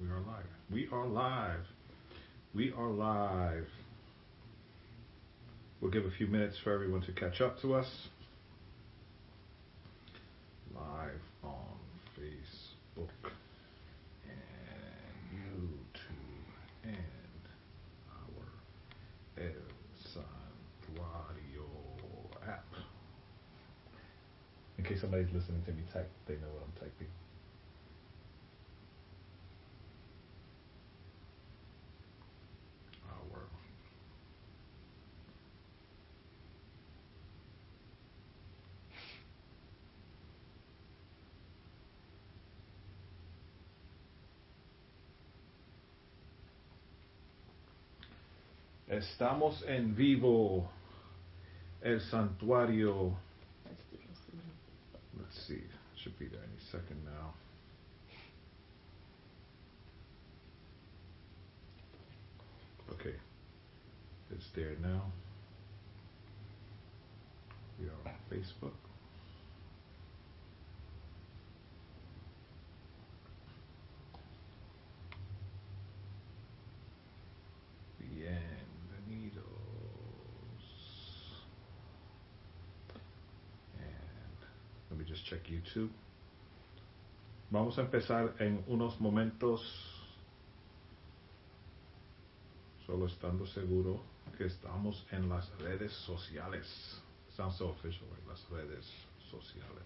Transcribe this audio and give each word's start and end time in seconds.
we 0.00 0.08
are 0.08 0.20
live. 0.20 0.46
We 0.70 0.88
are 0.92 1.06
live. 1.06 1.66
We 2.54 2.72
are 2.76 2.88
live. 2.88 3.66
We'll 5.80 5.90
give 5.90 6.04
a 6.04 6.10
few 6.10 6.26
minutes 6.26 6.56
for 6.62 6.72
everyone 6.72 7.00
to 7.02 7.12
catch 7.12 7.40
up 7.40 7.60
to 7.62 7.74
us. 7.74 7.86
Live 10.74 11.20
on 11.42 11.78
Facebook 12.18 13.30
and 14.24 14.34
YouTube 15.34 16.52
and 16.84 16.96
our 18.10 19.44
El 19.44 19.68
Santuario 20.94 21.68
app. 22.48 22.64
In 24.78 24.84
case 24.84 25.00
somebody's 25.00 25.32
listening 25.32 25.62
to 25.66 25.72
me 25.72 25.82
type, 25.92 26.10
they 26.26 26.34
know 26.34 26.48
what 26.54 26.62
I'm 26.64 26.72
typing. 26.80 27.08
Our 33.08 33.40
Estamos 48.98 49.62
en 49.68 49.94
vivo. 49.94 50.68
El 51.80 52.00
santuario. 52.00 53.16
Let's 55.16 55.46
see. 55.46 55.62
Should 55.94 56.18
be 56.18 56.26
there 56.26 56.42
any 56.42 56.58
second 56.72 57.04
now. 57.04 57.34
Okay. 62.94 63.14
It's 64.32 64.46
there 64.56 64.74
now. 64.82 65.12
We 67.78 67.86
are 67.86 67.92
on 68.04 68.14
Facebook. 68.32 68.74
Bienvenidos. 78.00 79.38
And 83.78 84.38
let 84.90 84.98
me 84.98 85.04
just 85.04 85.24
check 85.26 85.48
YouTube. 85.68 85.90
Vamos 87.50 87.78
a 87.78 87.82
empezar 87.82 88.34
en 88.40 88.62
unos 88.66 89.00
momentos, 89.00 89.62
solo 92.86 93.06
estando 93.06 93.46
seguro 93.46 94.00
que 94.36 94.46
estamos 94.46 95.06
en 95.12 95.28
las 95.28 95.50
redes 95.58 95.92
sociales. 95.92 96.66
Sounds 97.36 97.56
so 97.56 97.68
official, 97.68 98.06
like 98.10 98.28
las 98.28 98.44
redes 98.50 98.84
sociales. 99.30 99.84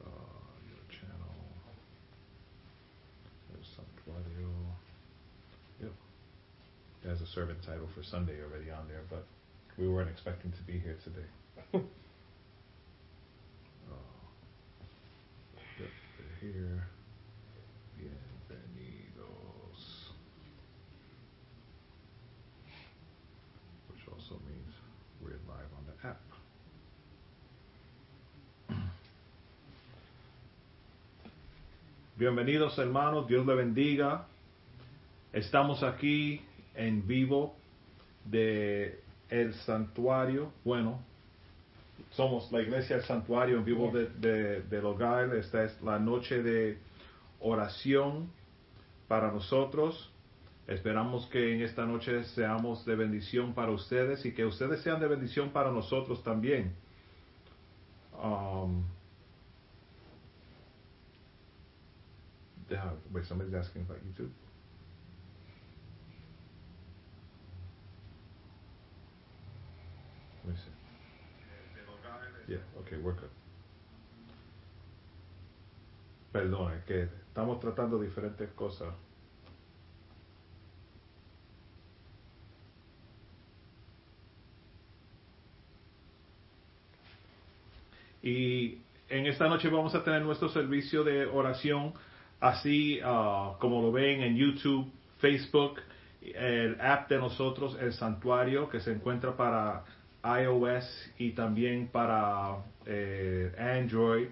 Uh, 0.00 0.08
your 0.68 0.84
channel, 0.88 1.34
El 3.54 3.64
Santuario. 3.64 4.50
Yep. 5.80 5.92
A 7.22 7.26
servant 7.26 7.62
title 7.62 7.88
for 7.94 8.02
Sunday 8.02 8.42
already 8.42 8.70
on 8.70 8.86
there, 8.88 9.04
but 9.08 9.24
we 9.78 9.88
weren't 9.88 10.10
expecting 10.10 10.52
to 10.52 10.62
be 10.64 10.78
here 10.78 10.96
today. 11.04 11.84
here. 16.40 16.88
Bienvenidos. 17.98 19.76
Which 23.88 24.08
also 24.10 24.40
means 24.46 24.72
we're 25.20 25.38
live 25.46 25.68
on 25.76 25.84
the 25.86 26.08
app. 26.08 26.20
Bienvenidos 32.16 32.78
hermanos, 32.78 33.28
Dios 33.28 33.46
le 33.46 33.54
bendiga. 33.54 34.26
Estamos 35.34 35.82
aquí 35.82 36.40
en 36.74 37.06
vivo 37.06 37.54
de 38.24 38.98
el 39.28 39.52
santuario. 39.66 40.52
Bueno, 40.64 41.00
somos 42.10 42.50
la 42.52 42.60
iglesia 42.62 42.96
del 42.96 43.04
santuario 43.04 43.58
en 43.58 43.64
vivo 43.64 43.90
de, 43.92 44.06
de- 44.06 44.62
del 44.62 44.84
hogar. 44.84 45.34
Esta 45.34 45.64
es 45.64 45.80
la 45.82 45.98
noche 45.98 46.42
de 46.42 46.78
oración 47.40 48.30
para 49.08 49.30
nosotros. 49.32 50.10
Esperamos 50.66 51.26
que 51.26 51.54
en 51.54 51.62
esta 51.62 51.84
noche 51.84 52.22
seamos 52.24 52.84
de 52.84 52.94
bendición 52.94 53.54
para 53.54 53.72
ustedes 53.72 54.24
y 54.24 54.32
que 54.32 54.44
ustedes 54.44 54.80
sean 54.82 55.00
de 55.00 55.08
bendición 55.08 55.50
para 55.50 55.70
nosotros 55.72 56.22
también. 56.22 56.72
Um, 58.22 58.84
somebody's 63.24 63.54
asking 63.54 63.82
about 63.82 63.98
YouTube. 64.04 64.30
Let 70.44 70.52
me 70.52 70.56
see. 70.56 70.70
Yeah, 72.50 72.58
okay, 72.80 72.98
we're 72.98 73.14
good. 73.14 73.30
Perdón, 76.32 76.72
es 76.72 76.84
que 76.84 77.02
estamos 77.28 77.60
tratando 77.60 78.00
diferentes 78.00 78.50
cosas. 78.56 78.92
Y 88.20 88.78
en 89.08 89.26
esta 89.26 89.48
noche 89.48 89.68
vamos 89.68 89.94
a 89.94 90.02
tener 90.02 90.22
nuestro 90.22 90.48
servicio 90.48 91.04
de 91.04 91.26
oración, 91.26 91.94
así 92.40 92.98
ah, 93.04 93.56
como 93.60 93.80
lo 93.80 93.92
ven 93.92 94.22
en 94.22 94.36
YouTube, 94.36 94.90
Facebook, 95.20 95.80
el 96.20 96.80
app 96.80 97.08
de 97.08 97.18
nosotros, 97.18 97.78
el 97.80 97.92
santuario, 97.92 98.68
que 98.68 98.80
se 98.80 98.90
encuentra 98.90 99.36
para 99.36 99.84
iOS 100.24 101.12
y 101.18 101.32
también 101.32 101.88
para 101.88 102.58
eh, 102.86 103.52
Android. 103.58 104.28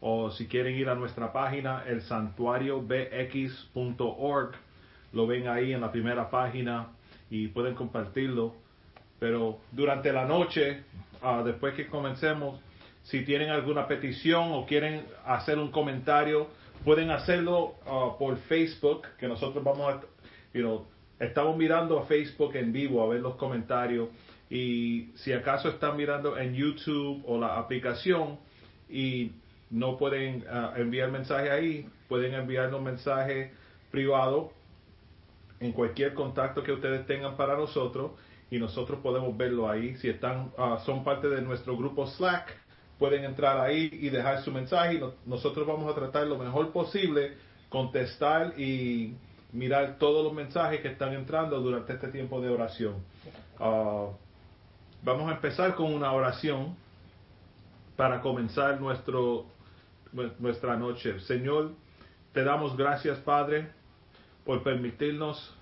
O 0.00 0.30
si 0.30 0.46
quieren 0.48 0.74
ir 0.74 0.88
a 0.88 0.94
nuestra 0.96 1.32
página, 1.32 1.84
el 1.86 2.02
santuariobx.org, 2.02 4.52
lo 5.12 5.26
ven 5.26 5.46
ahí 5.46 5.72
en 5.72 5.80
la 5.80 5.92
primera 5.92 6.28
página 6.28 6.88
y 7.30 7.48
pueden 7.48 7.74
compartirlo. 7.74 8.54
Pero 9.20 9.60
durante 9.70 10.12
la 10.12 10.26
noche, 10.26 10.82
ah, 11.22 11.42
después 11.44 11.74
que 11.74 11.86
comencemos, 11.86 12.60
si 13.04 13.24
tienen 13.24 13.50
alguna 13.50 13.86
petición 13.86 14.52
o 14.52 14.66
quieren 14.66 15.04
hacer 15.24 15.58
un 15.58 15.70
comentario, 15.70 16.48
pueden 16.84 17.10
hacerlo 17.10 17.76
ah, 17.86 18.16
por 18.18 18.36
Facebook, 18.38 19.06
que 19.18 19.28
nosotros 19.28 19.62
vamos 19.62 19.94
a, 19.94 20.00
you 20.52 20.62
know, 20.62 20.86
estamos 21.20 21.56
mirando 21.56 22.00
a 22.00 22.06
Facebook 22.06 22.56
en 22.56 22.72
vivo 22.72 23.02
a 23.02 23.08
ver 23.08 23.20
los 23.20 23.36
comentarios. 23.36 24.08
Y 24.52 25.12
si 25.14 25.32
acaso 25.32 25.70
están 25.70 25.96
mirando 25.96 26.36
en 26.36 26.52
YouTube 26.52 27.24
o 27.26 27.40
la 27.40 27.58
aplicación 27.58 28.38
y 28.86 29.32
no 29.70 29.96
pueden 29.96 30.44
ah, 30.46 30.74
enviar 30.76 31.10
mensaje 31.10 31.50
ahí, 31.50 31.88
pueden 32.06 32.34
enviarnos 32.34 32.82
mensaje 32.82 33.54
privado 33.90 34.52
en 35.58 35.72
cualquier 35.72 36.12
contacto 36.12 36.62
que 36.62 36.70
ustedes 36.70 37.06
tengan 37.06 37.34
para 37.34 37.56
nosotros 37.56 38.10
y 38.50 38.58
nosotros 38.58 39.00
podemos 39.02 39.34
verlo 39.38 39.70
ahí. 39.70 39.96
Si 39.96 40.10
están, 40.10 40.52
ah, 40.58 40.82
son 40.84 41.02
parte 41.02 41.30
de 41.30 41.40
nuestro 41.40 41.74
grupo 41.74 42.06
Slack, 42.06 42.54
pueden 42.98 43.24
entrar 43.24 43.58
ahí 43.58 43.88
y 43.90 44.10
dejar 44.10 44.42
su 44.42 44.52
mensaje. 44.52 45.00
Nosotros 45.24 45.66
vamos 45.66 45.90
a 45.90 45.94
tratar 45.94 46.26
lo 46.26 46.36
mejor 46.36 46.72
posible, 46.72 47.38
contestar 47.70 48.60
y 48.60 49.16
mirar 49.50 49.96
todos 49.98 50.22
los 50.22 50.34
mensajes 50.34 50.82
que 50.82 50.88
están 50.88 51.14
entrando 51.14 51.58
durante 51.58 51.94
este 51.94 52.08
tiempo 52.08 52.42
de 52.42 52.50
oración. 52.50 52.96
Ah, 53.58 54.10
vamos 55.02 55.28
a 55.30 55.34
empezar 55.34 55.74
con 55.74 55.92
una 55.92 56.12
oración 56.12 56.76
para 57.96 58.20
comenzar 58.20 58.80
nuestro, 58.80 59.46
nuestra 60.38 60.76
noche. 60.76 61.20
Señor, 61.20 61.72
te 62.32 62.44
damos 62.44 62.76
gracias, 62.76 63.18
Padre, 63.18 63.70
por 64.44 64.62
permitirnos 64.62 65.54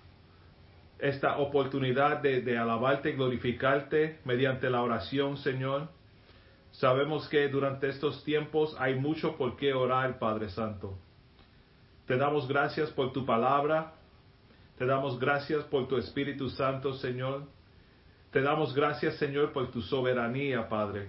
esta 0.98 1.38
oportunidad 1.38 2.18
de, 2.18 2.42
de 2.42 2.58
alabarte 2.58 3.10
y 3.10 3.12
glorificarte 3.14 4.20
mediante 4.24 4.68
la 4.68 4.82
oración, 4.82 5.38
Señor. 5.38 5.88
Sabemos 6.72 7.28
que 7.28 7.48
durante 7.48 7.88
estos 7.88 8.22
tiempos 8.22 8.76
hay 8.78 8.94
mucho 8.94 9.36
por 9.36 9.56
qué 9.56 9.72
orar, 9.72 10.18
Padre 10.18 10.50
Santo. 10.50 10.96
Te 12.06 12.16
damos 12.16 12.46
gracias 12.46 12.90
por 12.90 13.12
tu 13.12 13.24
palabra. 13.24 13.94
Te 14.78 14.86
damos 14.86 15.18
gracias 15.18 15.64
por 15.64 15.88
tu 15.88 15.96
Espíritu 15.96 16.48
Santo, 16.50 16.94
Señor. 16.94 17.44
Te 18.30 18.42
damos 18.42 18.74
gracias, 18.74 19.16
Señor, 19.16 19.52
por 19.52 19.70
tu 19.70 19.82
soberanía, 19.82 20.68
Padre. 20.68 21.08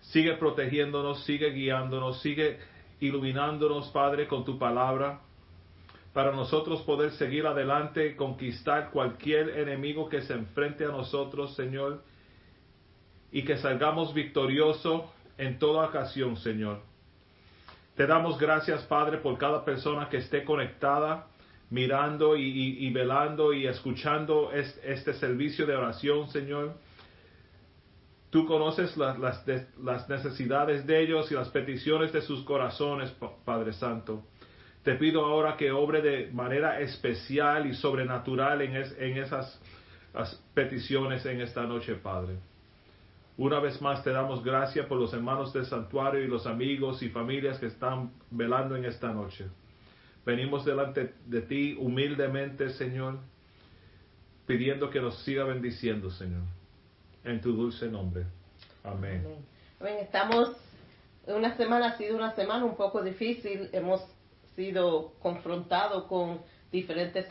Sigue 0.00 0.34
protegiéndonos, 0.34 1.24
sigue 1.24 1.50
guiándonos, 1.50 2.20
sigue 2.20 2.58
iluminándonos, 3.00 3.88
Padre, 3.90 4.28
con 4.28 4.44
tu 4.44 4.58
palabra. 4.58 5.20
para 6.12 6.32
nosotros 6.32 6.82
poder 6.82 7.12
seguir 7.12 7.46
adelante 7.46 8.16
conquistar 8.16 8.90
cualquier 8.90 9.58
enemigo 9.58 10.08
que 10.08 10.20
se 10.20 10.34
enfrente 10.34 10.84
a 10.84 10.88
nosotros, 10.88 11.54
Señor, 11.54 12.02
y 13.30 13.44
que 13.44 13.56
salgamos 13.56 14.12
victoriosos 14.12 15.04
en 15.38 15.58
toda 15.58 15.86
ocasión, 15.86 16.36
Señor. 16.36 16.82
Te 17.96 18.06
damos 18.06 18.38
gracias, 18.38 18.82
Padre, 18.84 19.18
por 19.18 19.38
cada 19.38 19.64
persona 19.64 20.08
que 20.10 20.18
esté 20.18 20.44
conectada, 20.44 21.28
mirando 21.72 22.36
y, 22.36 22.90
velando 22.90 23.54
y 23.54 23.66
escuchando 23.66 24.52
este 24.52 25.14
servicio 25.14 25.64
de 25.64 25.74
oración, 25.74 26.28
Señor. 26.28 26.74
Tú 28.28 28.46
conoces 28.46 28.94
las, 28.98 30.06
necesidades 30.08 30.86
de 30.86 31.02
ellos 31.02 31.32
y 31.32 31.34
las 31.34 31.48
peticiones 31.48 32.12
de 32.12 32.20
sus 32.20 32.44
corazones, 32.44 33.10
Padre 33.46 33.72
Santo. 33.72 34.22
Te 34.82 34.96
pido 34.96 35.24
ahora 35.24 35.56
que 35.56 35.72
obre 35.72 36.02
de 36.02 36.30
manera 36.30 36.78
especial 36.80 37.66
y 37.66 37.72
sobrenatural 37.72 38.60
en, 38.60 38.76
en 38.76 39.16
esas 39.16 39.58
peticiones 40.52 41.24
en 41.24 41.40
esta 41.40 41.62
noche, 41.62 41.94
Padre. 41.94 42.36
Una 43.38 43.60
vez 43.60 43.80
más 43.80 44.04
te 44.04 44.10
damos 44.10 44.44
gracias 44.44 44.84
por 44.84 44.98
los 44.98 45.14
hermanos 45.14 45.54
del 45.54 45.64
santuario 45.64 46.22
y 46.22 46.28
los 46.28 46.46
amigos 46.46 47.02
y 47.02 47.08
familias 47.08 47.58
que 47.58 47.66
están 47.66 48.10
velando 48.30 48.76
en 48.76 48.84
esta 48.84 49.10
noche. 49.10 49.46
Venimos 50.24 50.64
delante 50.64 51.14
de 51.26 51.42
ti 51.42 51.76
humildemente, 51.78 52.70
Señor, 52.70 53.18
pidiendo 54.46 54.88
que 54.90 55.00
nos 55.00 55.18
siga 55.24 55.44
bendiciendo, 55.44 56.10
Señor. 56.10 56.42
En 57.24 57.40
tu 57.40 57.52
dulce 57.52 57.86
nombre. 57.86 58.24
Amén. 58.84 59.24
Amén. 59.80 59.96
Estamos, 60.00 60.50
una 61.26 61.56
semana 61.56 61.88
ha 61.88 61.96
sido 61.96 62.16
una 62.16 62.34
semana 62.34 62.64
un 62.64 62.76
poco 62.76 63.02
difícil. 63.02 63.68
Hemos 63.72 64.00
sido 64.54 65.12
confrontados 65.20 66.04
con 66.04 66.40
diferentes 66.70 67.26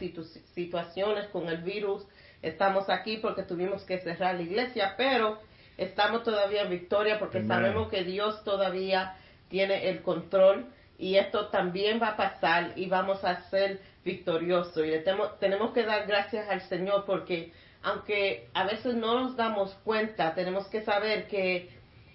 situaciones 0.53 1.27
con 1.29 1.47
el 1.47 1.61
virus. 1.63 2.05
Estamos 2.41 2.89
aquí 2.89 3.17
porque 3.17 3.43
tuvimos 3.43 3.83
que 3.83 3.99
cerrar 3.99 4.35
la 4.35 4.41
iglesia, 4.41 4.95
pero 4.97 5.39
estamos 5.77 6.23
todavía 6.23 6.63
en 6.63 6.69
victoria 6.69 7.19
porque 7.19 7.45
sabemos 7.45 7.89
que 7.89 8.03
Dios 8.03 8.43
todavía 8.43 9.15
tiene 9.49 9.89
el 9.89 10.01
control 10.01 10.65
y 11.01 11.17
esto 11.17 11.47
también 11.47 11.99
va 11.99 12.09
a 12.09 12.15
pasar 12.15 12.73
y 12.75 12.85
vamos 12.85 13.23
a 13.23 13.41
ser 13.49 13.81
victoriosos. 14.05 14.85
Y 14.85 14.91
tenemos 15.39 15.71
que 15.71 15.83
dar 15.83 16.05
gracias 16.05 16.47
al 16.47 16.61
Señor 16.61 17.05
porque 17.05 17.51
aunque 17.81 18.47
a 18.53 18.65
veces 18.65 18.93
no 18.93 19.19
nos 19.19 19.35
damos 19.35 19.73
cuenta, 19.83 20.35
tenemos 20.35 20.67
que 20.67 20.83
saber 20.83 21.27
que 21.27 21.69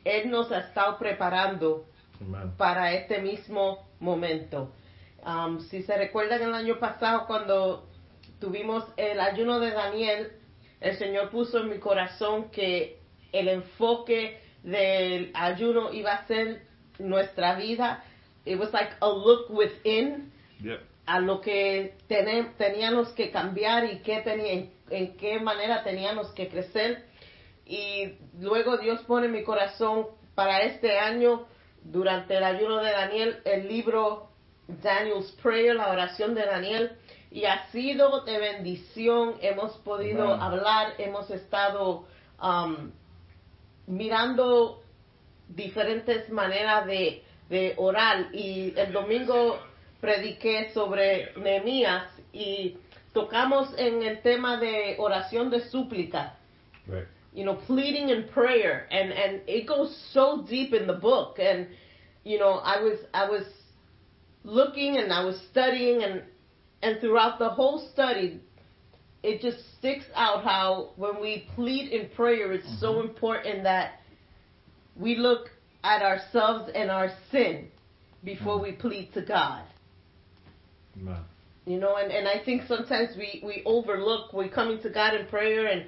Él 0.05 0.31
nos 0.31 0.53
ha 0.53 0.61
estado 0.61 0.99
preparando 0.99 1.87
para 2.57 2.93
este 2.93 3.19
mismo 3.21 3.89
momento. 3.99 4.73
Um, 5.27 5.61
si 5.61 5.83
se 5.83 5.97
recuerdan 5.97 6.43
el 6.43 6.55
año 6.55 6.79
pasado 6.79 7.27
cuando 7.27 7.89
tuvimos 8.39 8.85
el 8.97 9.19
ayuno 9.19 9.59
de 9.59 9.73
Daniel, 9.73 10.33
el 10.81 10.97
Señor 10.97 11.31
puso 11.31 11.59
en 11.59 11.71
mi 11.71 11.79
corazón 11.79 12.51
que 12.51 13.01
el 13.33 13.49
enfoque 13.49 14.41
del 14.63 15.33
ayuno 15.35 15.93
iba 15.93 16.13
a 16.13 16.27
ser 16.29 16.63
nuestra 17.01 17.57
vida. 17.57 18.05
It 18.47 18.59
was 18.59 18.73
like 18.73 18.93
a 19.01 19.09
look 19.09 19.51
within 19.51 20.31
a 21.07 21.21
lo 21.21 21.41
que 21.41 21.97
teníamos 22.09 23.09
que 23.15 23.31
cambiar 23.31 23.85
y 23.85 23.99
qué 24.03 24.21
tenía, 24.23 24.71
en, 24.91 25.17
qué 25.17 25.41
manera 25.41 25.83
teníamos 25.83 26.29
que 26.33 26.49
crecer. 26.49 27.05
Y 27.65 28.15
luego 28.39 28.79
Dios 28.79 29.01
pone 29.03 29.27
en 29.27 29.33
mi 29.33 29.43
corazón 29.43 30.07
para 30.35 30.63
este 30.63 30.99
año, 30.99 31.47
durante 31.83 32.37
el 32.37 32.45
ayuno 32.45 32.83
de 32.83 32.91
Daniel, 32.91 33.41
el 33.45 33.69
libro 33.69 34.31
Daniel's 34.67 35.31
Prayer, 35.43 35.75
la 35.75 35.91
oración 35.91 36.35
de 36.35 36.45
Daniel. 36.45 36.97
Y 37.31 37.45
ha 37.45 37.67
sido 37.71 38.25
de 38.25 38.39
bendición, 38.39 39.35
hemos 39.41 39.77
podido 39.79 40.33
hablar, 40.33 40.95
hemos 40.99 41.31
estado 41.31 42.07
um, 42.43 42.93
mirando 43.87 44.83
diferentes 45.49 46.29
maneras 46.31 46.87
de, 46.87 47.26
de 47.49 47.75
orar 47.77 48.35
y 48.35 48.73
el 48.77 48.93
domingo 48.93 49.59
prediqué 50.01 50.73
sobre 50.73 51.33
Nehemías 51.37 52.05
y 52.33 52.77
tocamos 53.13 53.73
en 53.79 54.03
el 54.03 54.21
tema 54.23 54.59
de 54.59 54.97
oración 54.99 55.51
de 55.51 55.61
súplica. 55.71 56.35
Right. 56.87 57.07
You 57.33 57.45
know, 57.45 57.57
pleading 57.67 58.11
in 58.11 58.29
prayer 58.29 58.87
and 58.91 59.13
and 59.13 59.43
it 59.47 59.67
goes 59.67 59.95
so 60.13 60.45
deep 60.49 60.73
in 60.73 60.87
the 60.87 60.95
book 60.95 61.39
and 61.39 61.67
you 62.25 62.39
know, 62.39 62.61
I 62.65 62.83
was 62.83 62.99
I 63.15 63.29
was 63.29 63.47
looking 64.45 64.97
and 64.97 65.13
I 65.13 65.25
was 65.25 65.41
studying 65.51 66.03
and 66.03 66.23
and 66.83 67.01
throughout 67.01 67.39
the 67.39 67.51
whole 67.51 67.89
study 67.93 68.41
it 69.23 69.41
just 69.41 69.59
sticks 69.79 70.05
out 70.15 70.45
how 70.45 70.91
when 70.97 71.21
we 71.21 71.49
plead 71.55 71.91
in 71.91 72.09
prayer 72.11 72.53
it's 72.53 72.67
mm-hmm. 72.67 72.81
so 72.81 73.01
important 73.01 73.65
that 73.65 74.01
we 74.95 75.17
look 75.17 75.51
at 75.87 76.03
ourselves 76.03 76.71
and 76.75 76.91
our 76.91 77.11
sin 77.31 77.69
before 78.25 78.59
mm. 78.59 78.65
we 78.65 78.73
plead 78.73 79.13
to 79.15 79.23
God. 79.23 79.63
Man. 80.97 81.25
You 81.65 81.79
know, 81.79 81.97
and, 81.97 82.11
and 82.11 82.27
I 82.27 82.45
think 82.45 82.63
sometimes 82.67 83.17
we, 83.17 83.43
we 83.45 83.63
overlook, 83.65 84.33
we're 84.33 84.49
coming 84.49 84.81
to 84.83 84.91
God 84.91 85.15
in 85.15 85.27
prayer 85.27 85.67
and 85.67 85.87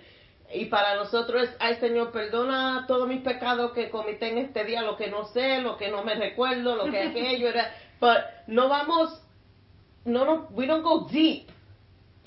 y 0.51 0.65
para 0.71 0.97
nosotros 0.97 1.43
es, 1.43 1.51
ay 1.61 1.77
Señor, 1.77 2.11
perdona 2.11 2.87
todos 2.87 3.07
mis 3.07 3.21
pecados 3.21 3.73
que 3.73 3.91
cometí 3.91 4.25
en 4.25 4.39
este 4.39 4.65
día, 4.65 4.83
lo 4.83 4.97
que 4.97 5.09
no 5.09 5.27
sé, 5.27 5.61
lo 5.61 5.77
que 5.77 5.91
no 5.91 6.03
me 6.05 6.15
recuerdo, 6.15 6.75
lo 6.75 6.91
que 6.91 7.03
aquello 7.11 7.49
era, 7.49 7.71
but 8.01 8.19
no 8.47 8.67
vamos, 8.69 9.21
no, 10.07 10.25
no, 10.25 10.49
we 10.53 10.67
don't 10.67 10.83
go 10.83 11.07
deep. 11.07 11.51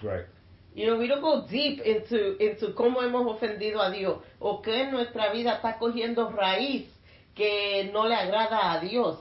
Right. 0.03 0.27
You 0.75 0.85
know, 0.85 0.99
we 0.99 1.07
don't 1.07 1.21
go 1.21 1.47
deep 1.49 1.81
into, 1.81 2.37
into 2.37 2.75
cómo 2.75 3.01
hemos 3.01 3.25
ofendido 3.25 3.81
a 3.81 3.89
Dios 3.89 4.19
o 4.39 4.61
que 4.61 4.85
nuestra 4.91 5.33
vida 5.33 5.55
está 5.55 5.79
cogiendo 5.79 6.29
raíz 6.29 6.87
que 7.35 7.89
no 7.93 8.07
le 8.07 8.15
agrada 8.15 8.73
a 8.73 8.79
Dios. 8.79 9.19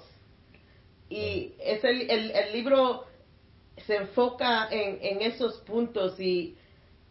Y 1.09 1.55
es 1.59 1.83
el, 1.85 2.11
el, 2.11 2.31
el 2.31 2.53
libro 2.53 3.07
se 3.87 3.97
enfoca 3.97 4.69
en, 4.71 4.99
en, 5.01 5.23
esos 5.23 5.59
puntos 5.63 6.21
y 6.21 6.57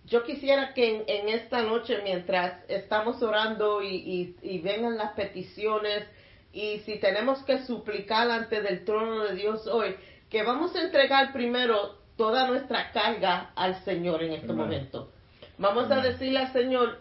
yo 0.05 0.23
quisiera 0.23 0.73
que 0.73 0.97
en, 0.97 1.03
en 1.07 1.29
esta 1.29 1.61
noche 1.63 1.99
mientras 2.03 2.63
estamos 2.69 3.21
orando 3.21 3.81
y, 3.81 3.95
y, 3.95 4.35
y, 4.41 4.59
vengan 4.59 4.97
las 4.97 5.13
peticiones 5.13 6.05
y 6.53 6.79
si 6.79 6.99
tenemos 6.99 7.43
que 7.43 7.65
suplicar 7.65 8.29
ante 8.29 8.61
del 8.61 8.85
trono 8.85 9.23
de 9.23 9.35
Dios 9.35 9.67
hoy, 9.67 9.95
que 10.29 10.43
vamos 10.43 10.75
a 10.75 10.81
entregar 10.81 11.33
primero 11.33 11.97
toda 12.15 12.47
nuestra 12.47 12.91
carga 12.91 13.51
al 13.55 13.83
Señor 13.83 14.23
en 14.23 14.33
este 14.33 14.53
momento. 14.53 15.11
Vamos 15.57 15.91
a 15.91 16.01
decirle 16.01 16.39
al 16.39 16.53
Señor, 16.53 16.99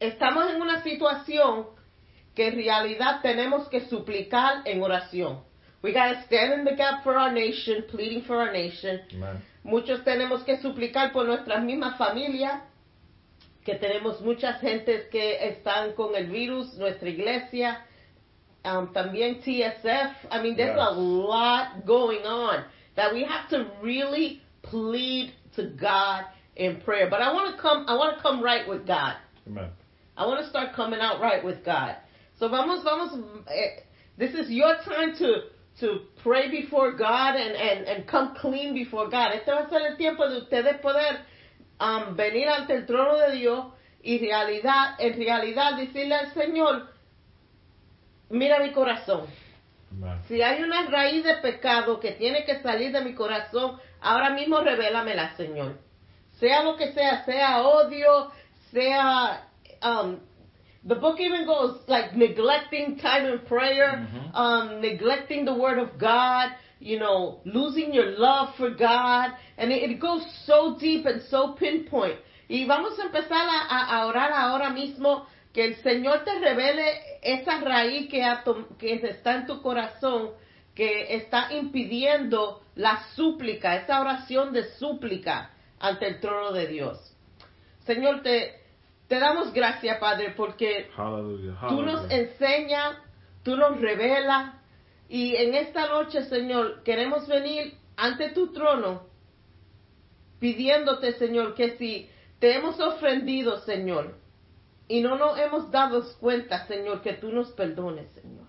estamos 0.00 0.50
en 0.50 0.60
una 0.60 0.82
situación 0.82 1.66
que 2.40 2.48
en 2.48 2.54
realidad 2.54 3.20
tenemos 3.20 3.68
que 3.68 3.82
suplicar 3.82 4.62
en 4.64 4.82
oración. 4.82 5.42
We 5.82 5.92
gotta 5.92 6.22
stand 6.22 6.54
in 6.54 6.64
the 6.64 6.74
gap 6.74 7.04
for 7.04 7.18
our 7.18 7.30
nation, 7.30 7.84
pleading 7.90 8.22
for 8.22 8.36
our 8.36 8.50
nation. 8.50 8.98
Muchos 9.62 10.02
tenemos 10.04 10.42
que 10.44 10.56
suplicar 10.56 11.12
por 11.12 11.26
nuestras 11.26 11.62
mismas 11.62 11.98
familias, 11.98 12.62
que 13.62 13.74
tenemos 13.74 14.22
muchas 14.22 14.58
gentes 14.62 15.06
que 15.10 15.36
están 15.50 15.92
con 15.94 16.16
el 16.16 16.28
virus, 16.28 16.72
nuestra 16.78 17.10
iglesia, 17.10 17.84
um, 18.64 18.90
también 18.94 19.42
TSF. 19.42 20.32
I 20.32 20.40
mean, 20.42 20.56
there's 20.56 20.78
a 20.78 20.92
lot 20.92 21.84
going 21.84 22.24
on 22.24 22.64
that 22.96 23.12
we 23.12 23.22
have 23.22 23.50
to 23.50 23.70
really 23.82 24.40
plead 24.62 25.34
to 25.56 25.64
God 25.78 26.24
in 26.56 26.80
prayer. 26.80 27.10
But 27.10 27.20
I 27.20 27.34
want 27.34 27.54
to 27.54 27.60
come, 27.60 27.84
I 27.86 27.96
want 27.96 28.16
to 28.16 28.22
come 28.22 28.42
right 28.42 28.66
with 28.66 28.86
God. 28.86 29.16
Amen. 29.46 29.68
I 30.16 30.26
want 30.26 30.42
to 30.42 30.48
start 30.48 30.74
coming 30.74 31.00
out 31.00 31.20
right 31.20 31.44
with 31.44 31.62
God. 31.62 31.96
So 32.40 32.48
vamos, 32.48 32.82
vamos, 32.82 33.12
eh, 33.48 33.84
this 34.16 34.34
is 34.34 34.50
your 34.50 34.74
time 34.82 35.14
to, 35.18 35.42
to 35.80 36.06
pray 36.22 36.50
before 36.50 36.92
God 36.92 37.36
and, 37.36 37.54
and, 37.54 37.86
and 37.86 38.06
come 38.06 38.34
clean 38.34 38.72
before 38.72 39.10
God. 39.10 39.32
Este 39.34 39.48
va 39.48 39.66
a 39.66 39.68
ser 39.68 39.82
el 39.82 39.98
tiempo 39.98 40.26
de 40.26 40.38
ustedes 40.38 40.80
poder 40.80 41.20
um, 41.78 42.16
venir 42.16 42.48
ante 42.48 42.76
el 42.76 42.86
trono 42.86 43.18
de 43.18 43.36
Dios 43.36 43.66
y 44.02 44.18
realidad, 44.20 44.94
en 44.98 45.18
realidad 45.18 45.76
decirle 45.76 46.14
al 46.14 46.32
Señor, 46.32 46.88
mira 48.30 48.58
mi 48.60 48.72
corazón. 48.72 49.26
Si 50.26 50.40
hay 50.40 50.62
una 50.62 50.88
raíz 50.88 51.22
de 51.22 51.34
pecado 51.42 52.00
que 52.00 52.12
tiene 52.12 52.46
que 52.46 52.62
salir 52.62 52.90
de 52.90 53.02
mi 53.04 53.14
corazón, 53.14 53.78
ahora 54.00 54.30
mismo 54.30 54.60
revélamela, 54.60 55.36
Señor. 55.36 55.76
Sea 56.38 56.62
lo 56.62 56.76
que 56.78 56.92
sea, 56.94 57.22
sea 57.26 57.60
odio, 57.60 58.30
sea 58.72 59.46
um, 59.82 60.16
the 60.84 60.94
book 60.94 61.20
even 61.20 61.44
goes 61.46 61.80
like 61.88 62.16
neglecting 62.16 62.98
time 62.98 63.26
in 63.26 63.38
prayer, 63.40 64.08
mm-hmm. 64.08 64.34
um, 64.34 64.80
neglecting 64.80 65.44
the 65.44 65.54
word 65.54 65.78
of 65.78 65.98
God, 65.98 66.50
you 66.78 66.98
know, 66.98 67.40
losing 67.44 67.92
your 67.92 68.18
love 68.18 68.54
for 68.56 68.70
God, 68.70 69.32
and 69.58 69.70
it, 69.70 69.90
it 69.90 70.00
goes 70.00 70.22
so 70.46 70.76
deep 70.80 71.04
and 71.06 71.22
so 71.28 71.54
pinpoint. 71.58 72.18
Y 72.48 72.66
vamos 72.66 72.98
a 72.98 73.02
empezar 73.02 73.46
a, 73.46 74.00
a 74.00 74.06
orar 74.06 74.32
ahora 74.32 74.70
mismo 74.70 75.26
que 75.52 75.64
el 75.64 75.76
Señor 75.82 76.24
te 76.24 76.38
revele 76.38 77.00
esa 77.22 77.60
raíz 77.60 78.08
que, 78.10 78.24
ha, 78.24 78.42
que 78.78 78.94
está 78.94 79.36
en 79.36 79.46
tu 79.46 79.60
corazón 79.62 80.30
que 80.74 81.14
está 81.16 81.52
impidiendo 81.52 82.62
la 82.76 83.04
súplica, 83.14 83.76
esa 83.76 84.00
oración 84.00 84.52
de 84.52 84.64
súplica 84.78 85.50
ante 85.78 86.06
el 86.06 86.20
trono 86.20 86.52
de 86.52 86.66
Dios. 86.68 87.14
Señor, 87.84 88.22
te, 88.22 88.59
te 89.10 89.18
damos 89.18 89.52
gracias, 89.52 89.98
Padre, 89.98 90.34
porque 90.36 90.88
Hallelujah. 90.96 91.66
tú 91.68 91.82
nos 91.82 92.08
enseñas, 92.12 92.96
tú 93.42 93.56
nos 93.56 93.80
revelas, 93.80 94.54
y 95.08 95.34
en 95.34 95.56
esta 95.56 95.88
noche, 95.88 96.22
Señor, 96.26 96.84
queremos 96.84 97.26
venir 97.26 97.74
ante 97.96 98.30
tu 98.30 98.52
trono 98.52 99.02
pidiéndote, 100.38 101.14
Señor, 101.14 101.56
que 101.56 101.76
si 101.76 102.08
te 102.38 102.54
hemos 102.54 102.78
ofendido, 102.78 103.58
Señor, 103.62 104.14
y 104.86 105.00
no 105.00 105.16
nos 105.16 105.36
hemos 105.40 105.72
dado 105.72 106.04
cuenta, 106.20 106.64
Señor, 106.68 107.02
que 107.02 107.14
tú 107.14 107.32
nos 107.32 107.50
perdones, 107.50 108.08
Señor. 108.12 108.46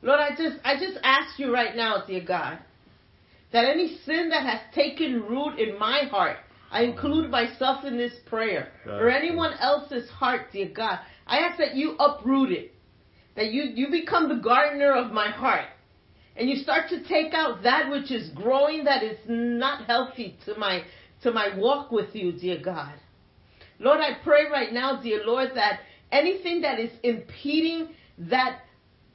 Lord, 0.00 0.20
I 0.20 0.36
just, 0.36 0.64
I 0.64 0.76
just 0.78 0.98
ask 1.02 1.40
you 1.40 1.52
right 1.52 1.74
now, 1.74 2.04
dear 2.06 2.20
God, 2.20 2.60
that 3.50 3.64
any 3.64 3.98
sin 4.04 4.28
that 4.28 4.46
has 4.46 4.60
taken 4.72 5.22
root 5.22 5.58
in 5.58 5.76
my 5.76 6.04
heart, 6.08 6.38
I 6.76 6.82
include 6.82 7.30
myself 7.30 7.86
in 7.86 7.96
this 7.96 8.12
prayer, 8.26 8.68
or 8.86 9.08
anyone 9.08 9.54
else's 9.60 10.10
heart, 10.10 10.52
dear 10.52 10.68
God, 10.68 10.98
I 11.26 11.38
ask 11.38 11.56
that 11.56 11.74
you 11.74 11.96
uproot 11.98 12.52
it, 12.52 12.74
that 13.34 13.50
you, 13.50 13.62
you 13.74 13.90
become 13.90 14.28
the 14.28 14.42
gardener 14.42 14.92
of 14.92 15.10
my 15.10 15.30
heart, 15.30 15.64
and 16.36 16.50
you 16.50 16.56
start 16.56 16.90
to 16.90 17.02
take 17.04 17.32
out 17.32 17.62
that 17.62 17.90
which 17.90 18.10
is 18.10 18.28
growing 18.34 18.84
that 18.84 19.02
is 19.02 19.16
not 19.26 19.86
healthy 19.86 20.36
to 20.44 20.54
my 20.58 20.82
to 21.22 21.32
my 21.32 21.56
walk 21.56 21.90
with 21.90 22.14
you, 22.14 22.32
dear 22.32 22.58
God. 22.62 22.92
Lord, 23.78 24.00
I 24.00 24.22
pray 24.22 24.42
right 24.52 24.70
now, 24.70 25.00
dear 25.00 25.22
Lord, 25.24 25.52
that 25.54 25.80
anything 26.12 26.60
that 26.60 26.78
is 26.78 26.90
impeding 27.02 27.88
that 28.18 28.60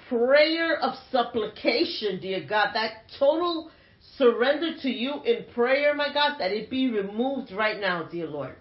prayer 0.10 0.80
of 0.80 0.96
supplication, 1.12 2.20
dear 2.20 2.44
God, 2.44 2.70
that 2.74 3.04
total 3.20 3.70
surrender 4.18 4.76
to 4.82 4.90
you 4.90 5.22
in 5.24 5.46
prayer, 5.54 5.94
my 5.96 6.14
God, 6.14 6.38
that 6.40 6.52
it 6.52 6.70
be 6.70 6.90
removed 6.90 7.52
right 7.52 7.80
now, 7.80 8.04
dear 8.04 8.28
Lord. 8.28 8.56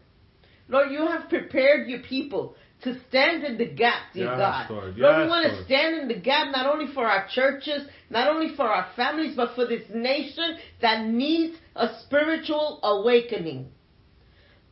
Lord, 0.68 0.90
you 0.92 1.06
have 1.06 1.28
prepared 1.28 1.88
your 1.88 2.00
people 2.00 2.54
to 2.82 2.98
stand 3.08 3.44
in 3.44 3.58
the 3.58 3.66
gap, 3.66 4.12
dear 4.14 4.26
Yes, 4.26 4.38
God. 4.38 4.70
Lord. 4.70 4.94
we 4.94 5.02
Yes, 5.02 5.28
want 5.28 5.50
to 5.50 5.64
stand 5.64 5.96
in 5.96 6.08
the 6.08 6.14
gap 6.18 6.50
not 6.52 6.66
only 6.66 6.92
for 6.94 7.06
our 7.06 7.26
churches, 7.28 7.86
not 8.08 8.28
only 8.28 8.54
for 8.54 8.62
our 8.64 8.88
families, 8.96 9.36
but 9.36 9.54
for 9.54 9.66
this 9.66 9.82
nation 9.92 10.56
that 10.80 11.06
needs 11.06 11.56
a 11.76 11.88
spiritual 12.00 12.80
awakening. 12.82 13.68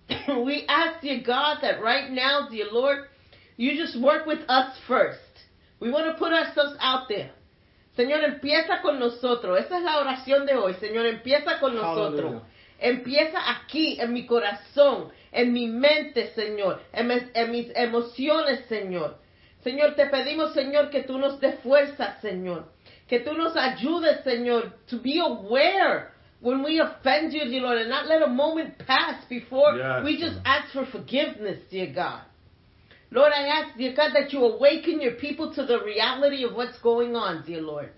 we 0.45 0.65
ask, 0.69 1.03
dear 1.03 1.21
God, 1.25 1.59
that 1.63 1.83
right 1.83 2.11
now, 2.11 2.49
dear 2.51 2.67
Lord, 2.71 3.07
you 3.57 3.77
just 3.77 4.01
work 4.01 4.25
with 4.27 4.41
us 4.49 4.75
first. 4.87 5.19
We 5.81 5.91
want 5.91 6.07
to 6.07 6.19
put 6.19 6.33
ourselves 6.33 6.77
out 6.81 7.09
there. 7.09 7.31
Señor, 7.99 8.23
empieza 8.23 8.81
con 8.81 9.01
nosotros. 9.01 9.59
Esa 9.59 9.79
es 9.79 9.83
la 9.83 9.99
oración 9.99 10.47
de 10.47 10.55
hoy. 10.55 10.75
Señor, 10.75 11.05
empieza 11.05 11.59
con 11.59 11.75
nosotros. 11.75 12.27
Hallelujah. 12.27 12.47
Empieza 12.79 13.51
aquí, 13.51 14.01
en 14.01 14.13
mi 14.13 14.25
corazón, 14.25 15.09
en 15.33 15.53
mi 15.53 15.67
mente, 15.67 16.29
Señor, 16.29 16.81
en 16.93 17.09
mis, 17.09 17.25
en 17.35 17.51
mis 17.51 17.73
emociones, 17.75 18.67
Señor. 18.69 19.19
Señor, 19.65 19.97
te 19.97 20.07
pedimos, 20.07 20.55
Señor, 20.55 20.91
que 20.91 21.03
tú 21.03 21.19
nos 21.19 21.41
des 21.41 21.59
fuerza, 21.59 22.21
Señor. 22.21 22.69
Que 23.09 23.19
tú 23.19 23.33
nos 23.33 23.57
ayudes, 23.57 24.23
Señor, 24.23 24.77
to 24.89 25.01
be 25.01 25.19
aware 25.19 26.13
when 26.41 26.63
we 26.63 26.79
offend 26.79 27.33
you, 27.33 27.47
dear 27.47 27.63
Lord, 27.63 27.79
and 27.79 27.91
not 27.91 28.07
let 28.07 28.23
a 28.23 28.29
moment 28.29 28.79
pass 28.87 29.25
before 29.29 29.77
Yes, 29.77 30.05
we 30.05 30.21
just 30.21 30.39
ask 30.45 30.73
for 30.73 30.87
forgiveness, 30.87 31.59
dear 31.69 31.93
God. 31.93 32.21
Lord, 33.11 33.33
I 33.33 33.47
ask, 33.47 33.77
dear 33.79 33.95
God, 33.97 34.11
that 34.15 34.33
you 34.33 34.45
awaken 34.45 35.01
your 35.01 35.15
people 35.15 35.55
to 35.55 35.65
the 35.65 35.83
reality 35.83 36.45
of 36.45 36.55
what's 36.55 36.79
going 36.81 37.17
on, 37.17 37.45
dear 37.47 37.63
Lord. 37.63 37.91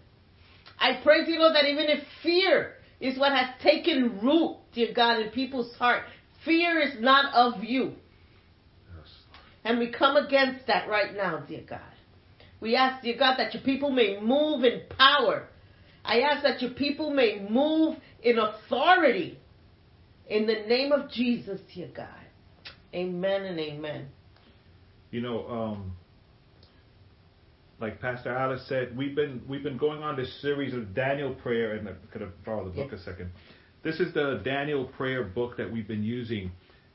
I 0.79 1.01
pray, 1.03 1.25
dear 1.25 1.41
Lord, 1.41 1.55
that 1.55 1.67
even 1.67 1.87
if 1.87 2.05
fear 2.23 2.75
is 3.01 3.19
what 3.19 3.33
has 3.33 3.49
taken 3.63 4.21
root, 4.23 4.57
dear 4.73 4.93
God, 4.95 5.21
in 5.21 5.31
people's 5.31 5.75
heart, 5.77 6.05
fear 6.45 6.81
is 6.81 7.01
not 7.01 7.35
of 7.35 7.65
you. 7.65 7.93
Yes. 8.97 9.09
And 9.65 9.79
we 9.79 9.91
come 9.91 10.17
against 10.17 10.67
that 10.69 10.89
right 10.89 11.15
now, 11.15 11.39
dear 11.41 11.65
God. 11.69 11.81
We 12.61 12.77
ask, 12.77 13.03
dear 13.03 13.17
God, 13.19 13.37
that 13.39 13.55
your 13.55 13.63
people 13.63 13.91
may 13.91 14.21
move 14.21 14.65
in 14.65 14.83
power. 14.97 15.49
I 16.05 16.21
ask 16.21 16.43
that 16.45 16.63
your 16.63 16.73
people 16.73 17.11
may 17.11 17.41
move 17.49 17.97
in 18.23 18.39
authority. 18.39 19.39
In 20.29 20.47
the 20.47 20.67
name 20.69 20.93
of 20.93 21.11
Jesus, 21.11 21.61
dear 21.75 21.89
God. 21.95 22.07
Amen 22.95 23.43
and 23.43 23.59
amen. 23.59 24.09
You 25.11 25.21
know, 25.21 25.49
um, 25.49 25.93
like 27.81 28.01
Pastor 28.01 28.31
Alice 28.31 28.65
said, 28.69 28.97
we've 28.97 29.15
been 29.17 29.43
we've 29.49 29.63
been 29.63 29.79
going 29.79 30.03
on 30.03 30.17
this 30.17 30.41
series 30.41 30.75
of 30.75 30.95
Daniel 30.95 31.35
prayer, 31.35 31.75
and 31.75 31.89
I 31.89 31.93
could 32.13 32.21
have 32.21 32.45
borrowed 32.45 32.73
the 32.73 32.77
book 32.77 32.93
a 32.93 32.99
second. 32.99 33.31
This 33.83 33.99
is 33.99 34.13
the 34.15 34.41
Daniel 34.45 34.85
prayer 34.85 35.25
book 35.25 35.57
that 35.57 35.73
we've 35.73 35.89
been 35.89 36.05
using. 36.05 36.53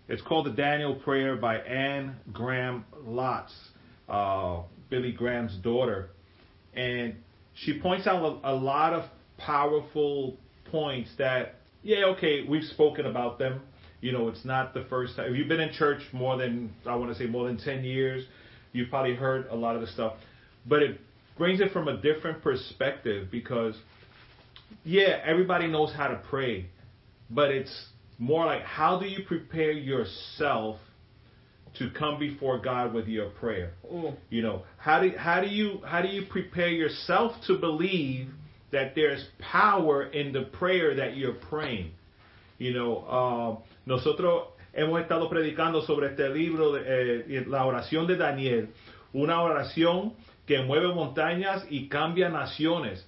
It's 0.08 0.22
called 0.22 0.46
the 0.46 0.52
Daniel 0.52 0.96
Prayer 0.96 1.36
by 1.36 1.58
Anne 1.58 2.16
Graham 2.32 2.86
Lotz, 3.04 3.52
uh, 4.08 4.62
Billy 4.90 5.12
Graham's 5.12 5.56
daughter, 5.58 6.12
and 6.76 7.16
she 7.56 7.80
points 7.80 8.06
out 8.06 8.24
a, 8.44 8.52
a 8.52 8.54
lot 8.54 8.94
of 8.94 9.10
powerful 9.40 10.38
points 10.70 11.10
that 11.18 11.56
yeah, 11.82 12.06
okay, 12.18 12.44
we've 12.48 12.64
spoken 12.64 13.06
about 13.06 13.40
them. 13.40 13.62
You 14.06 14.12
know, 14.12 14.28
it's 14.28 14.46
not 14.46 14.76
the 14.76 14.86
first 14.88 15.16
time. 15.16 15.32
If 15.32 15.36
you've 15.36 15.48
been 15.48 15.60
in 15.60 15.74
church 15.74 16.02
more 16.14 16.38
than 16.38 16.72
I 16.86 16.96
want 16.96 17.12
to 17.12 17.18
say 17.18 17.26
more 17.26 17.48
than 17.48 17.58
ten 17.58 17.84
years, 17.84 18.24
you've 18.72 18.92
probably 18.92 19.16
heard 19.16 19.48
a 19.48 19.56
lot 19.56 19.74
of 19.74 19.82
the 19.82 19.88
stuff. 19.88 20.14
But 20.68 20.84
it 20.84 21.02
brings 21.40 21.60
it 21.60 21.72
from 21.72 21.88
a 21.88 21.98
different 21.98 22.44
perspective 22.44 23.30
because 23.32 23.76
yeah, 24.84 25.22
everybody 25.26 25.66
knows 25.66 25.92
how 25.92 26.08
to 26.08 26.22
pray, 26.30 26.68
but 27.32 27.50
it's 27.50 27.88
more 28.20 28.46
like 28.46 28.62
how 28.62 29.00
do 29.00 29.08
you 29.08 29.24
prepare 29.26 29.72
yourself 29.72 30.78
to 31.80 31.90
come 31.90 32.20
before 32.20 32.60
God 32.60 32.94
with 32.94 33.08
your 33.08 33.32
prayer? 33.32 33.74
Mm. 33.92 34.16
You 34.30 34.44
know, 34.44 34.66
how 34.78 35.02
do 35.02 35.14
how 35.18 35.42
do 35.42 35.48
you 35.48 35.82
how 35.84 36.04
do 36.04 36.10
you 36.10 36.28
prepare 36.30 36.70
yourself 36.70 37.32
to 37.48 37.58
believe 37.58 38.28
that 38.72 38.94
there's 38.94 39.26
power 39.40 40.04
in 40.04 40.32
the 40.32 40.44
prayer 40.44 40.96
that 40.96 41.18
you're 41.18 41.34
praying? 41.50 41.90
You 42.60 42.72
know, 42.72 43.06
uh, 43.08 43.64
nosotros 43.86 44.50
hemos 44.74 45.02
estado 45.02 45.30
predicando 45.30 45.82
sobre 45.82 46.08
este 46.08 46.30
libro, 46.30 46.74
de, 46.74 46.82
eh, 46.86 47.46
la 47.48 47.66
oración 47.66 48.08
de 48.08 48.16
Daniel, 48.18 48.70
una 49.14 49.42
oración 49.42 50.14
que 50.46 50.60
mueve 50.62 50.88
montañas 50.94 51.66
y 51.70 51.88
cambia 51.88 52.30
naciones. 52.30 53.08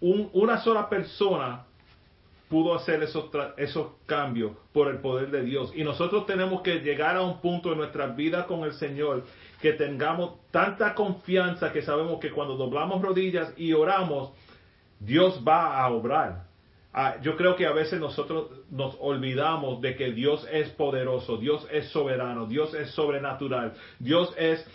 Un- 0.00 0.30
una 0.32 0.58
sola 0.60 0.88
persona 0.88 1.64
pudo 2.48 2.74
hacer 2.76 3.02
esos, 3.02 3.28
esos 3.56 3.88
cambios 4.06 4.52
por 4.72 4.88
el 4.88 4.98
poder 4.98 5.30
de 5.30 5.42
Dios. 5.42 5.72
Y 5.74 5.82
nosotros 5.82 6.26
tenemos 6.26 6.62
que 6.62 6.76
llegar 6.80 7.16
a 7.16 7.22
un 7.22 7.40
punto 7.40 7.72
en 7.72 7.78
nuestra 7.78 8.06
vida 8.06 8.46
con 8.46 8.62
el 8.64 8.72
Señor 8.74 9.24
que 9.60 9.72
tengamos 9.72 10.34
tanta 10.52 10.94
confianza 10.94 11.72
que 11.72 11.82
sabemos 11.82 12.20
que 12.20 12.30
cuando 12.30 12.56
doblamos 12.56 13.02
rodillas 13.02 13.52
y 13.56 13.72
oramos, 13.72 14.30
Dios 15.00 15.42
va 15.46 15.76
a 15.82 15.88
obrar. 15.90 16.45
Ah, 16.98 17.16
yo 17.22 17.36
creo 17.36 17.56
que 17.56 17.66
a 17.66 17.72
veces 17.72 18.00
nosotros 18.00 18.48
nos 18.70 18.96
olvidamos 19.00 19.82
de 19.82 19.96
que 19.96 20.12
Dios 20.12 20.46
es 20.50 20.70
poderoso, 20.70 21.36
Dios 21.36 21.66
es 21.70 21.88
soberano, 21.90 22.46
Dios 22.46 22.72
es 22.72 22.90
sobrenatural, 22.92 23.74
Dios 23.98 24.32
es, 24.38 24.66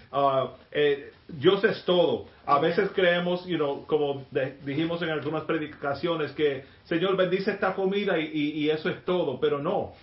eh, 0.71 1.11
Dios 1.27 1.63
es 1.63 1.83
todo. 1.83 2.27
A 2.45 2.59
veces 2.59 2.91
creemos, 2.93 3.43
you 3.47 3.57
know, 3.57 3.85
como 3.87 4.23
de- 4.29 4.55
dijimos 4.63 5.01
en 5.01 5.09
algunas 5.09 5.45
predicaciones, 5.45 6.31
que 6.33 6.63
Señor 6.83 7.17
bendice 7.17 7.51
esta 7.51 7.73
comida 7.73 8.19
y, 8.19 8.25
y- 8.31 8.49
y 8.65 8.69
eso 8.69 8.87
es 8.89 9.03
todo, 9.03 9.39
pero 9.39 9.57
no. 9.57 9.93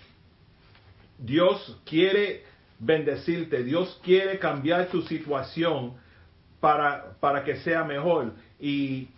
Dios 1.19 1.77
quiere 1.85 2.43
bendecirte, 2.81 3.62
Dios 3.65 4.00
quiere 4.05 4.38
cambiar 4.38 4.87
tu 4.87 5.03
situación 5.03 5.95
para, 6.61 7.12
para 7.21 7.45
que 7.45 7.57
sea 7.57 7.85
mejor. 7.85 8.33
Y 8.61 9.09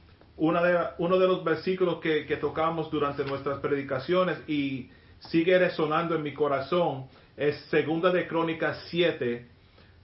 una 0.41 0.63
de, 0.63 0.79
uno 0.99 1.19
de 1.19 1.29
los 1.29 1.45
versículos 1.45 2.01
que, 2.01 2.25
que 2.25 2.37
tocamos 2.37 2.91
durante 2.91 3.25
nuestras 3.25 3.61
predicaciones 3.61 4.39
y 4.49 4.89
sigue 5.21 5.59
resonando 5.59 6.17
en 6.17 6.23
mi 6.23 6.33
corazón 6.33 7.07
es 7.37 7.57
Segunda 7.71 8.11
de 8.11 8.27
Crónicas 8.27 8.87
7, 8.89 9.47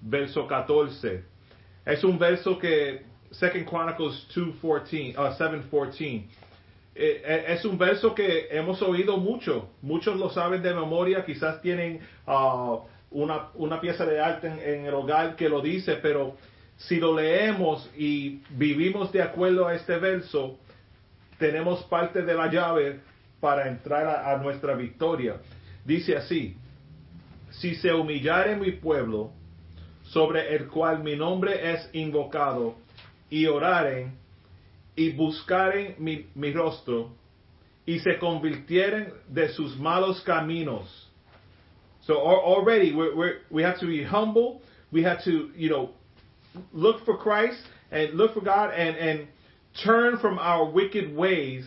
verso 0.02 0.47
14. 0.47 1.25
Es 1.87 2.05
un 2.05 2.19
verso 2.19 2.59
que 2.59 3.05
Second 3.31 3.66
Chronicles 3.66 4.28
2:14, 4.35 5.16
uh, 5.16 5.33
7:14. 5.37 6.25
Eh, 6.95 7.23
eh, 7.25 7.45
es 7.49 7.64
un 7.64 7.78
verso 7.78 8.14
que 8.14 8.49
hemos 8.50 8.81
oído 8.83 9.16
mucho. 9.16 9.71
Muchos 9.81 10.16
lo 10.19 10.28
saben 10.28 10.62
de 10.62 10.75
memoria. 10.75 11.25
Quizás 11.25 11.62
tienen 11.62 12.00
ah, 12.26 12.78
una, 13.11 13.49
una 13.55 13.81
pieza 13.81 14.05
de 14.05 14.21
arte 14.21 14.49
en, 14.49 14.59
en 14.59 14.87
el 14.87 14.95
hogar 14.95 15.35
que 15.37 15.49
lo 15.49 15.61
dice, 15.62 15.97
pero 15.97 16.37
si 16.76 16.97
lo 16.97 17.14
leemos 17.14 17.90
y 17.97 18.40
vivimos 18.50 19.12
de 19.12 19.23
acuerdo 19.23 19.66
a 19.66 19.75
este 19.75 19.99
verso, 19.99 20.59
tenemos 21.38 21.83
parte 21.85 22.23
de 22.23 22.35
la 22.35 22.50
llave 22.50 23.00
para 23.40 23.68
entrar 23.68 24.06
a, 24.06 24.37
nuestra 24.38 24.75
victoria. 24.75 25.37
Dice 25.85 26.16
así, 26.16 26.56
si 27.50 27.75
se 27.76 27.92
humillare 27.92 28.56
mi 28.56 28.73
pueblo, 28.73 29.33
sobre 30.02 30.54
el 30.54 30.68
cual 30.68 31.02
mi 31.02 31.16
nombre 31.16 31.73
es 31.73 31.88
invocado, 31.92 32.76
y 33.28 33.47
oraren, 33.47 34.12
y 34.95 35.11
buscaren 35.11 35.97
mi, 35.99 36.26
mi 36.35 36.52
rostro 36.52 37.11
y 37.87 38.00
se 38.00 38.18
convirtieren 38.18 39.12
de 39.28 39.49
sus 39.50 39.78
malos 39.78 40.21
caminos. 40.23 41.09
So 42.00 42.21
al- 42.21 42.56
already 42.56 42.92
we're, 42.92 43.14
we're, 43.14 43.38
we 43.50 43.62
have 43.62 43.78
to 43.78 43.87
be 43.87 44.02
humble. 44.04 44.61
We 44.92 45.04
have 45.04 45.23
to, 45.25 45.50
you 45.56 45.68
know, 45.68 45.90
look 46.72 47.04
for 47.04 47.16
Christ 47.16 47.58
and 47.90 48.14
look 48.14 48.34
for 48.34 48.40
God 48.40 48.72
and, 48.75 48.96
and 48.96 49.28
turn 49.84 50.18
from 50.18 50.38
our 50.38 50.70
wicked 50.70 51.14
ways. 51.14 51.64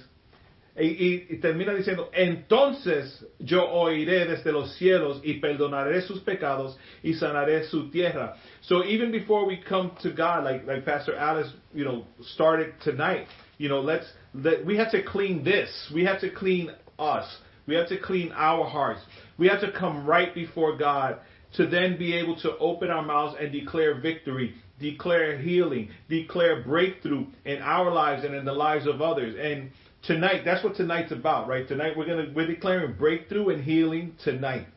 Y, 0.76 1.26
y- 1.30 1.38
termina 1.42 1.74
diciendo, 1.74 2.10
entonces 2.14 3.24
yo 3.40 3.68
oiré 3.68 4.26
desde 4.26 4.54
los 4.54 4.78
cielos 4.78 5.20
y 5.26 5.42
perdonaré 5.42 6.02
sus 6.08 6.20
pecados 6.22 6.78
y 7.04 7.14
sanaré 7.16 7.70
su 7.70 7.90
tierra. 7.92 8.38
So 8.62 8.86
even 8.86 9.12
before 9.12 9.46
we 9.46 9.58
come 9.58 9.92
to 10.04 10.12
God, 10.12 10.46
like 10.46 10.66
like 10.66 10.86
Pastor 10.86 11.16
Alice, 11.18 11.52
you 11.74 11.84
know, 11.84 12.06
started 12.22 12.76
tonight, 12.82 13.28
you 13.58 13.68
know, 13.68 13.82
let's 13.82 14.06
let, 14.34 14.66
we 14.66 14.78
have 14.78 14.92
to 14.92 15.04
clean 15.04 15.44
this. 15.44 15.70
We 15.94 16.06
have 16.06 16.22
to 16.22 16.30
clean 16.30 16.72
us. 16.98 17.26
We 17.68 17.76
have 17.76 17.90
to 17.90 17.98
clean 18.00 18.32
our 18.34 18.66
hearts. 18.66 19.02
We 19.38 19.48
have 19.50 19.60
to 19.62 19.72
come 19.72 20.06
right 20.06 20.34
before 20.34 20.78
God 20.78 21.20
to 21.58 21.68
then 21.68 21.98
be 21.98 22.16
able 22.16 22.36
to 22.38 22.58
open 22.58 22.90
our 22.90 23.04
mouths 23.04 23.36
and 23.40 23.52
declare 23.52 24.00
victory, 24.00 24.56
declare 24.80 25.38
healing, 25.38 25.90
declare 26.10 26.64
breakthrough 26.64 27.26
in 27.46 27.62
our 27.62 27.92
lives 27.92 28.24
and 28.24 28.34
in 28.34 28.46
the 28.46 28.54
lives 28.54 28.88
of 28.88 29.02
others. 29.02 29.36
And 29.40 29.72
tonight, 30.04 30.44
that's 30.46 30.64
what 30.64 30.76
tonight's 30.76 31.12
about, 31.12 31.48
right? 31.48 31.68
Tonight 31.68 31.98
we're 31.98 32.08
gonna 32.08 32.32
we're 32.34 32.48
declaring 32.48 32.94
breakthrough 32.94 33.50
and 33.50 33.64
healing 33.64 34.16
tonight. 34.24 34.68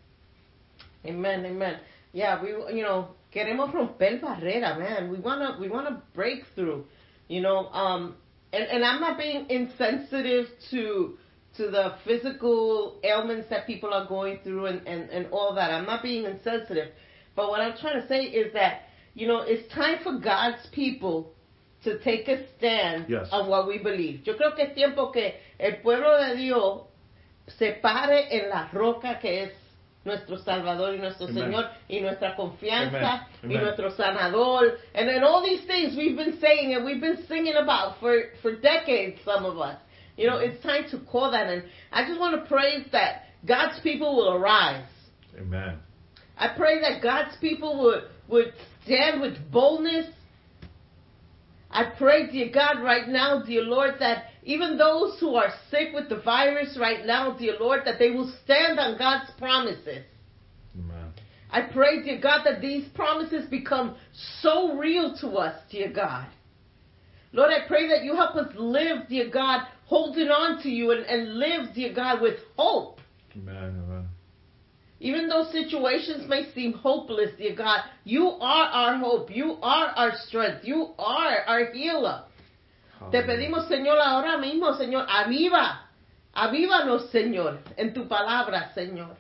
Amen, 1.05 1.45
amen. 1.45 1.79
Yeah, 2.13 2.43
we 2.43 2.51
you 2.77 2.83
know 2.83 3.09
queremos 3.35 3.73
romper 3.73 4.21
barrera, 4.21 4.79
man. 4.79 5.11
We 5.11 5.19
wanna 5.19 5.57
we 5.61 5.69
wanna 5.69 6.03
break 6.15 6.45
through, 6.55 6.85
you 7.29 7.41
know. 7.41 7.69
Um, 7.69 8.17
and 8.53 8.65
and 8.65 8.85
I'm 8.85 9.01
not 9.01 9.19
being 9.19 9.49
insensitive 9.49 10.47
to 10.71 11.19
to 11.57 11.71
the 11.71 11.95
physical 12.05 12.99
ailments 13.05 13.49
that 13.51 13.67
people 13.67 13.93
are 13.93 14.07
going 14.07 14.41
through 14.45 14.67
and 14.67 14.87
and 14.87 15.11
and 15.11 15.27
all 15.33 15.55
that. 15.55 15.71
I'm 15.71 15.87
not 15.87 16.03
being 16.03 16.25
insensitive, 16.25 16.93
but 17.35 17.49
what 17.49 17.61
I'm 17.61 17.77
trying 17.79 18.01
to 18.01 18.09
say 18.09 18.25
is 18.25 18.53
that 18.55 18.83
you 19.15 19.27
know 19.27 19.41
it's 19.41 19.73
time 19.75 19.99
for 20.03 20.19
God's 20.19 20.67
people 20.73 21.33
to 21.85 21.99
take 22.03 22.29
a 22.29 22.47
stand 22.59 23.07
Yes. 23.09 23.29
on 23.33 23.49
what 23.49 23.67
we 23.67 23.79
believe. 23.79 24.21
Yo 24.25 24.35
creo 24.35 24.55
que 24.55 24.65
es 24.67 24.75
tiempo 24.75 25.11
que 25.13 25.35
el 25.59 25.77
pueblo 25.83 26.17
de 26.19 26.37
Dios 26.37 26.83
se 27.59 27.73
pare 27.83 28.29
en 28.31 28.49
la 28.49 28.69
roca 28.73 29.19
que 29.21 29.45
es 29.45 29.51
nuestro 30.05 30.37
Salvador 30.39 30.95
y 30.95 30.99
nuestro 30.99 31.27
Amen. 31.27 31.45
Señor 31.45 31.65
y 31.89 32.01
nuestra 32.01 32.35
confianza 32.37 32.97
Amen. 32.99 33.27
y 33.43 33.47
Amen. 33.57 33.63
nuestro 33.65 33.91
sanador 33.97 34.79
and 34.95 35.09
then 35.09 35.23
all 35.25 35.43
these 35.45 35.65
things 35.67 35.97
we've 35.97 36.17
been 36.17 36.39
saying 36.41 36.75
and 36.75 36.85
we've 36.85 37.01
been 37.01 37.25
singing 37.29 37.55
about 37.57 37.99
for 38.01 38.31
for 38.43 38.57
decades 38.61 39.19
some 39.25 39.45
of 39.45 39.59
us 39.59 39.77
you 40.17 40.27
know 40.27 40.39
it's 40.39 40.61
time 40.63 40.85
to 40.91 40.99
call 41.11 41.31
that 41.31 41.47
and 41.49 41.65
I 41.93 42.05
just 42.07 42.19
want 42.19 42.35
to 42.41 42.49
praise 42.49 42.85
that 42.93 43.27
God's 43.47 43.79
people 43.81 44.17
will 44.17 44.35
arise 44.35 44.85
Amen. 45.39 45.79
I 46.37 46.49
pray 46.57 46.81
that 46.81 47.01
God's 47.03 47.37
people 47.41 47.79
would 47.85 48.05
would 48.29 48.53
stand 48.85 49.21
with 49.21 49.37
boldness. 49.51 50.07
I 51.71 51.93
pray, 51.97 52.31
dear 52.31 52.51
God, 52.53 52.83
right 52.83 53.09
now, 53.09 53.43
dear 53.43 53.63
Lord, 53.63 53.95
that 54.01 54.25
even 54.45 54.77
those 54.77 55.19
who 55.21 55.37
are 55.37 55.53
sick 55.71 55.89
with 55.95 56.09
the 56.09 56.21
virus 56.21 56.77
right 56.79 57.07
now, 57.07 57.37
dear 57.37 57.57
Lord, 57.59 57.83
that 57.87 57.99
they 57.99 58.11
will 58.11 58.33
stand 58.45 58.79
on 58.79 58.99
God's 58.99 59.31
promises. 59.39 60.05
Amen. 60.79 61.13
I 61.51 61.63
pray, 61.63 62.03
dear 62.03 62.21
God, 62.21 62.45
that 62.45 62.61
these 62.61 62.89
promises 62.95 63.49
become 63.49 63.97
so 64.41 64.77
real 64.77 65.17
to 65.21 65.29
us, 65.31 65.59
dear 65.71 65.93
God. 65.93 66.27
Lord, 67.33 67.51
I 67.51 67.67
pray 67.67 67.89
that 67.89 68.05
you 68.05 68.15
help 68.15 68.37
us 68.37 68.53
live, 68.57 69.09
dear 69.09 69.31
God, 69.31 69.67
holding 69.87 70.29
on 70.29 70.63
to 70.63 70.69
you 70.69 70.91
and, 70.93 71.05
and 71.07 71.39
live, 71.39 71.75
dear 71.75 71.95
God, 71.95 72.21
with 72.21 72.39
hope. 72.57 73.01
Amen. 73.35 73.83
Even 75.03 75.29
though 75.29 75.51
situations 75.51 76.29
may 76.29 76.53
seem 76.55 76.75
hopeless, 76.75 77.33
dear 77.37 77.57
God, 77.57 77.81
you 78.05 78.25
are 78.41 78.69
our 78.71 78.99
hope. 78.99 79.35
You 79.35 79.59
are 79.61 79.89
our 79.97 80.13
strength. 80.29 80.65
You 80.65 80.95
are 80.97 81.43
our 81.45 81.73
healer. 81.73 82.23
Te 83.11 83.23
pedimos, 83.25 83.67
Señor, 83.67 83.99
ahora 83.99 84.39
mismo, 84.39 84.79
Señor, 84.79 85.05
aviva. 85.09 85.89
Avívanos, 86.33 87.11
Señor, 87.11 87.59
en 87.77 87.93
tu 87.93 88.07
palabra, 88.07 88.73
Señor. 88.75 89.17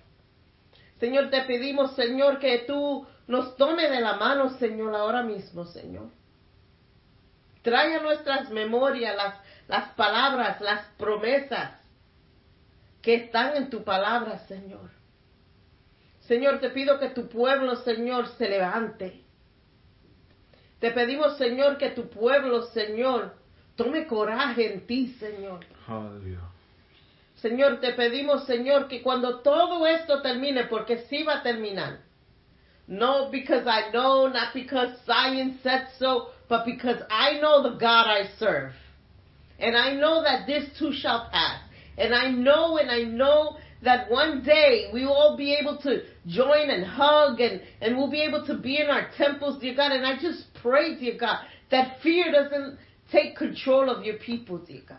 Señor, 1.00 1.30
te 1.30 1.42
pedimos, 1.42 1.96
Señor, 1.96 2.38
que 2.38 2.58
tú 2.64 3.04
nos 3.26 3.56
tome 3.56 3.90
de 3.90 4.00
la 4.00 4.14
mano, 4.18 4.50
Señor, 4.60 4.94
ahora 4.94 5.24
mismo, 5.24 5.64
Señor. 5.64 6.10
Trae 7.62 7.96
a 7.96 8.02
nuestras 8.02 8.50
memorias 8.50 9.16
las, 9.16 9.34
las 9.66 9.88
palabras, 9.94 10.60
las 10.60 10.86
promesas 10.96 11.72
que 13.02 13.16
están 13.16 13.56
en 13.56 13.68
tu 13.68 13.82
palabra, 13.82 14.38
Señor. 14.46 15.01
Señor, 16.26 16.60
te 16.60 16.70
pido 16.70 16.98
que 16.98 17.10
tu 17.10 17.28
pueblo, 17.28 17.76
Señor, 17.76 18.28
se 18.38 18.48
levante. 18.48 19.22
Te 20.78 20.90
pedimos, 20.90 21.36
Señor, 21.36 21.78
que 21.78 21.90
tu 21.90 22.08
pueblo, 22.08 22.62
Señor, 22.62 23.34
tome 23.76 24.06
coraje 24.06 24.72
en 24.72 24.86
ti, 24.86 25.14
Señor. 25.18 25.60
Señor, 27.36 27.80
te 27.80 27.92
pedimos, 27.92 28.46
Señor, 28.46 28.88
que 28.88 29.02
cuando 29.02 29.40
todo 29.40 29.86
esto 29.86 30.22
termine, 30.22 30.64
porque 30.64 30.98
sí 31.08 31.24
va 31.24 31.38
a 31.38 31.42
terminar, 31.42 31.98
no 32.86 33.30
because 33.30 33.66
I 33.66 33.90
know, 33.90 34.28
not 34.28 34.52
because 34.54 34.96
science 35.04 35.60
said 35.62 35.88
so, 35.98 36.28
but 36.48 36.64
because 36.64 37.02
I 37.10 37.40
know 37.40 37.62
the 37.62 37.78
God 37.78 38.06
I 38.06 38.28
serve. 38.38 38.72
And 39.58 39.76
I 39.76 39.94
know 39.94 40.22
that 40.22 40.46
this 40.46 40.76
too 40.78 40.92
shall 40.92 41.28
pass. 41.30 41.62
And 41.96 42.14
I 42.14 42.30
know 42.30 42.78
and 42.78 42.90
I 42.90 43.04
know 43.04 43.56
that 43.82 44.10
one 44.10 44.42
day 44.42 44.90
we 44.92 45.04
will 45.04 45.12
all 45.12 45.36
be 45.36 45.54
able 45.54 45.78
to 45.78 46.02
join 46.26 46.70
and 46.70 46.84
hug 46.84 47.40
and, 47.40 47.60
and 47.80 47.96
we'll 47.96 48.10
be 48.10 48.22
able 48.22 48.46
to 48.46 48.54
be 48.56 48.80
in 48.80 48.88
our 48.88 49.08
temples, 49.16 49.60
dear 49.60 49.74
God. 49.74 49.92
And 49.92 50.06
I 50.06 50.18
just 50.20 50.44
pray, 50.62 50.98
dear 50.98 51.18
God, 51.18 51.38
that 51.70 52.00
fear 52.02 52.30
doesn't 52.30 52.78
take 53.10 53.36
control 53.36 53.90
of 53.90 54.04
your 54.04 54.16
people, 54.16 54.58
dear 54.58 54.82
God. 54.88 54.98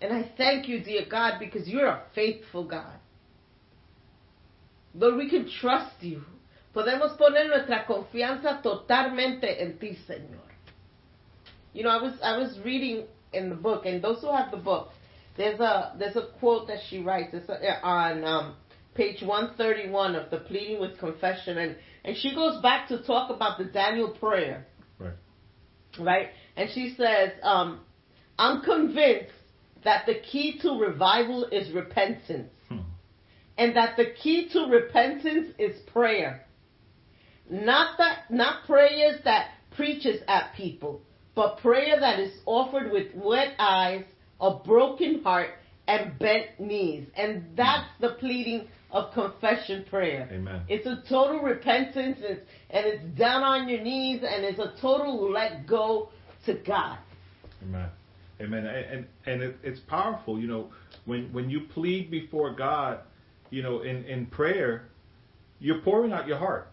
And 0.00 0.12
I 0.12 0.30
thank 0.36 0.68
you, 0.68 0.82
dear 0.82 1.02
God, 1.10 1.38
because 1.38 1.68
you're 1.68 1.86
a 1.86 2.02
faithful 2.14 2.64
God. 2.64 2.98
Lord, 4.94 5.16
we 5.16 5.28
can 5.28 5.48
trust 5.60 6.02
you. 6.02 6.22
Podemos 6.74 7.18
poner 7.18 7.48
nuestra 7.48 7.84
confianza 7.86 8.62
totalmente 8.62 9.60
en 9.60 9.78
ti, 9.78 9.98
Señor. 10.08 10.38
You 11.72 11.84
know, 11.84 11.90
I 11.90 12.02
was 12.02 12.14
I 12.22 12.38
was 12.38 12.58
reading 12.64 13.06
in 13.32 13.48
the 13.48 13.54
book, 13.56 13.86
and 13.86 14.02
those 14.02 14.20
who 14.20 14.32
have 14.32 14.50
the 14.50 14.56
book, 14.56 14.90
there's 15.40 15.58
a 15.60 15.94
there's 15.98 16.16
a 16.16 16.26
quote 16.38 16.68
that 16.68 16.78
she 16.88 16.98
writes. 17.00 17.30
It's 17.32 17.48
uh, 17.48 17.56
on 17.82 18.24
um, 18.24 18.54
page 18.94 19.22
131 19.22 20.14
of 20.14 20.30
the 20.30 20.38
Pleading 20.38 20.80
with 20.80 20.98
Confession, 20.98 21.56
and 21.58 21.76
and 22.04 22.16
she 22.16 22.34
goes 22.34 22.60
back 22.60 22.88
to 22.88 23.02
talk 23.02 23.30
about 23.30 23.56
the 23.58 23.64
Daniel 23.64 24.10
prayer, 24.10 24.66
Right. 24.98 25.14
right? 25.98 26.28
And 26.56 26.68
she 26.74 26.94
says, 26.96 27.30
um, 27.42 27.80
"I'm 28.38 28.60
convinced 28.62 29.32
that 29.82 30.04
the 30.06 30.16
key 30.30 30.58
to 30.62 30.78
revival 30.78 31.46
is 31.46 31.72
repentance." 31.72 32.52
Hmm. 32.68 32.80
and 33.58 33.74
that 33.76 33.96
the 33.96 34.06
key 34.22 34.48
to 34.52 34.60
repentance 34.66 35.48
is 35.58 35.74
prayer. 35.92 36.46
Not 37.50 37.98
that 37.98 38.30
not 38.30 38.64
prayers 38.66 39.20
that 39.24 39.48
preaches 39.76 40.20
at 40.28 40.54
people, 40.54 41.00
but 41.34 41.58
prayer 41.58 41.98
that 41.98 42.18
is 42.20 42.32
offered 42.46 42.92
with 42.92 43.08
wet 43.14 43.54
eyes, 43.58 44.04
a 44.40 44.54
broken 44.64 45.22
heart, 45.22 45.50
and 45.90 46.18
bent 46.18 46.58
knees. 46.58 47.06
And 47.16 47.44
that's 47.56 47.88
the 48.00 48.10
pleading 48.20 48.68
of 48.92 49.12
confession 49.12 49.84
prayer. 49.88 50.28
Amen. 50.32 50.62
It's 50.68 50.86
a 50.86 51.02
total 51.08 51.40
repentance 51.40 52.18
it's, 52.20 52.40
and 52.70 52.86
it's 52.86 53.18
down 53.18 53.42
on 53.42 53.68
your 53.68 53.80
knees 53.80 54.22
and 54.26 54.44
it's 54.44 54.58
a 54.58 54.72
total 54.80 55.30
let 55.30 55.66
go 55.66 56.10
to 56.46 56.54
God. 56.54 56.98
Amen. 57.62 57.88
Amen. 58.40 58.66
And 58.66 58.86
and, 58.86 59.06
and 59.26 59.42
it, 59.42 59.56
it's 59.62 59.80
powerful, 59.80 60.38
you 60.38 60.46
know, 60.46 60.70
when 61.04 61.32
when 61.32 61.50
you 61.50 61.62
plead 61.74 62.10
before 62.10 62.54
God, 62.54 63.00
you 63.50 63.62
know, 63.62 63.82
in 63.82 64.04
in 64.04 64.26
prayer, 64.26 64.88
you're 65.58 65.80
pouring 65.82 66.12
out 66.12 66.26
your 66.26 66.38
heart. 66.38 66.68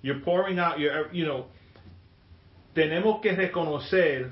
You're 0.00 0.20
pouring 0.20 0.58
out 0.58 0.78
your, 0.78 1.12
you 1.12 1.26
know, 1.26 1.46
tenemos 2.74 3.20
que 3.20 3.32
reconocer 3.34 4.30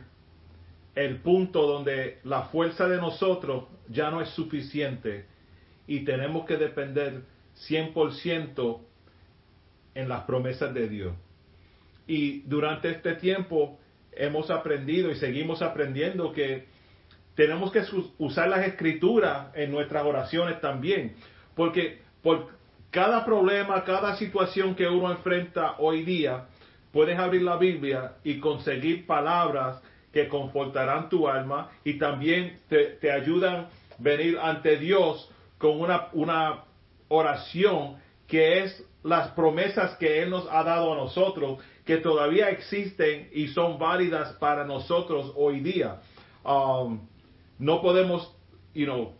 el 0.96 1.18
punto 1.18 1.66
donde 1.66 2.18
la 2.24 2.44
fuerza 2.44 2.88
de 2.88 2.96
nosotros 2.96 3.64
ya 3.88 4.10
no 4.10 4.20
es 4.20 4.30
suficiente 4.30 5.26
y 5.86 6.00
tenemos 6.00 6.46
que 6.46 6.56
depender 6.56 7.22
100% 7.68 8.80
en 9.94 10.08
las 10.08 10.24
promesas 10.24 10.74
de 10.74 10.88
Dios. 10.88 11.14
Y 12.06 12.40
durante 12.40 12.90
este 12.90 13.14
tiempo 13.14 13.78
hemos 14.12 14.50
aprendido 14.50 15.10
y 15.10 15.16
seguimos 15.16 15.60
aprendiendo 15.62 16.32
que 16.32 16.64
tenemos 17.34 17.70
que 17.70 17.82
usar 18.18 18.48
las 18.48 18.66
escrituras 18.66 19.48
en 19.54 19.70
nuestras 19.70 20.04
oraciones 20.04 20.60
también. 20.62 21.16
Porque 21.54 22.00
por 22.22 22.48
cada 22.90 23.24
problema, 23.26 23.84
cada 23.84 24.16
situación 24.16 24.74
que 24.74 24.88
uno 24.88 25.10
enfrenta 25.10 25.76
hoy 25.78 26.02
día, 26.04 26.46
puedes 26.90 27.18
abrir 27.18 27.42
la 27.42 27.58
Biblia 27.58 28.14
y 28.24 28.40
conseguir 28.40 29.06
palabras 29.06 29.82
que 30.16 30.28
confortarán 30.28 31.10
tu 31.10 31.28
alma 31.28 31.68
y 31.84 31.98
también 31.98 32.58
te, 32.70 32.96
te 33.02 33.12
ayudan 33.12 33.68
venir 33.98 34.38
ante 34.40 34.78
Dios 34.78 35.30
con 35.58 35.78
una, 35.78 36.08
una 36.14 36.64
oración 37.08 37.98
que 38.26 38.62
es 38.62 38.82
las 39.02 39.28
promesas 39.32 39.94
que 39.98 40.22
Él 40.22 40.30
nos 40.30 40.48
ha 40.50 40.64
dado 40.64 40.94
a 40.94 40.96
nosotros, 40.96 41.58
que 41.84 41.98
todavía 41.98 42.48
existen 42.48 43.28
y 43.30 43.48
son 43.48 43.78
válidas 43.78 44.32
para 44.38 44.64
nosotros 44.64 45.34
hoy 45.36 45.60
día. 45.60 46.00
Um, 46.46 47.06
no 47.58 47.82
podemos, 47.82 48.34
you 48.72 48.86
know, 48.86 49.12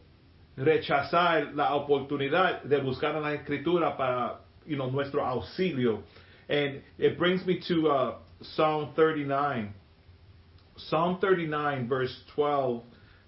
rechazar 0.57 1.53
la 1.55 1.75
oportunidad 1.75 2.63
de 2.63 2.79
buscar 2.79 3.15
en 3.17 3.23
la 3.23 3.35
escritura 3.35 3.99
para, 3.99 4.41
you 4.65 4.77
know, 4.77 4.91
nuestro 4.91 5.27
auxilio. 5.27 6.05
And 6.49 6.81
it 6.97 7.19
brings 7.19 7.45
me 7.45 7.61
to 7.69 7.89
uh, 7.89 8.15
Psalm 8.41 8.95
39. 8.95 9.75
Psalm 10.77 11.19
39, 11.21 11.89
verse 11.89 12.15
12, 12.35 12.83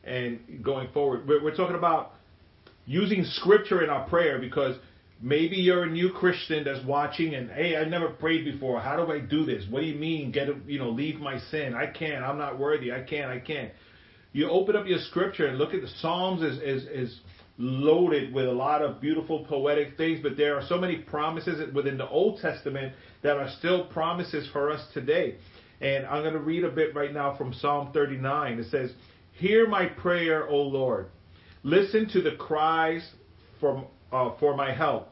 and 0.04 0.62
going 0.62 0.88
forward. 0.92 1.26
We're, 1.26 1.42
we're 1.42 1.56
talking 1.56 1.76
about 1.76 2.12
using 2.87 3.24
scripture 3.24 3.82
in 3.82 3.90
our 3.90 4.08
prayer 4.08 4.38
because 4.38 4.76
maybe 5.20 5.56
you're 5.56 5.84
a 5.84 5.90
new 5.90 6.11
Christian 6.12 6.64
that's 6.64 6.84
watching 6.87 7.34
and 7.34 7.50
hey, 7.50 7.76
I 7.76 7.84
never 7.84 8.08
prayed 8.08 8.44
before. 8.44 8.80
How 8.80 8.96
do 8.96 9.12
I 9.12 9.20
do 9.20 9.44
this? 9.44 9.64
What 9.70 9.80
do 9.80 9.87
you 9.87 9.98
mean? 9.98 10.32
Get 10.32 10.48
you 10.66 10.78
know, 10.78 10.90
leave 10.90 11.20
my 11.20 11.38
sin. 11.38 11.74
I 11.74 11.87
can't. 11.87 12.24
I'm 12.24 12.38
not 12.38 12.58
worthy. 12.58 12.92
I 12.92 13.02
can't. 13.02 13.30
I 13.30 13.38
can't. 13.38 13.72
You 14.32 14.48
open 14.50 14.76
up 14.76 14.87
your 14.87 14.98
scripture 14.98 15.46
and 15.46 15.58
look 15.58 15.74
at 15.74 15.82
the 15.82 15.88
Psalms 16.00 16.42
is 16.42 16.58
is 16.61 16.84
is 16.88 17.20
loaded 17.58 18.32
with 18.32 18.46
a 18.46 18.52
lot 18.52 18.82
of 18.82 19.00
beautiful 19.00 19.44
poetic 19.44 19.96
things, 19.96 20.20
but 20.22 20.37
there 20.37 20.56
are 20.56 20.64
so 20.68 20.78
many 20.78 20.98
promises 20.98 21.74
within 21.74 21.98
the 21.98 22.08
Old 22.08 22.40
Testament 22.40 22.94
that 23.22 23.37
are 23.37 23.50
still 23.58 23.87
promises 23.87 24.48
for 24.52 24.70
us 24.70 24.87
today. 24.94 25.37
And 25.80 26.06
I'm 26.06 26.22
going 26.22 26.34
to 26.34 26.40
read 26.40 26.64
a 26.64 26.70
bit 26.70 26.94
right 26.94 27.12
now 27.12 27.36
from 27.36 27.52
Psalm 27.52 27.90
39. 27.92 28.58
It 28.58 28.70
says, 28.70 28.92
Hear 29.32 29.68
my 29.68 29.86
prayer, 29.86 30.48
O 30.48 30.56
Lord. 30.56 31.06
Listen 31.62 32.08
to 32.10 32.22
the 32.22 32.32
cries 32.32 33.08
from, 33.60 33.86
uh, 34.12 34.32
for 34.40 34.56
my 34.56 34.74
help. 34.74 35.08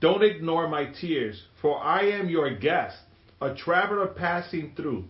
Don't 0.00 0.24
ignore 0.24 0.66
my 0.68 0.86
tears, 0.86 1.40
for 1.60 1.80
I 1.80 2.02
am 2.06 2.28
your 2.28 2.52
guest, 2.56 2.96
a 3.40 3.54
traveler 3.54 4.08
passing 4.08 4.72
through, 4.76 5.04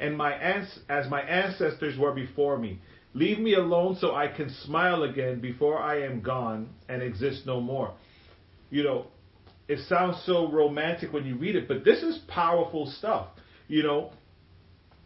and 0.00 0.16
my 0.16 0.32
ans- 0.32 0.80
as 0.88 1.08
my 1.08 1.22
ancestors 1.22 1.96
were 1.96 2.12
before 2.12 2.58
me. 2.58 2.80
Leave 3.14 3.38
me 3.38 3.54
alone 3.54 3.96
so 4.00 4.14
I 4.14 4.26
can 4.26 4.50
smile 4.50 5.04
again 5.04 5.40
before 5.40 5.78
I 5.78 6.02
am 6.02 6.22
gone 6.22 6.70
and 6.88 7.02
exist 7.02 7.46
no 7.46 7.60
more. 7.60 7.92
You 8.70 8.82
know, 8.82 9.06
it 9.68 9.78
sounds 9.88 10.20
so 10.24 10.50
romantic 10.50 11.12
when 11.12 11.24
you 11.24 11.36
read 11.36 11.54
it, 11.54 11.68
but 11.68 11.84
this 11.84 12.02
is 12.02 12.18
powerful 12.26 12.86
stuff. 12.86 13.28
You 13.68 13.82
know, 13.84 14.12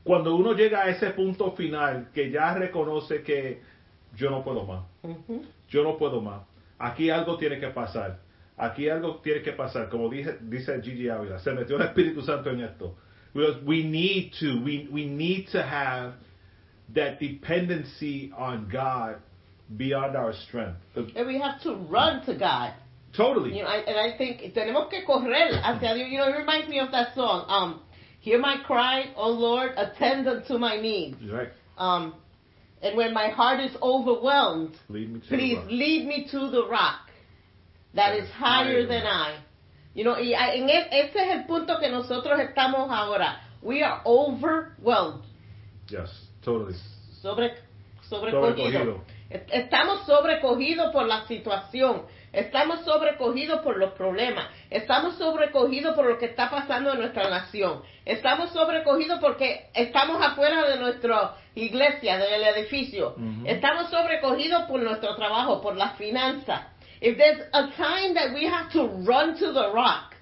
cuando 0.07 0.37
uno 0.37 0.53
llega 0.53 0.83
a 0.85 0.89
ese 0.89 1.11
punto 1.11 1.51
final 1.53 2.11
que 2.15 2.31
ya 2.31 2.55
reconoce 2.55 3.23
que 3.25 3.61
yo 4.17 4.31
no 4.31 4.45
puedo 4.45 4.65
más, 4.65 4.85
Mhm. 5.03 5.43
yo 5.69 5.83
no 5.83 5.99
puedo 5.99 6.21
más, 6.21 6.43
aquí 6.79 7.11
algo 7.11 7.37
tiene 7.37 7.59
que 7.59 7.69
pasar, 7.69 8.21
aquí 8.57 8.89
algo 8.89 9.17
tiene 9.17 9.43
que 9.43 9.53
pasar, 9.53 9.89
como 9.89 10.09
dice, 10.09 10.39
dice 10.43 10.81
Gigi 10.81 11.09
Ávila, 11.09 11.41
se 11.41 11.51
metió 11.53 11.77
el 11.77 11.83
Espíritu 11.83 12.23
Santo 12.23 12.51
en 12.51 12.61
esto. 12.61 12.95
We 13.35 13.83
need 13.83 14.33
to, 14.41 14.63
we, 14.65 14.89
we 14.91 15.05
need 15.07 15.49
to 15.51 15.59
have 15.61 16.15
that 16.95 17.19
dependency 17.19 18.33
on 18.35 18.69
God 18.71 19.17
beyond 19.77 20.17
our 20.17 20.33
strength. 20.33 20.79
And 20.95 21.27
we 21.27 21.39
have 21.41 21.61
to 21.65 21.75
run 21.91 22.25
to 22.27 22.35
God. 22.35 22.73
Totally. 23.13 23.57
You 23.57 23.65
know, 23.65 23.69
I, 23.69 23.79
and 23.87 23.99
I 23.99 24.17
think 24.17 24.55
tenemos 24.55 24.89
que 24.89 25.05
correr 25.05 25.51
hacia 25.63 25.95
Dios. 25.95 26.09
You 26.09 26.19
know, 26.19 26.29
it 26.29 26.37
reminds 26.37 26.69
me 26.69 26.79
of 26.81 26.91
that 26.93 27.15
song. 27.15 27.45
Um, 27.49 27.81
hear 28.27 28.41
my 28.41 28.57
cry, 28.67 29.13
O 29.17 29.31
Lord, 29.31 29.71
attend 29.77 30.27
unto 30.27 30.59
my 30.59 30.81
needs. 30.81 31.17
Right. 31.31 31.51
Um, 31.79 32.15
and 32.83 32.97
when 32.97 33.15
my 33.15 33.29
heart 33.29 33.61
is 33.61 33.75
overwhelmed, 33.81 34.75
Lead 34.89 35.13
me 35.13 35.21
to 35.21 35.27
please 35.29 35.59
lead 35.71 36.07
me 36.07 36.27
to 36.33 36.51
the 36.51 36.67
rock 36.69 37.09
that 37.95 38.17
is 38.17 38.29
higher 38.31 38.85
than 38.85 39.07
I. 39.07 39.39
You 39.95 40.05
know, 40.05 40.17
y 40.19 40.35
en 40.35 40.69
e- 40.69 40.89
ese 40.91 41.17
es 41.17 41.31
el 41.37 41.45
punto 41.47 41.79
que 41.81 41.89
nosotros 41.89 42.39
estamos 42.41 42.91
ahora. 42.91 43.37
We 43.63 43.83
are 43.83 44.03
overwhelmed. 44.05 45.25
Yes, 45.89 46.11
totally. 46.43 46.75
sobre, 47.23 47.55
sobrecogido. 48.11 48.33
Sobrecogido. 48.33 49.05
Estamos 49.31 50.05
sobrecogidos 50.05 50.93
por 50.93 51.07
la 51.07 51.27
situación. 51.27 52.03
Estamos 52.33 52.85
sobrecogidos 52.85 53.63
por 53.63 53.79
los 53.79 53.93
problemas. 53.93 54.47
Estamos 54.71 55.17
sobrecogidos 55.17 55.95
por 55.95 56.07
lo 56.07 56.19
que 56.19 56.27
está 56.27 56.51
pasando 56.51 56.93
en 56.93 57.01
nuestra 57.01 57.31
nación. 57.31 57.83
Estamos 58.05 58.51
sobrecogidos 58.51 59.21
porque 59.21 59.71
estamos 59.75 60.21
afuera 60.23 60.69
de 60.69 60.79
nuestra 60.79 61.35
iglesia, 61.55 62.19
del 62.19 62.43
edificio. 62.45 63.15
Estamos 63.45 63.91
sobrecogidos 63.91 64.63
por 64.65 64.81
nuestro 64.81 65.17
trabajo, 65.17 65.61
por 65.63 65.77
las 65.77 65.97
finanzas. 65.97 66.61
If 67.01 67.17
there's 67.19 67.41
a 67.53 67.69
time 67.77 68.15
that 68.15 68.33
we 68.35 68.47
have 68.47 68.71
to 68.73 68.87
run 69.05 69.37
to 69.39 69.53
the 69.53 69.71
rock, 69.73 70.15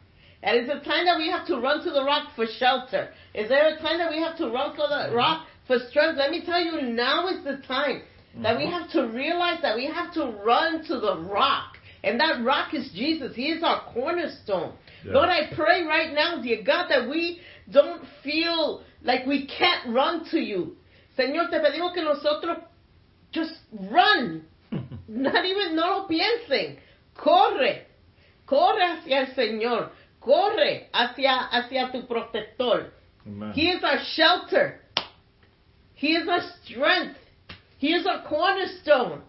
and 0.43 0.59
it's 0.59 0.69
a 0.69 0.81
time 0.85 1.07
that 1.07 1.17
we 1.17 1.31
have 1.31 1.47
to 1.47 1.59
run 1.59 1.83
to 1.83 1.90
the 1.90 2.05
rock 2.05 2.35
for 2.37 2.47
shelter. 2.47 3.09
Is 3.33 3.49
there 3.49 3.75
a 3.75 3.79
time 3.81 3.99
that 3.99 4.11
we 4.11 4.21
have 4.21 4.37
to 4.38 4.51
run 4.51 4.77
to 4.77 4.83
the 4.88 5.14
rock 5.14 5.47
for 5.67 5.79
strength? 5.88 6.19
Let 6.19 6.31
me 6.31 6.45
tell 6.45 6.61
you, 6.61 6.83
now 6.83 7.29
is 7.29 7.43
the 7.45 7.59
time 7.67 8.03
that 8.43 8.59
we 8.59 8.67
have 8.67 8.90
to 8.90 9.07
realize 9.09 9.62
that 9.62 9.77
we 9.77 9.87
have 9.87 10.12
to 10.14 10.27
run 10.45 10.85
to 10.85 11.01
the 11.01 11.17
rock. 11.17 11.74
And 12.05 12.21
that 12.21 12.45
rock 12.45 12.75
is 12.75 12.90
Jesus. 12.95 13.35
He 13.35 13.47
is 13.47 13.62
our 13.62 13.83
cornerstone. 13.93 14.75
Yeah. 15.05 15.12
Lord, 15.14 15.29
I 15.31 15.55
pray 15.55 15.85
right 15.85 16.12
now, 16.12 16.40
dear 16.43 16.62
God, 16.62 16.88
that 16.88 17.09
we 17.09 17.40
don't 17.71 18.03
feel 18.23 18.83
like 19.03 19.27
we 19.27 19.47
can't 19.47 19.95
run 19.95 20.25
to 20.31 20.38
you. 20.38 20.77
Señor, 21.19 21.51
te 21.51 21.59
pedimos 21.59 21.95
que 21.95 22.03
nosotros 22.03 22.59
just 23.33 23.55
run. 23.90 24.45
Not 25.09 25.45
even, 25.45 25.77
no 25.77 25.99
lo 25.99 26.09
piensen. 26.09 26.77
Corre. 27.14 27.87
Corre 28.47 28.83
hacia 28.83 29.21
el 29.21 29.35
Señor. 29.35 29.90
Corre 30.21 30.88
hacia, 30.93 31.49
hacia 31.51 31.90
tu 31.93 32.07
protector. 32.07 32.93
Amen. 33.27 33.53
He 33.53 33.71
is 33.71 33.83
our 33.83 33.99
shelter. 34.14 34.81
He 35.95 36.09
is 36.09 36.29
our 36.29 36.40
strength. 36.64 37.17
He 37.79 37.95
is 37.95 38.07
our 38.07 38.27
cornerstone. 38.29 39.23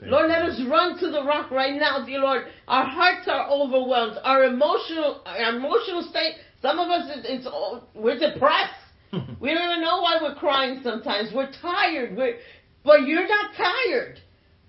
Thank 0.00 0.12
Lord, 0.12 0.24
you. 0.24 0.32
let 0.32 0.42
us 0.42 0.60
run 0.68 0.98
to 0.98 1.10
the 1.10 1.22
rock 1.24 1.50
right 1.50 1.74
now, 1.78 2.04
dear 2.04 2.20
Lord. 2.20 2.46
Our 2.68 2.84
hearts 2.86 3.28
are 3.28 3.48
overwhelmed. 3.50 4.16
Our 4.24 4.44
emotional, 4.44 5.20
our 5.26 5.56
emotional 5.56 6.02
state. 6.02 6.36
Some 6.62 6.78
of 6.78 6.88
us, 6.88 7.10
it- 7.16 7.26
it's 7.26 7.46
all- 7.46 7.88
we're 7.94 8.18
depressed. 8.18 8.74
We 9.40 9.52
don't 9.54 9.68
even 9.70 9.80
know 9.82 10.00
why 10.02 10.18
we're 10.22 10.34
crying 10.36 10.80
sometimes. 10.82 11.32
We're 11.34 11.50
tired. 11.60 12.16
We're, 12.16 12.36
but 12.84 13.06
you're 13.06 13.26
not 13.28 13.54
tired. 13.56 14.20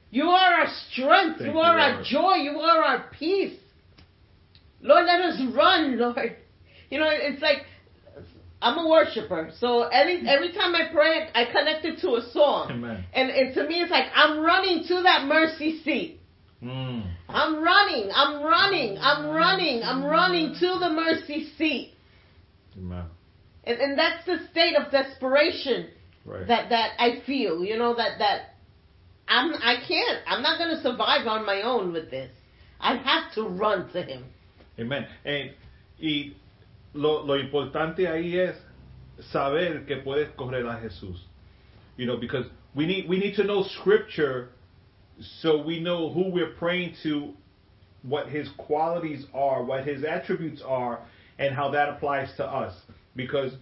You 0.09 0.25
are 0.29 0.53
our 0.61 0.67
strength. 0.91 1.37
Thank 1.39 1.47
you 1.53 1.53
you, 1.53 1.59
are 1.59 1.79
our 1.79 2.03
joy. 2.03 2.35
You 2.35 2.59
are 2.59 2.83
our 2.83 3.05
peace. 3.17 3.57
Lord, 4.81 5.05
let 5.05 5.21
us 5.21 5.39
run, 5.55 5.97
Lord. 5.97 6.35
You 6.89 6.99
know, 6.99 7.07
it's 7.09 7.41
like 7.41 7.59
I'm 8.61 8.77
a 8.77 8.87
worshiper, 8.87 9.51
so 9.59 9.83
every 9.83 10.27
every 10.27 10.51
time 10.53 10.75
I 10.75 10.89
pray, 10.91 11.29
I 11.33 11.45
connect 11.45 11.83
it 11.85 11.99
to 12.01 12.15
a 12.15 12.29
song, 12.31 12.69
Amen. 12.71 13.03
and 13.13 13.29
and 13.29 13.53
to 13.55 13.67
me, 13.67 13.81
it's 13.81 13.91
like 13.91 14.05
I'm 14.13 14.39
running 14.39 14.83
to 14.87 15.01
that 15.03 15.25
mercy 15.25 15.81
seat. 15.83 16.19
Mm. 16.63 17.11
I'm 17.27 17.63
running, 17.63 18.11
I'm 18.13 18.43
running, 18.43 18.97
I'm 18.99 19.25
running, 19.31 19.81
I'm 19.83 20.03
running 20.05 20.53
to 20.59 20.77
the 20.79 20.89
mercy 20.89 21.49
seat. 21.57 21.93
Amen. 22.77 23.05
And, 23.63 23.79
and 23.79 23.97
that's 23.97 24.25
the 24.25 24.47
state 24.51 24.75
of 24.75 24.91
desperation 24.91 25.87
Right. 26.23 26.47
that, 26.47 26.69
that 26.69 26.91
I 26.99 27.21
feel, 27.25 27.63
you 27.63 27.77
know, 27.77 27.95
that, 27.95 28.19
that 28.19 28.55
I'm, 29.27 29.53
I 29.55 29.77
can't, 29.87 30.19
I'm 30.27 30.43
not 30.43 30.59
going 30.59 30.75
to 30.75 30.81
survive 30.83 31.25
on 31.25 31.45
my 31.45 31.63
own 31.63 31.93
with 31.93 32.11
this. 32.11 32.29
I 32.79 32.95
have 32.97 33.33
to 33.35 33.43
run 33.43 33.91
to 33.93 34.03
him. 34.03 34.25
Amen. 34.79 35.07
Eh, 35.25 35.49
y 35.99 36.33
lo, 36.93 37.23
lo 37.23 37.37
importante 37.37 38.07
ahí 38.07 38.37
es 38.37 38.55
saber 39.31 39.85
que 39.85 39.97
puedes 39.97 40.29
correr 40.35 40.65
a 40.65 40.79
Jesús. 40.79 41.17
You 41.97 42.07
know, 42.07 42.17
because 42.17 42.45
we 42.75 42.85
need 42.85 43.07
we 43.07 43.19
need 43.19 43.35
to 43.35 43.43
know 43.43 43.63
scripture 43.81 44.49
so 45.41 45.61
we 45.61 45.79
know 45.79 46.11
who 46.11 46.31
we're 46.31 46.53
praying 46.53 46.95
to, 47.03 47.33
what 48.01 48.29
his 48.29 48.49
qualities 48.57 49.25
are, 49.33 49.63
what 49.63 49.85
his 49.85 50.03
attributes 50.03 50.61
are, 50.65 50.99
and 51.37 51.53
how 51.53 51.69
that 51.71 51.89
applies 51.89 52.35
to 52.37 52.45
us. 52.45 52.73
Because 53.15 53.53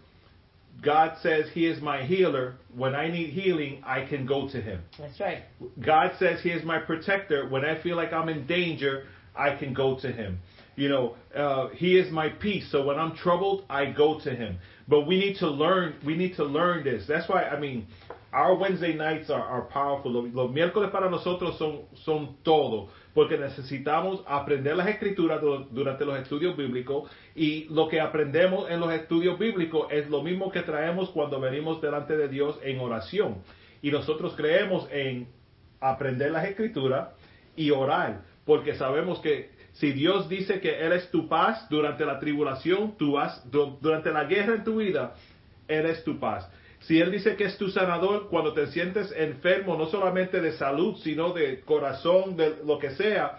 God 0.82 1.18
says 1.22 1.48
he 1.54 1.66
is 1.66 1.82
my 1.82 2.04
healer. 2.04 2.56
When 2.74 2.96
I 2.96 3.10
need 3.10 3.32
healing, 3.32 3.84
I 3.86 4.06
can 4.06 4.26
go 4.26 4.48
to 4.48 4.62
him. 4.62 4.82
That's 4.98 5.20
right. 5.20 5.44
God 5.84 6.12
says 6.20 6.42
He 6.42 6.52
is 6.52 6.64
my 6.64 6.80
protector. 6.80 7.50
When 7.50 7.66
I 7.66 7.82
feel 7.82 7.98
like 7.98 8.14
I'm 8.14 8.30
in 8.30 8.46
danger, 8.48 9.06
I 9.36 9.56
can 9.56 9.74
go 9.74 10.00
to 10.00 10.12
Him. 10.12 10.40
You 10.80 10.90
know, 10.90 11.06
uh, 11.36 11.70
He 11.76 11.90
is 12.02 12.12
my 12.12 12.30
peace. 12.30 12.66
So 12.72 12.78
when 12.88 12.98
I'm 12.98 13.14
troubled, 13.24 13.60
I 13.70 13.92
go 13.92 14.20
to 14.26 14.30
Him. 14.42 14.58
But 14.88 15.02
we 15.10 15.16
need 15.20 15.36
to 15.40 15.48
learn. 15.50 15.96
We 16.06 16.16
need 16.16 16.36
to 16.38 16.46
learn 16.46 16.84
this. 16.84 17.06
That's 17.08 17.28
why 17.30 17.44
I 17.44 17.60
mean, 17.60 17.86
Our 18.32 18.56
Wednesday 18.56 18.94
nights 18.94 19.30
are, 19.32 19.42
are 19.42 19.64
powerful. 19.64 20.12
Los, 20.12 20.34
los 20.34 20.52
miércoles 20.52 20.92
para 20.92 21.10
nosotros 21.10 21.58
son, 21.58 21.80
son 22.06 22.38
todo, 22.44 22.90
porque 23.16 23.38
necesitamos 23.40 24.22
aprender 24.28 24.76
las 24.76 24.88
escrituras 24.88 25.42
du- 25.42 25.66
durante 25.72 26.06
los 26.06 26.16
estudios 26.20 26.56
bíblicos 26.56 27.10
y 27.36 27.66
lo 27.72 27.88
que 27.88 28.00
aprendemos 28.00 28.70
en 28.70 28.82
los 28.82 28.94
estudios 28.94 29.40
bíblicos 29.40 29.88
es 29.92 30.08
lo 30.12 30.22
mismo 30.22 30.52
que 30.52 30.62
traemos 30.62 31.10
cuando 31.10 31.40
venimos 31.40 31.82
delante 31.82 32.16
de 32.16 32.28
Dios 32.28 32.60
en 32.64 32.80
oración. 32.80 33.38
Y 33.82 33.90
nosotros 33.90 34.36
creemos 34.38 34.88
en 34.92 35.28
aprender 35.82 36.32
las 36.32 36.46
escrituras 36.46 37.10
y 37.56 37.72
orar, 37.72 38.22
porque 38.46 38.76
sabemos 38.76 39.20
que 39.22 39.50
si 39.80 39.92
Dios 39.94 40.28
dice 40.30 40.60
que 40.60 40.86
Él 40.86 40.92
es 40.92 41.10
tu 41.10 41.28
paz 41.28 41.68
durante 41.70 42.06
la 42.06 42.20
tribulación, 42.20 42.98
tú 42.98 43.18
has, 43.18 43.50
du- 43.50 43.78
durante 43.82 44.12
la 44.12 44.26
guerra 44.26 44.56
en 44.56 44.64
tu 44.64 44.78
vida, 44.78 45.14
Él 45.68 45.86
es 45.86 46.04
tu 46.04 46.20
paz. 46.20 46.50
Si 46.82 47.00
Él 47.00 47.12
dice 47.12 47.36
que 47.36 47.46
es 47.46 47.58
tu 47.58 47.70
sanador 47.70 48.30
cuando 48.30 48.54
te 48.54 48.68
sientes 48.68 49.12
enfermo, 49.16 49.76
no 49.78 49.86
solamente 49.88 50.42
de 50.42 50.54
salud, 50.54 50.96
sino 50.98 51.34
de 51.34 51.62
corazón, 51.62 52.36
de 52.36 52.58
lo 52.66 52.78
que 52.80 52.92
sea, 52.92 53.38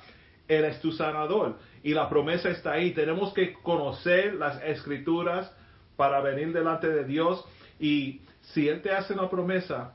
Él 0.49 0.65
es 0.65 0.81
tu 0.81 0.93
sanador. 0.93 1.59
Y 1.83 1.95
la 1.95 2.09
promesa 2.09 2.51
está 2.51 2.73
ahí. 2.73 2.93
Tenemos 2.93 3.33
que 3.33 3.55
conocer 3.63 4.35
las 4.35 4.63
escrituras 4.63 5.51
para 5.97 6.21
venir 6.21 6.53
delante 6.53 6.89
de 6.89 7.05
Dios. 7.05 7.45
Y 7.79 8.21
si 8.53 8.69
Él 8.69 8.83
te 8.83 8.91
hace 8.93 9.13
una 9.15 9.29
promesa, 9.31 9.95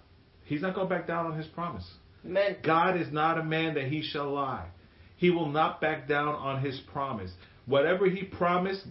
He's 0.49 0.62
not 0.62 0.75
going 0.75 0.88
back 0.89 1.08
down 1.08 1.25
on 1.31 1.39
His 1.39 1.47
promise. 1.47 1.86
Amen. 2.23 2.58
God 2.63 2.97
is 2.99 3.12
not 3.12 3.38
a 3.38 3.43
man 3.43 3.73
that 3.75 3.86
he 3.86 4.01
shall 4.03 4.31
lie. 4.34 4.67
He 5.17 5.30
will 5.30 5.49
not 5.49 5.80
back 5.82 6.08
down 6.08 6.36
on 6.36 6.62
his 6.62 6.80
promise. 6.91 7.32
Whatever 7.65 8.10
he 8.10 8.23
promised, 8.23 8.86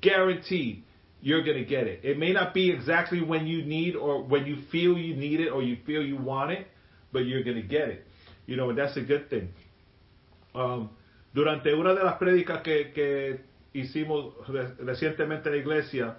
guaranteed, 0.00 0.84
you're 1.20 1.42
going 1.42 1.56
to 1.56 1.64
get 1.64 1.86
it. 1.86 2.00
It 2.04 2.18
may 2.18 2.32
not 2.32 2.52
be 2.52 2.70
exactly 2.70 3.22
when 3.22 3.46
you 3.46 3.64
need 3.64 3.96
or 3.96 4.22
when 4.22 4.44
you 4.46 4.58
feel 4.70 4.98
you 4.98 5.16
need 5.16 5.40
it 5.40 5.48
or 5.48 5.62
you 5.62 5.78
feel 5.86 6.02
you 6.02 6.16
want 6.16 6.52
it, 6.52 6.66
but 7.12 7.20
you're 7.20 7.42
going 7.42 7.56
to 7.56 7.62
get 7.66 7.88
it. 7.88 8.06
You 8.46 8.56
know, 8.56 8.68
and 8.68 8.78
that's 8.78 8.96
a 8.96 9.00
good 9.00 9.30
thing. 9.30 9.48
Um, 10.54 10.90
durante 11.34 11.72
una 11.72 11.94
de 11.94 12.04
las 12.04 12.18
prédicas 12.18 12.62
que, 12.62 12.92
que 12.92 13.40
hicimos 13.72 14.34
recientemente 14.78 15.48
en 15.48 15.52
la 15.52 15.58
iglesia, 15.58 16.16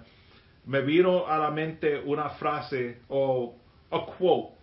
me 0.66 0.82
vino 0.82 1.26
a 1.26 1.38
la 1.38 1.50
mente 1.50 2.02
una 2.04 2.30
frase 2.30 2.98
o 3.08 3.54
a 3.92 4.06
quote 4.18 4.56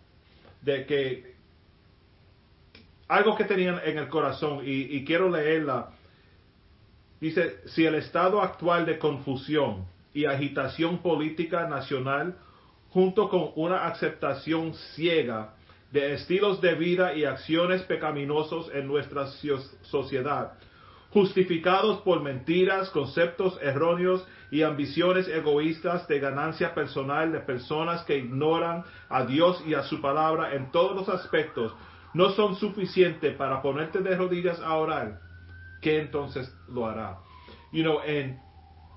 de 0.61 0.85
que 0.85 1.32
algo 3.13 3.35
que 3.35 3.43
tenían 3.43 3.79
en 3.85 3.99
el 3.99 4.07
corazón 4.07 4.61
y, 4.65 5.05
quiero 5.05 5.29
leerla. 5.29 5.91
Dice, 7.21 7.59
si 7.67 7.85
el 7.85 7.95
estado 7.95 8.41
actual 8.41 8.87
de 8.87 8.97
confusión 8.97 9.85
y 10.15 10.25
agitación 10.25 10.97
política 10.97 11.67
nacional, 11.67 12.35
junto 12.89 13.29
con 13.29 13.51
una 13.55 13.85
aceptación 13.85 14.73
ciega 14.95 15.53
de 15.91 16.13
estilos 16.13 16.59
de 16.59 16.73
vida 16.73 17.13
y 17.13 17.23
acciones 17.23 17.83
pecaminosos 17.83 18.71
en 18.73 18.87
nuestra 18.87 19.27
so- 19.27 19.59
sociedad, 19.83 20.53
justificados 21.11 22.01
por 22.01 22.23
mentiras, 22.23 22.89
conceptos 22.89 23.59
erróneos 23.61 24.27
y 24.49 24.63
ambiciones 24.63 25.27
egoístas 25.27 26.07
de 26.07 26.19
ganancia 26.19 26.73
personal 26.73 27.31
de 27.31 27.41
personas 27.41 28.01
que 28.05 28.17
ignoran 28.17 28.83
a 29.07 29.23
Dios 29.23 29.63
y 29.67 29.75
a 29.75 29.83
su 29.83 30.01
palabra 30.01 30.55
en 30.55 30.71
todos 30.71 30.95
los 30.95 31.09
aspectos, 31.09 31.73
no 32.13 32.33
son 32.35 32.55
suficientes 32.55 33.35
para 33.35 33.61
ponerte 33.61 34.01
de 34.01 34.15
rodillas 34.15 34.59
a 34.59 34.75
orar, 34.75 35.19
¿qué 35.81 35.99
entonces 35.99 36.49
lo 36.69 36.85
hará? 36.85 37.17
You 37.71 37.83
know, 37.83 37.99
and 37.99 38.35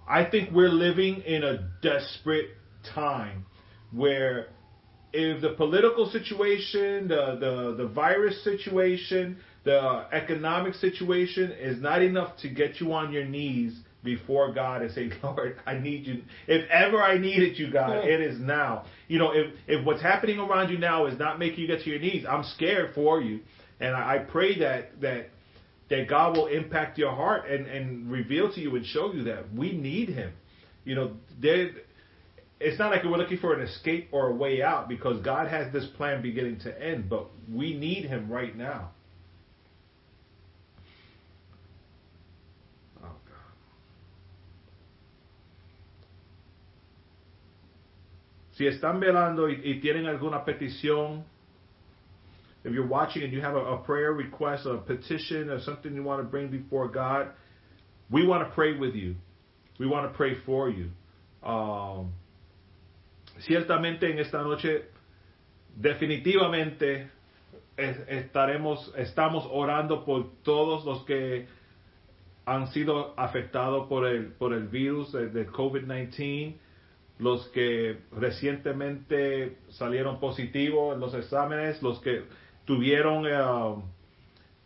I 0.09 0.24
think 0.24 0.50
we're 0.52 0.68
living 0.68 1.22
in 1.22 1.42
a 1.42 1.68
desperate 1.83 2.50
time 2.94 3.46
where 3.90 4.48
if 5.12 5.40
the 5.40 5.50
political 5.50 6.11
situation, 6.11 7.09
the, 7.09 7.38
the, 7.40 7.74
the 7.83 7.88
virus 7.88 8.44
situation, 8.44 9.38
the 9.64 10.07
economic 10.12 10.74
situation 10.74 11.52
is 11.52 11.81
not 11.81 12.02
enough 12.02 12.37
to 12.38 12.48
get 12.48 12.81
you 12.81 12.92
on 12.92 13.12
your 13.12 13.24
knees 13.24 13.81
before 14.06 14.52
God 14.52 14.80
and 14.80 14.90
say, 14.92 15.10
Lord, 15.22 15.58
I 15.66 15.74
need 15.78 16.06
you. 16.06 16.22
If 16.46 16.66
ever 16.70 17.02
I 17.02 17.18
needed 17.18 17.58
you, 17.58 17.70
God, 17.70 18.06
it 18.06 18.22
is 18.22 18.40
now. 18.40 18.86
You 19.08 19.18
know, 19.18 19.32
if, 19.32 19.52
if 19.66 19.84
what's 19.84 20.00
happening 20.00 20.38
around 20.38 20.70
you 20.70 20.78
now 20.78 21.04
is 21.04 21.18
not 21.18 21.38
making 21.38 21.60
you 21.60 21.66
get 21.66 21.80
to 21.80 21.90
your 21.90 21.98
knees, 21.98 22.24
I'm 22.26 22.44
scared 22.44 22.94
for 22.94 23.20
you. 23.20 23.40
And 23.80 23.94
I, 23.94 24.14
I 24.14 24.18
pray 24.20 24.58
that, 24.60 24.98
that, 25.02 25.28
that 25.90 26.08
God 26.08 26.34
will 26.34 26.46
impact 26.46 26.96
your 26.96 27.12
heart 27.12 27.50
and, 27.50 27.66
and 27.66 28.10
reveal 28.10 28.50
to 28.54 28.60
you 28.60 28.74
and 28.76 28.86
show 28.86 29.12
you 29.12 29.24
that 29.24 29.52
we 29.52 29.72
need 29.76 30.08
Him. 30.08 30.32
You 30.84 30.94
know, 30.94 31.12
there, 31.38 31.70
it's 32.58 32.78
not 32.78 32.90
like 32.90 33.04
we're 33.04 33.18
looking 33.18 33.38
for 33.38 33.54
an 33.54 33.60
escape 33.60 34.08
or 34.12 34.28
a 34.28 34.34
way 34.34 34.62
out 34.62 34.88
because 34.88 35.22
God 35.22 35.48
has 35.48 35.70
this 35.72 35.86
plan 35.96 36.22
beginning 36.22 36.60
to 36.60 36.82
end, 36.82 37.10
but 37.10 37.26
we 37.52 37.76
need 37.76 38.06
Him 38.06 38.30
right 38.30 38.56
now. 38.56 38.92
Si 48.56 48.66
están 48.66 49.00
velando 49.00 49.48
y, 49.48 49.80
tienen 49.80 50.06
alguna 50.06 50.44
petición, 50.44 51.24
if 52.64 52.72
you're 52.72 52.86
watching 52.88 53.22
and 53.22 53.32
you 53.32 53.40
have 53.42 53.54
a, 53.54 53.76
prayer 53.84 54.12
request, 54.12 54.66
a 54.66 54.78
petition, 54.78 55.50
or 55.50 55.60
something 55.60 55.94
you 55.94 56.02
want 56.02 56.20
to 56.22 56.24
bring 56.28 56.48
before 56.48 56.88
God, 56.88 57.28
we 58.10 58.26
want 58.26 58.48
to 58.48 58.54
pray 58.54 58.72
with 58.76 58.94
you. 58.94 59.14
We 59.78 59.86
want 59.86 60.10
to 60.10 60.16
pray 60.16 60.36
for 60.46 60.70
you. 60.70 60.90
Um, 61.46 62.12
ciertamente 63.46 64.10
en 64.10 64.18
esta 64.18 64.38
noche, 64.42 64.84
definitivamente 65.78 67.10
es- 67.76 68.08
estaremos, 68.08 68.90
estamos 68.96 69.46
orando 69.52 70.04
por 70.04 70.30
todos 70.42 70.84
los 70.86 71.04
que 71.04 71.46
han 72.46 72.68
sido 72.68 73.12
afectados 73.18 73.86
por 73.88 74.06
el, 74.06 74.32
por 74.32 74.54
el 74.54 74.68
virus 74.68 75.12
de- 75.12 75.28
del 75.28 75.46
COVID-19, 75.52 76.54
los 77.18 77.46
que 77.48 77.98
recientemente 78.12 79.57
salieron 79.70 80.20
positivos 80.20 80.94
en 80.94 81.00
los 81.00 81.14
exámenes, 81.14 81.83
los 81.83 82.00
que 82.00 82.24
tuvieron 82.66 83.26
eh, 83.26 83.83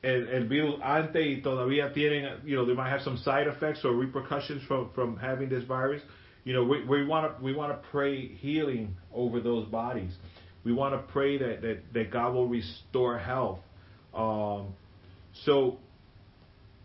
el, 0.03 0.29
el 0.29 0.49
virus 0.49 0.77
antes 0.83 1.27
y 1.27 1.43
todavía 1.43 1.93
tienen, 1.93 2.41
you 2.45 2.57
know, 2.57 2.65
they 2.65 2.75
might 2.75 2.91
have 2.91 3.03
some 3.03 3.17
side 3.19 3.47
effects 3.47 3.85
or 3.85 3.93
repercussions 3.93 4.63
from, 4.67 4.91
from 4.95 5.17
having 5.17 5.49
this 5.49 5.65
virus. 5.65 6.03
You 6.45 6.55
know, 6.55 6.65
we, 6.65 6.83
we 6.85 7.05
want 7.05 7.37
to 7.37 7.45
we 7.45 7.53
want 7.53 7.71
to 7.71 7.89
pray 7.91 8.27
healing 8.27 8.97
over 9.15 9.41
those 9.41 9.67
bodies. 9.69 10.13
We 10.65 10.73
want 10.73 10.95
to 10.95 11.13
pray 11.13 11.39
that, 11.39 11.63
that, 11.63 11.79
that 11.95 12.11
God 12.11 12.35
will 12.35 12.49
restore 12.49 13.19
health. 13.19 13.61
Um, 14.15 14.75
so, 15.45 15.79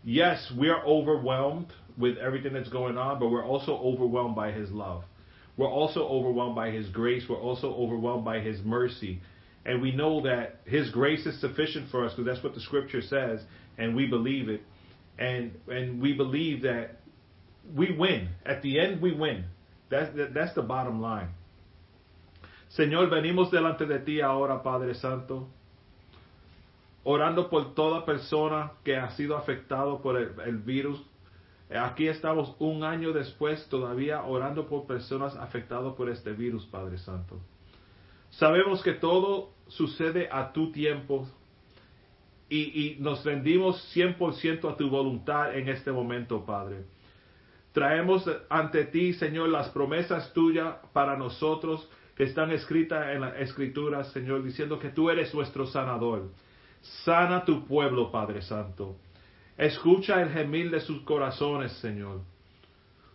yes, 0.04 0.50
we 0.58 0.68
are 0.68 0.82
overwhelmed 0.84 1.72
with 1.98 2.16
everything 2.18 2.52
that's 2.52 2.68
going 2.68 2.96
on, 2.96 3.18
but 3.18 3.28
we're 3.28 3.44
also 3.44 3.76
overwhelmed 3.76 4.36
by 4.36 4.52
His 4.52 4.70
love. 4.70 5.04
We're 5.56 5.70
also 5.70 6.06
overwhelmed 6.06 6.54
by 6.54 6.70
His 6.70 6.88
grace. 6.88 7.24
We're 7.28 7.40
also 7.40 7.74
overwhelmed 7.74 8.24
by 8.24 8.40
His 8.40 8.60
mercy. 8.62 9.20
And 9.64 9.80
we 9.80 9.92
know 9.92 10.22
that 10.22 10.60
His 10.64 10.90
grace 10.90 11.26
is 11.26 11.40
sufficient 11.40 11.90
for 11.90 12.04
us 12.04 12.12
because 12.12 12.26
that's 12.26 12.44
what 12.44 12.54
the 12.54 12.60
Scripture 12.60 13.02
says, 13.02 13.40
and 13.78 13.96
we 13.96 14.06
believe 14.06 14.48
it. 14.48 14.62
And 15.18 15.52
and 15.68 16.00
we 16.00 16.12
believe 16.12 16.62
that 16.62 17.00
we 17.74 17.96
win. 17.96 18.28
At 18.44 18.62
the 18.62 18.78
end, 18.78 19.00
we 19.00 19.12
win. 19.12 19.44
That's 19.90 20.14
that, 20.16 20.34
that's 20.34 20.54
the 20.54 20.62
bottom 20.62 21.00
line. 21.00 21.28
Señor, 22.76 23.10
venimos 23.10 23.50
delante 23.50 23.86
de 23.86 23.98
ti 24.00 24.20
ahora, 24.20 24.62
Padre 24.62 24.94
Santo, 24.94 25.48
orando 27.04 27.48
por 27.48 27.74
toda 27.74 28.04
persona 28.04 28.72
que 28.84 28.96
ha 28.96 29.10
sido 29.16 29.36
afectado 29.36 30.02
por 30.02 30.16
el, 30.16 30.38
el 30.44 30.58
virus. 30.58 30.98
Aquí 31.70 32.06
estamos 32.06 32.54
un 32.60 32.84
año 32.84 33.12
después 33.12 33.68
todavía 33.68 34.22
orando 34.22 34.68
por 34.68 34.86
personas 34.86 35.34
afectadas 35.36 35.94
por 35.94 36.08
este 36.08 36.32
virus, 36.32 36.64
Padre 36.66 36.98
Santo. 36.98 37.40
Sabemos 38.30 38.82
que 38.82 38.92
todo 38.92 39.50
sucede 39.66 40.28
a 40.30 40.52
tu 40.52 40.70
tiempo 40.70 41.26
y, 42.48 42.96
nos 43.00 43.24
rendimos 43.24 43.82
100% 43.94 44.72
a 44.72 44.76
tu 44.76 44.88
voluntad 44.88 45.56
en 45.56 45.68
este 45.68 45.90
momento, 45.90 46.44
Padre. 46.44 46.84
Traemos 47.72 48.24
ante 48.48 48.84
ti, 48.84 49.12
Señor, 49.14 49.48
las 49.48 49.68
promesas 49.70 50.32
tuyas 50.32 50.76
para 50.92 51.16
nosotros 51.16 51.90
que 52.14 52.22
están 52.24 52.52
escritas 52.52 53.08
en 53.14 53.20
la 53.22 53.38
Escritura, 53.38 54.04
Señor, 54.04 54.42
diciendo 54.44 54.78
que 54.78 54.90
tú 54.90 55.10
eres 55.10 55.34
nuestro 55.34 55.66
sanador. 55.66 56.30
Sana 57.04 57.44
tu 57.44 57.66
pueblo, 57.66 58.10
Padre 58.12 58.40
Santo. 58.42 58.96
Escucha 59.58 60.20
el 60.20 60.30
gemir 60.30 60.70
de 60.70 60.80
sus 60.80 61.00
corazones, 61.02 61.72
Señor. 61.74 62.20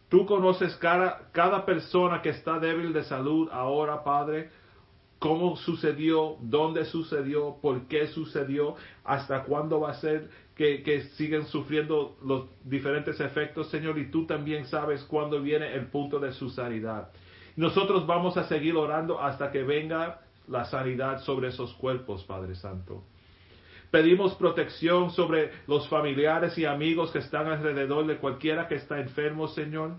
Tú 0.09 0.25
conoces 0.25 0.75
cada, 0.75 1.29
cada 1.31 1.65
persona 1.65 2.21
que 2.21 2.29
está 2.29 2.59
débil 2.59 2.93
de 2.93 3.03
salud 3.03 3.47
ahora, 3.51 4.03
Padre. 4.03 4.49
Cómo 5.19 5.55
sucedió, 5.55 6.37
dónde 6.41 6.85
sucedió, 6.85 7.57
por 7.61 7.87
qué 7.87 8.07
sucedió, 8.07 8.75
hasta 9.03 9.43
cuándo 9.43 9.79
va 9.79 9.91
a 9.91 10.01
ser 10.01 10.29
que, 10.55 10.81
que 10.81 11.03
siguen 11.15 11.45
sufriendo 11.45 12.17
los 12.25 12.45
diferentes 12.63 13.19
efectos, 13.19 13.69
Señor. 13.69 13.99
Y 13.99 14.09
tú 14.09 14.25
también 14.25 14.65
sabes 14.65 15.03
cuándo 15.03 15.41
viene 15.41 15.75
el 15.75 15.85
punto 15.87 16.19
de 16.19 16.33
su 16.33 16.49
sanidad. 16.49 17.09
Nosotros 17.55 18.07
vamos 18.07 18.35
a 18.37 18.47
seguir 18.47 18.75
orando 18.75 19.21
hasta 19.21 19.51
que 19.51 19.63
venga 19.63 20.21
la 20.47 20.65
sanidad 20.65 21.21
sobre 21.21 21.49
esos 21.49 21.73
cuerpos, 21.73 22.23
Padre 22.23 22.55
Santo. 22.55 23.03
Pedimos 23.91 24.35
protección 24.35 25.11
sobre 25.11 25.51
los 25.67 25.87
familiares 25.89 26.57
y 26.57 26.65
amigos 26.65 27.11
que 27.11 27.19
están 27.19 27.47
alrededor 27.47 28.07
de 28.07 28.17
cualquiera 28.17 28.67
que 28.67 28.75
está 28.75 28.99
enfermo, 28.99 29.49
Señor. 29.49 29.97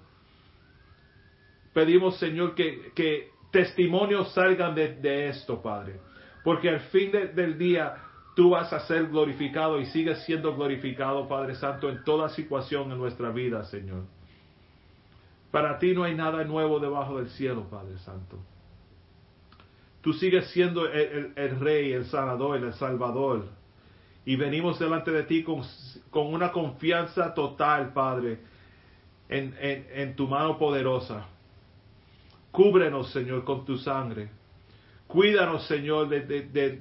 Pedimos, 1.74 2.18
Señor, 2.18 2.54
que, 2.54 2.92
que 2.94 3.30
testimonios 3.50 4.32
salgan 4.32 4.74
de, 4.74 5.28
esto, 5.28 5.62
Padre. 5.62 6.00
Porque 6.42 6.70
al 6.70 6.80
fin 6.80 7.12
del 7.12 7.56
día 7.58 7.96
tú 8.34 8.50
vas 8.50 8.72
a 8.72 8.80
ser 8.80 9.06
glorificado 9.08 9.78
y 9.78 9.86
sigues 9.86 10.24
siendo 10.24 10.56
glorificado, 10.56 11.28
Padre 11.28 11.54
Santo, 11.54 11.88
en 11.88 12.02
toda 12.02 12.30
situación 12.30 12.90
en 12.90 12.98
nuestra 12.98 13.30
vida, 13.30 13.62
Señor. 13.64 14.04
Para 15.50 15.78
ti 15.78 15.92
no 15.92 16.02
hay 16.02 16.14
nada 16.14 16.42
nuevo 16.44 16.80
debajo 16.80 17.18
del 17.18 17.28
cielo, 17.28 17.68
Padre 17.70 17.98
Santo. 17.98 18.38
Tú 20.00 20.14
sigues 20.14 20.50
siendo 20.50 20.86
el, 20.86 21.60
Rey, 21.60 21.92
el 21.92 22.06
Sanador, 22.06 22.56
el 22.56 22.72
Salvador. 22.72 23.44
Y 24.24 24.36
venimos 24.36 24.78
delante 24.78 25.10
de 25.10 25.24
ti 25.24 25.42
con, 25.42 25.62
una 26.12 26.52
confianza 26.52 27.34
total, 27.34 27.92
Padre, 27.92 28.40
en, 29.28 29.54
en 29.60 30.14
tu 30.14 30.28
mano 30.28 30.58
poderosa. 30.58 31.26
Cúbrenos, 32.52 33.10
Señor, 33.10 33.44
con 33.44 33.64
tu 33.64 33.78
sangre. 33.78 34.30
Cuídanos, 35.06 35.66
Señor, 35.66 36.08
del 36.08 36.80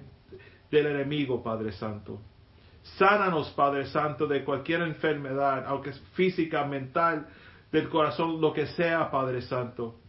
enemigo, 0.72 1.42
Padre 1.42 1.72
Santo. 1.72 2.20
Sánanos, 2.98 3.50
Padre 3.52 3.86
Santo, 3.88 4.28
de 4.28 4.44
cualquier 4.44 4.82
enfermedad, 4.82 5.66
aunque 5.68 5.92
es 5.92 6.00
física, 6.14 6.66
mental, 6.66 7.28
del 7.72 7.90
corazón, 7.90 8.42
lo 8.42 8.54
que 8.54 8.68
sea, 8.68 9.10
Padre 9.12 9.42
Santo. 9.42 10.00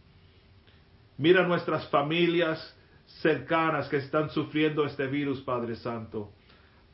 Mira 1.17 1.45
nuestras 1.47 1.87
familias 1.89 2.77
cercanas 3.21 3.87
que 3.89 3.97
están 3.97 4.29
sufriendo 4.29 4.85
este 4.85 5.07
virus, 5.07 5.41
Padre 5.41 5.75
Santo. 5.75 6.31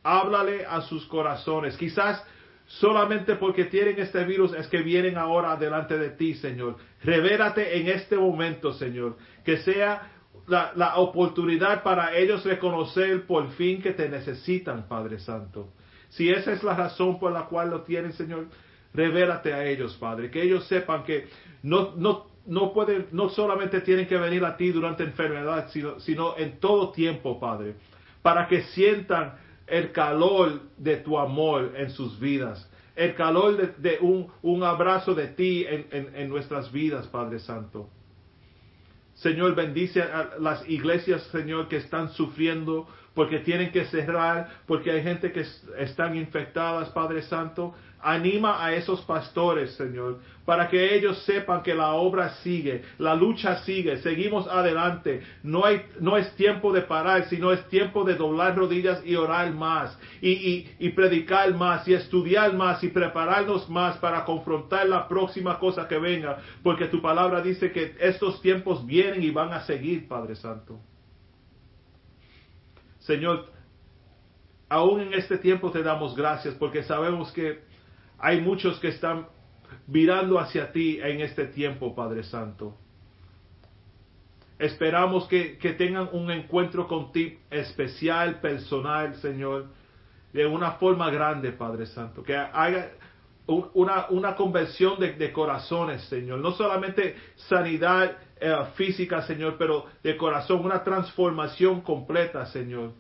Háblale 0.04 0.66
a 0.66 0.82
sus 0.82 1.06
corazones. 1.06 1.76
Quizás 1.78 2.24
Solamente 2.70 3.36
porque 3.36 3.66
tienen 3.66 4.00
este 4.00 4.24
virus 4.26 4.54
es 4.54 4.68
que 4.68 4.84
vienen 4.84 5.18
ahora 5.18 5.56
delante 5.56 5.98
de 5.98 6.12
ti, 6.12 6.36
Señor. 6.36 6.76
Revérate 7.04 7.80
en 7.80 7.88
este 7.88 8.16
momento, 8.16 8.74
Señor. 8.74 9.18
Que 9.44 9.58
sea 9.58 10.12
la, 10.46 10.98
oportunidad 10.98 11.82
para 11.82 12.16
ellos 12.16 12.46
reconocer 12.46 13.26
por 13.26 13.50
fin 13.54 13.82
que 13.82 13.94
te 13.94 14.08
necesitan, 14.08 14.88
Padre 14.88 15.18
Santo. 15.18 15.74
Si 16.10 16.30
esa 16.30 16.54
es 16.54 16.64
la 16.64 16.76
razón 16.76 17.20
por 17.20 17.32
la 17.32 17.46
cual 17.46 17.72
lo 17.72 17.82
tienen, 17.82 18.14
Señor, 18.14 18.46
revérate 18.94 19.52
a 19.52 19.66
ellos, 19.66 19.96
Padre. 19.96 20.30
Que 20.30 20.44
ellos 20.44 20.68
sepan 20.68 21.04
que 21.04 21.28
no, 21.64 21.94
no, 21.96 22.28
no 22.46 22.72
pueden, 22.72 23.08
no 23.12 23.30
solamente 23.30 23.82
tienen 23.82 24.06
que 24.06 24.18
venir 24.18 24.46
a 24.46 24.56
ti 24.56 24.70
durante 24.72 25.04
enfermedad, 25.04 25.70
sino, 25.72 26.00
sino 26.00 26.38
en 26.38 26.60
todo 26.60 26.92
tiempo, 26.92 27.40
Padre. 27.40 27.78
Para 28.22 28.48
que 28.48 28.62
sientan 28.62 29.49
el 29.70 29.92
calor 29.92 30.62
de 30.78 30.98
tu 30.98 31.18
amor 31.18 31.74
en 31.76 31.90
sus 31.92 32.20
vidas, 32.20 32.70
el 32.96 33.16
calor 33.16 33.76
de, 33.78 33.98
un, 34.02 34.64
abrazo 34.64 35.16
de 35.16 35.28
ti 35.28 35.66
en, 35.68 36.30
nuestras 36.30 36.72
vidas, 36.72 37.08
Padre 37.08 37.40
Santo. 37.40 37.90
Señor, 39.14 39.56
bendice 39.56 40.02
a 40.02 40.36
las 40.40 40.68
iglesias, 40.70 41.24
Señor, 41.32 41.68
que 41.68 41.78
están 41.78 42.10
sufriendo 42.10 42.88
porque 43.14 43.40
tienen 43.40 43.72
que 43.72 43.86
cerrar, 43.86 44.50
porque 44.66 44.92
hay 44.92 45.04
gente 45.04 45.32
que 45.32 45.46
están 45.78 46.16
infectadas, 46.16 46.90
Padre 46.90 47.22
Santo. 47.24 47.74
Anima 48.02 48.64
a 48.64 48.74
esos 48.74 49.02
pastores, 49.02 49.74
Señor, 49.76 50.20
para 50.46 50.70
que 50.70 50.96
ellos 50.96 51.22
sepan 51.26 51.62
que 51.62 51.76
la 51.76 51.92
obra 51.92 52.30
sigue, 52.36 52.82
la 52.98 53.14
lucha 53.14 53.58
sigue, 53.64 53.98
seguimos 53.98 54.48
adelante. 54.48 55.22
No, 55.44 55.66
hay, 55.66 55.82
no 56.00 56.16
es 56.16 56.34
tiempo 56.36 56.72
de 56.72 56.84
parar, 56.84 57.28
sino 57.28 57.52
es 57.52 57.68
tiempo 57.68 58.06
de 58.06 58.16
doblar 58.16 58.56
rodillas 58.56 59.06
y 59.06 59.16
orar 59.16 59.52
más, 59.52 60.00
y, 60.22 60.66
y 60.80 60.90
predicar 60.92 61.54
más, 61.56 61.86
y 61.90 61.94
estudiar 61.94 62.54
más, 62.54 62.82
y 62.86 62.88
prepararnos 62.88 63.70
más 63.70 63.98
para 63.98 64.24
confrontar 64.24 64.88
la 64.88 65.06
próxima 65.10 65.60
cosa 65.60 65.86
que 65.86 65.98
venga, 65.98 66.38
porque 66.64 66.86
tu 66.86 67.02
palabra 67.02 67.42
dice 67.42 67.74
que 67.74 67.98
estos 68.00 68.42
tiempos 68.42 68.86
vienen 68.86 69.22
y 69.24 69.30
van 69.30 69.52
a 69.52 69.66
seguir, 69.66 70.08
Padre 70.08 70.38
Santo. 70.38 70.80
Señor, 73.10 73.48
aún 74.70 75.02
en 75.02 75.16
este 75.16 75.40
tiempo 75.40 75.72
te 75.72 75.82
damos 75.82 76.16
gracias 76.16 76.54
porque 76.54 76.84
sabemos 76.84 77.32
que 77.32 77.60
hay 78.20 78.40
muchos 78.40 78.80
que 78.80 78.90
están 78.90 79.26
mirando 79.88 80.38
hacia 80.38 80.72
ti 80.72 81.00
en 81.02 81.22
este 81.22 81.46
tiempo, 81.46 81.96
Padre 81.96 82.22
Santo. 82.22 82.78
Esperamos 84.60 85.28
que, 85.28 85.58
tengan 85.76 86.10
un 86.12 86.30
encuentro 86.30 86.88
contigo 86.88 87.40
especial, 87.50 88.42
personal, 88.42 89.16
Señor, 89.16 89.70
de 90.32 90.46
una 90.46 90.74
forma 90.74 91.10
grande, 91.10 91.52
Padre 91.52 91.88
Santo. 91.88 92.22
Que 92.22 92.36
haya 92.36 92.92
una, 93.48 94.06
una 94.12 94.36
conversión 94.36 95.00
de, 95.00 95.32
corazones, 95.32 96.04
Señor. 96.04 96.42
No 96.42 96.52
solamente 96.52 97.16
sanidad 97.48 98.18
eh, 98.40 98.56
física, 98.76 99.22
Señor, 99.24 99.56
pero 99.58 99.86
de 100.04 100.16
corazón, 100.18 100.66
una 100.66 100.84
transformación 100.84 101.82
completa, 101.82 102.46
Señor. 102.46 102.94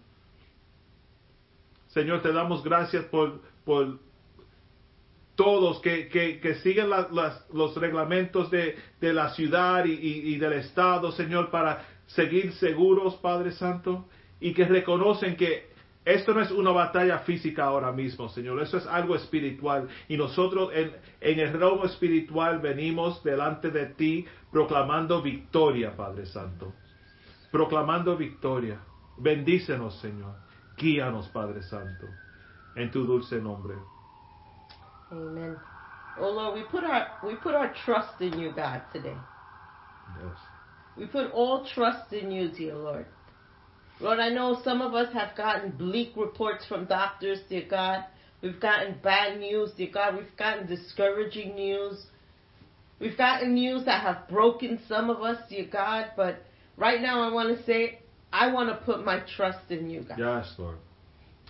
Señor, 1.87 2.21
te 2.21 2.31
damos 2.31 2.63
gracias 2.63 3.05
por, 3.05 3.41
por 3.65 3.99
todos 5.39 5.79
que, 5.79 6.09
que, 6.09 6.55
siguen 6.55 6.89
los 6.89 7.75
reglamentos 7.75 8.51
de, 8.51 8.75
la 8.99 9.29
ciudad 9.29 9.85
y, 9.85 10.35
del 10.35 10.51
Estado, 10.51 11.13
Señor, 11.13 11.49
para 11.49 11.85
seguir 12.07 12.51
seguros, 12.55 13.15
Padre 13.15 13.53
Santo, 13.53 14.09
y 14.41 14.53
que 14.53 14.65
reconocen 14.65 15.37
que 15.37 15.69
esto 16.05 16.33
no 16.33 16.41
es 16.41 16.51
una 16.51 16.71
batalla 16.71 17.19
física 17.19 17.65
ahora 17.65 17.91
mismo, 17.91 18.29
Señor, 18.29 18.61
eso 18.61 18.77
es 18.77 18.87
algo 18.87 19.15
espiritual. 19.15 19.87
Y 20.07 20.17
nosotros 20.17 20.71
en, 20.73 20.95
en 21.21 21.39
el 21.39 21.59
robo 21.59 21.85
espiritual 21.85 22.59
venimos 22.59 23.23
delante 23.23 23.69
de 23.69 23.87
ti 23.87 24.25
proclamando 24.51 25.21
victoria, 25.21 25.95
Padre 25.95 26.25
Santo. 26.25 26.73
Proclamando 27.51 28.15
victoria. 28.15 28.79
Bendícenos, 29.17 29.99
Señor. 29.99 30.35
Guíanos, 30.77 31.27
Padre 31.29 31.61
Santo. 31.63 32.07
En 32.75 32.89
tu 32.91 33.05
dulce 33.05 33.41
nombre. 33.41 33.75
Amen. 35.11 35.57
Oh 36.19 36.31
Lord, 36.31 36.55
we 36.55 36.63
put 36.63 36.83
our 36.83 37.07
we 37.23 37.35
put 37.35 37.55
our 37.55 37.73
trust 37.85 38.21
in 38.21 38.39
you, 38.39 38.51
God, 38.51 38.81
today. 38.93 39.15
Yes. 40.21 40.37
We 40.97 41.05
put 41.07 41.31
all 41.31 41.65
trust 41.65 42.11
in 42.13 42.31
you, 42.31 42.49
dear 42.51 42.75
Lord. 42.75 43.05
Lord, 43.99 44.19
I 44.19 44.29
know 44.29 44.61
some 44.63 44.81
of 44.81 44.93
us 44.93 45.13
have 45.13 45.35
gotten 45.35 45.71
bleak 45.71 46.13
reports 46.15 46.65
from 46.65 46.85
doctors, 46.85 47.39
dear 47.49 47.65
God. 47.69 48.05
We've 48.41 48.59
gotten 48.59 48.95
bad 49.03 49.39
news, 49.39 49.71
dear 49.75 49.89
God. 49.93 50.15
We've 50.15 50.37
gotten 50.37 50.67
discouraging 50.67 51.55
news. 51.55 52.05
We've 52.99 53.17
gotten 53.17 53.53
news 53.53 53.85
that 53.85 54.01
have 54.01 54.27
broken 54.29 54.79
some 54.87 55.09
of 55.09 55.21
us, 55.21 55.37
dear 55.49 55.67
God. 55.69 56.11
But 56.15 56.43
right 56.77 57.01
now, 57.01 57.21
I 57.21 57.33
want 57.33 57.57
to 57.57 57.63
say, 57.65 57.99
I 58.31 58.51
want 58.51 58.69
to 58.69 58.85
put 58.85 59.03
my 59.03 59.21
trust 59.35 59.69
in 59.69 59.89
you, 59.89 60.01
God. 60.07 60.17
Yes, 60.17 60.53
Lord. 60.57 60.77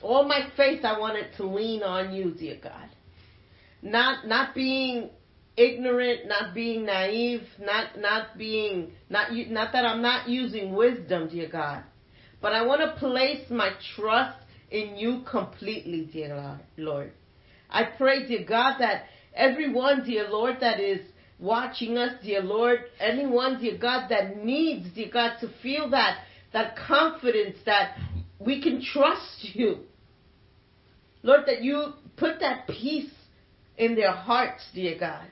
All 0.01 0.27
my 0.27 0.47
faith, 0.57 0.83
I 0.83 0.97
want 0.97 1.17
it 1.17 1.35
to 1.37 1.45
lean 1.45 1.83
on 1.83 2.13
you, 2.15 2.31
dear 2.31 2.57
God 2.61 2.89
not 3.81 4.27
not 4.27 4.53
being 4.55 5.09
ignorant, 5.57 6.27
not 6.27 6.53
being 6.53 6.85
naive, 6.85 7.41
not 7.59 7.99
not 7.99 8.37
being 8.37 8.91
not 9.09 9.33
not 9.33 9.71
that 9.73 9.85
I'm 9.85 10.01
not 10.01 10.27
using 10.27 10.73
wisdom, 10.73 11.29
dear 11.29 11.49
God, 11.49 11.83
but 12.41 12.53
I 12.53 12.65
want 12.65 12.81
to 12.81 12.99
place 12.99 13.49
my 13.49 13.71
trust 13.95 14.37
in 14.71 14.95
you 14.95 15.23
completely, 15.29 16.09
dear 16.11 16.59
Lord. 16.77 17.11
I 17.69 17.83
pray, 17.97 18.27
dear 18.27 18.45
God, 18.47 18.79
that 18.79 19.03
everyone, 19.33 20.03
dear 20.05 20.29
Lord, 20.29 20.57
that 20.61 20.79
is 20.79 21.01
watching 21.39 21.97
us, 21.97 22.13
dear 22.23 22.41
Lord, 22.41 22.79
anyone, 22.99 23.59
dear 23.61 23.77
God, 23.77 24.09
that 24.09 24.43
needs, 24.43 24.93
dear 24.93 25.09
God, 25.11 25.37
to 25.41 25.49
feel 25.61 25.89
that 25.91 26.19
that 26.53 26.75
confidence 26.75 27.57
that 27.65 27.95
we 28.39 28.61
can 28.61 28.81
trust 28.81 29.39
you. 29.53 29.79
Lord, 31.21 31.41
that 31.47 31.61
you 31.61 31.93
put 32.17 32.39
that 32.39 32.67
peace 32.67 33.11
in 33.77 33.95
their 33.95 34.11
hearts, 34.11 34.63
dear 34.73 34.97
God. 34.99 35.27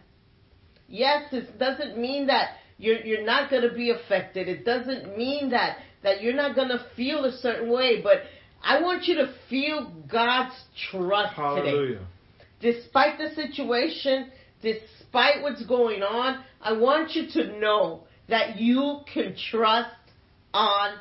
Yes, 0.87 1.33
it 1.33 1.57
doesn't 1.57 1.97
mean 1.97 2.27
that 2.27 2.57
you're, 2.77 2.99
you're 3.03 3.25
not 3.25 3.49
going 3.49 3.67
to 3.67 3.73
be 3.73 3.89
affected. 3.89 4.47
It 4.47 4.63
doesn't 4.63 5.17
mean 5.17 5.49
that, 5.49 5.77
that 6.07 6.23
you're 6.23 6.33
not 6.33 6.55
going 6.55 6.69
to 6.69 6.85
feel 6.95 7.25
a 7.25 7.33
certain 7.33 7.69
way, 7.69 8.01
but 8.01 8.21
I 8.63 8.81
want 8.81 9.07
you 9.07 9.15
to 9.15 9.33
feel 9.49 9.91
God's 10.09 10.55
trust 10.89 11.33
Hallelujah. 11.33 11.95
today. 11.95 12.01
Despite 12.61 13.17
the 13.17 13.35
situation, 13.35 14.31
despite 14.61 15.41
what's 15.41 15.65
going 15.65 16.03
on, 16.03 16.45
I 16.61 16.71
want 16.71 17.11
you 17.11 17.27
to 17.33 17.59
know 17.59 18.03
that 18.29 18.57
you 18.57 19.01
can 19.13 19.35
trust 19.51 19.89
on 20.53 20.93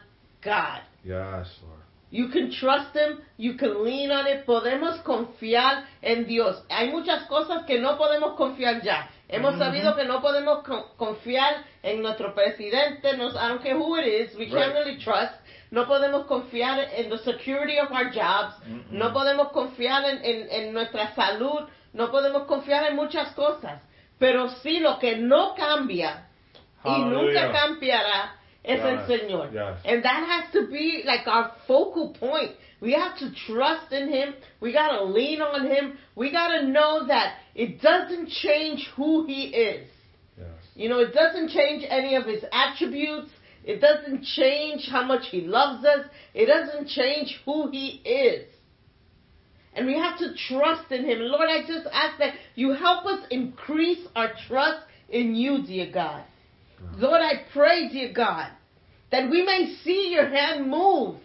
God. 0.45 0.81
Yes, 1.05 1.47
Lord. 1.63 1.77
You 2.11 2.29
can 2.29 2.51
trust 2.51 2.97
him, 2.97 3.21
you 3.37 3.55
can 3.55 3.85
lean 3.85 4.11
on 4.11 4.27
it. 4.27 4.45
Podemos 4.45 5.05
confiar 5.05 5.85
en 6.03 6.27
Dios. 6.27 6.63
Hay 6.69 6.91
muchas 6.91 7.29
cosas 7.29 7.65
que 7.65 7.79
no 7.81 7.97
podemos 7.97 8.37
confiar 8.37 8.83
ya. 8.83 9.09
Hemos 9.29 9.59
sabido 9.59 9.97
que 9.97 10.05
no 10.05 10.21
podemos 10.21 10.63
confiar 10.97 11.65
en 11.83 12.01
nuestro 12.01 12.33
presidente, 12.35 13.17
no, 13.17 13.29
I 13.31 13.49
don't 13.49 13.63
care 13.63 13.77
who 13.77 13.97
it 13.97 14.07
is, 14.07 14.37
we 14.37 14.49
can't 14.49 14.73
really 14.73 14.99
trust. 14.99 15.35
no 15.71 15.87
podemos 15.87 16.27
confiar 16.27 16.79
en 16.95 17.11
the 17.11 17.19
security 17.19 17.79
of 17.79 17.91
our 17.91 18.11
jobs, 18.13 18.55
no 18.91 19.13
podemos 19.13 19.49
confiar 19.51 20.05
en, 20.05 20.25
en, 20.25 20.49
en 20.51 20.73
nuestra 20.73 21.15
salud, 21.15 21.69
no 21.93 22.11
podemos 22.11 22.45
confiar 22.45 22.87
en 22.87 22.97
muchas 22.97 23.33
cosas. 23.35 23.83
Pero 24.19 24.49
sí 24.63 24.79
lo 24.79 24.99
que 24.99 25.17
no 25.17 25.55
cambia 25.55 26.29
y 26.85 26.99
nunca 27.01 27.53
cambiará 27.53 28.36
es 28.67 28.81
el 28.81 29.07
Señor. 29.07 29.53
yes. 29.53 29.79
And 29.85 30.05
that 30.05 30.27
has 30.27 30.53
to 30.53 30.71
be 30.71 31.03
like 31.07 31.27
our 31.27 31.53
focal 31.67 32.15
point. 32.19 32.53
We 32.81 32.93
have 32.93 33.17
to 33.19 33.31
trust 33.47 33.93
in 33.93 34.09
Him. 34.09 34.35
We 34.61 34.73
got 34.73 34.99
to 34.99 35.05
lean 35.05 35.41
on 35.41 35.67
Him. 35.67 35.99
We 36.15 36.31
got 36.31 36.49
to 36.49 36.67
know 36.67 37.07
that 37.07 37.37
it 37.55 37.81
doesn't 37.81 38.29
change 38.29 38.89
who 38.97 39.25
He 39.27 39.45
is. 39.47 39.89
Yes. 40.37 40.49
You 40.75 40.89
know, 40.89 40.99
it 40.99 41.15
doesn't 41.15 41.51
change 41.51 41.85
any 41.89 42.17
of 42.17 42.25
His 42.27 42.45
attributes. 42.53 43.31
It 43.65 43.81
doesn't 43.81 44.25
change 44.25 44.89
how 44.91 45.05
much 45.05 45.29
He 45.31 45.41
loves 45.41 45.85
us. 45.85 46.07
It 46.35 46.47
doesn't 46.47 46.89
change 46.89 47.41
who 47.45 47.71
He 47.71 48.03
is. 48.05 48.47
And 49.75 49.87
we 49.87 49.95
have 49.95 50.19
to 50.19 50.35
trust 50.49 50.91
in 50.91 51.05
Him. 51.05 51.19
Lord, 51.21 51.49
I 51.49 51.61
just 51.67 51.87
ask 51.93 52.19
that 52.19 52.35
you 52.55 52.73
help 52.73 53.07
us 53.07 53.27
increase 53.31 54.07
our 54.15 54.33
trust 54.49 54.81
in 55.09 55.35
you, 55.35 55.63
dear 55.67 55.91
God. 55.93 56.25
Lord, 56.97 57.21
I 57.21 57.43
pray, 57.53 57.89
dear 57.89 58.13
God, 58.13 58.51
that 59.11 59.31
we 59.31 59.45
may 59.45 59.77
see 59.83 60.11
your 60.13 60.29
hand 60.29 60.71
move, 60.71 61.17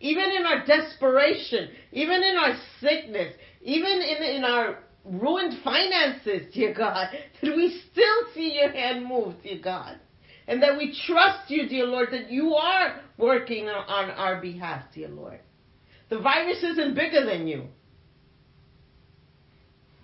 even 0.00 0.24
in 0.24 0.44
our 0.44 0.64
desperation, 0.66 1.70
even 1.92 2.22
in 2.22 2.36
our 2.36 2.56
sickness, 2.80 3.34
even 3.62 4.02
in, 4.02 4.22
in 4.22 4.44
our 4.44 4.78
ruined 5.04 5.62
finances, 5.62 6.52
dear 6.52 6.74
God, 6.74 7.08
that 7.42 7.56
we 7.56 7.80
still 7.90 8.34
see 8.34 8.58
your 8.60 8.70
hand 8.72 9.06
move, 9.06 9.34
dear 9.42 9.60
God. 9.62 9.98
And 10.46 10.62
that 10.62 10.76
we 10.76 10.94
trust 11.06 11.50
you, 11.50 11.68
dear 11.68 11.86
Lord, 11.86 12.08
that 12.12 12.30
you 12.30 12.54
are 12.54 13.00
working 13.16 13.68
on, 13.68 14.10
our 14.10 14.40
behalf, 14.42 14.84
dear 14.94 15.08
Lord. 15.08 15.40
The 16.10 16.18
virus 16.18 16.62
isn't 16.62 16.94
bigger 16.94 17.24
than 17.24 17.46
you. 17.46 17.64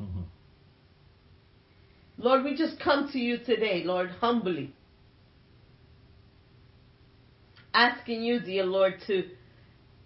Mhm. 0.01 0.24
Lord, 2.16 2.43
we 2.45 2.57
just 2.57 2.80
come 2.80 3.11
to 3.12 3.18
you 3.18 3.38
today, 3.38 3.84
Lord, 3.84 4.11
humbly. 4.11 4.72
Asking 7.73 8.23
you, 8.23 8.41
dear 8.41 8.64
Lord, 8.64 8.95
to, 9.07 9.25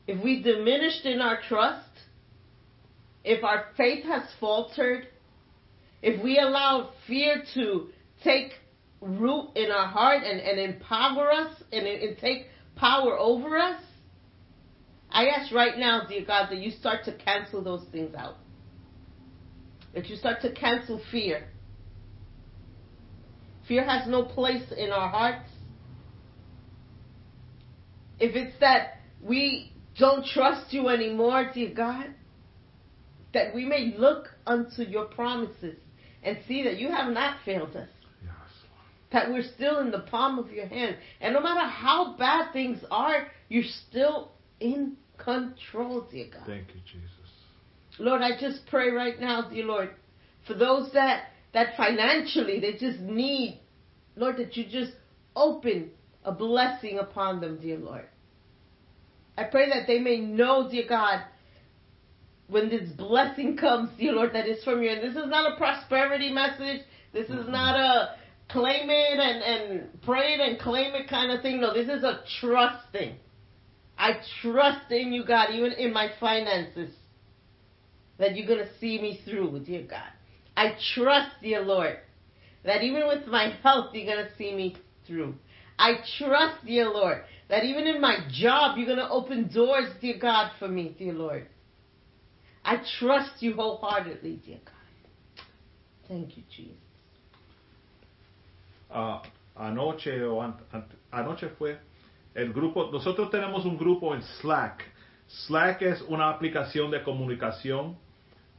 if 0.07 0.23
we 0.23 0.43
diminished 0.43 1.05
in 1.05 1.21
our 1.21 1.41
trust, 1.49 1.89
if 3.25 3.43
our 3.43 3.67
faith 3.77 4.05
has 4.05 4.25
faltered, 4.39 5.09
if 6.03 6.23
we 6.23 6.39
allow 6.39 6.91
fear 7.07 7.43
to 7.55 7.89
take 8.23 8.53
root 9.01 9.51
in 9.57 9.71
our 9.71 9.87
heart 9.87 10.23
and, 10.25 10.41
and 10.41 10.59
empower 10.61 11.33
us 11.33 11.63
and, 11.73 11.87
and 11.87 12.19
take 12.19 12.47
power 12.77 13.19
over 13.19 13.57
us, 13.57 13.81
I 15.11 15.29
ask 15.29 15.53
right 15.53 15.79
now, 15.79 16.03
dear 16.09 16.25
God, 16.27 16.51
that 16.51 16.59
you 16.59 16.71
start 16.71 17.05
to 17.05 17.17
cancel 17.17 17.63
those 17.63 17.87
things 17.93 18.15
out. 18.15 18.35
That 19.95 20.07
you 20.09 20.17
start 20.17 20.43
to 20.43 20.53
cancel 20.53 21.01
fear. 21.11 21.45
Fear 23.69 23.85
has 23.85 24.09
no 24.09 24.25
place 24.25 24.73
in 24.77 24.91
our 24.91 25.09
hearts. 25.09 25.49
If 28.21 28.37
it's 28.37 28.59
that 28.61 28.99
we 29.23 29.73
don't 29.99 30.25
trust 30.25 30.73
you 30.73 30.89
anymore, 30.89 31.51
dear 31.55 31.73
God, 31.75 32.07
that 33.33 33.55
we 33.55 33.65
may 33.65 33.95
look 33.97 34.29
unto 34.47 34.83
your 34.83 35.07
promises 35.07 35.77
and 36.23 36.39
see 36.47 36.63
that 36.65 36.79
you 36.79 36.91
have 36.91 37.13
not 37.13 37.39
failed 37.45 37.77
us, 37.77 37.89
Yes. 38.23 38.33
that 39.13 39.31
we're 39.31 39.43
still 39.43 39.81
in 39.81 39.91
the 39.91 40.01
palm 40.01 40.39
of 40.39 40.51
your 40.51 40.67
hand. 40.67 40.97
And 41.21 41.35
no 41.35 41.41
matter 41.41 41.69
how 41.69 42.17
bad 42.17 42.53
things 42.53 42.83
are, 42.91 43.29
you're 43.49 43.65
still 43.89 44.33
in 44.61 44.97
control, 45.19 46.07
dear 46.11 46.27
God. 46.33 46.45
Thank 46.47 46.69
you, 46.69 46.81
Jesus. 46.91 47.11
Lord, 47.99 48.23
I 48.23 48.39
just 48.39 48.67
pray 48.67 48.91
right 48.91 49.19
now, 49.21 49.49
dear 49.49 49.65
Lord, 49.65 49.91
for 50.47 50.55
those 50.55 50.93
that 50.93 51.27
that 51.53 51.77
financially 51.77 52.59
they 52.59 52.73
just 52.73 52.99
need, 52.99 53.61
Lord, 54.17 54.37
that 54.39 54.57
you 54.57 54.65
just 54.65 54.93
open 55.37 55.91
a 56.25 56.33
blessing 56.33 56.99
upon 56.99 57.41
them, 57.41 57.59
dear 57.61 57.79
Lord. 57.79 58.07
I 59.37 59.45
pray 59.45 59.69
that 59.69 59.87
they 59.87 59.99
may 59.99 60.21
know, 60.21 60.69
dear 60.71 60.85
God, 60.89 61.23
when 62.47 62.69
this 62.69 62.89
blessing 62.91 63.57
comes, 63.57 63.91
dear 63.99 64.13
Lord, 64.13 64.35
that 64.35 64.47
it's 64.47 64.65
from 64.65 64.83
you. 64.83 64.91
And 64.91 65.03
this 65.03 65.17
is 65.17 65.29
not 65.29 65.53
a 65.53 65.57
prosperity 65.57 66.33
message. 66.33 66.83
This 67.13 67.27
is 67.27 67.37
mm-hmm. 67.37 67.53
not 67.53 67.77
a 67.79 68.17
claim 68.49 68.89
it 68.91 69.19
and, 69.19 69.43
and 69.43 70.03
pray 70.03 70.35
it 70.35 70.41
and 70.41 70.59
claim 70.59 70.95
it 70.95 71.09
kind 71.09 71.33
of 71.33 71.43
thing. 71.43 71.61
No, 71.61 71.73
this 71.73 71.89
is 71.89 72.05
a 72.05 72.21
trust 72.41 72.91
thing. 72.93 73.17
I 73.97 74.15
trust 74.43 74.91
in 74.91 75.13
you, 75.13 75.25
God, 75.25 75.51
even 75.53 75.73
in 75.73 75.93
my 75.93 76.11
finances 76.21 76.91
that 78.19 78.37
you're 78.37 78.47
going 78.47 78.65
to 78.65 78.79
see 78.79 79.01
me 79.01 79.21
through, 79.25 79.61
dear 79.65 79.83
God. 79.83 80.11
I 80.57 80.77
trust, 80.95 81.31
dear 81.43 81.63
Lord, 81.63 81.99
that 82.65 82.83
even 82.83 83.07
with 83.07 83.27
my 83.27 83.55
health, 83.63 83.95
you're 83.95 84.07
going 84.07 84.25
to 84.25 84.37
see 84.37 84.55
me 84.55 84.77
through. 85.07 85.35
I 85.79 85.95
trust, 86.19 86.65
dear 86.65 86.89
Lord, 86.89 87.23
that 87.49 87.65
even 87.65 87.87
in 87.87 88.01
my 88.01 88.19
job, 88.31 88.77
you're 88.79 88.87
going 88.87 88.99
to 88.99 89.11
open 89.11 89.49
doors, 89.53 89.89
dear 90.01 90.19
God, 90.19 90.53
for 90.59 90.69
me, 90.69 90.95
dear 90.99 91.13
Lord. 91.13 91.49
I 92.65 92.77
trust 92.99 93.43
you 93.43 93.55
wholeheartedly, 93.55 94.41
dear 94.47 94.59
God. 94.65 95.45
Thank 96.09 96.37
you, 96.37 96.43
Jesus. 96.55 96.77
Ah, 98.91 99.23
anoche 99.57 100.23
o 100.23 100.41
an- 100.41 100.55
an- 100.73 100.85
anoche 101.13 101.49
fue 101.59 101.79
el 102.35 102.53
grupo 102.53 102.91
nosotros 102.93 103.31
tenemos 103.31 103.65
un 103.65 103.77
grupo 103.77 104.15
en 104.15 104.23
Slack 104.23 104.85
Slack 105.47 105.83
es 105.83 106.01
una 106.03 106.29
aplicación 106.31 106.91
de 106.91 107.03
comunicación 107.03 107.97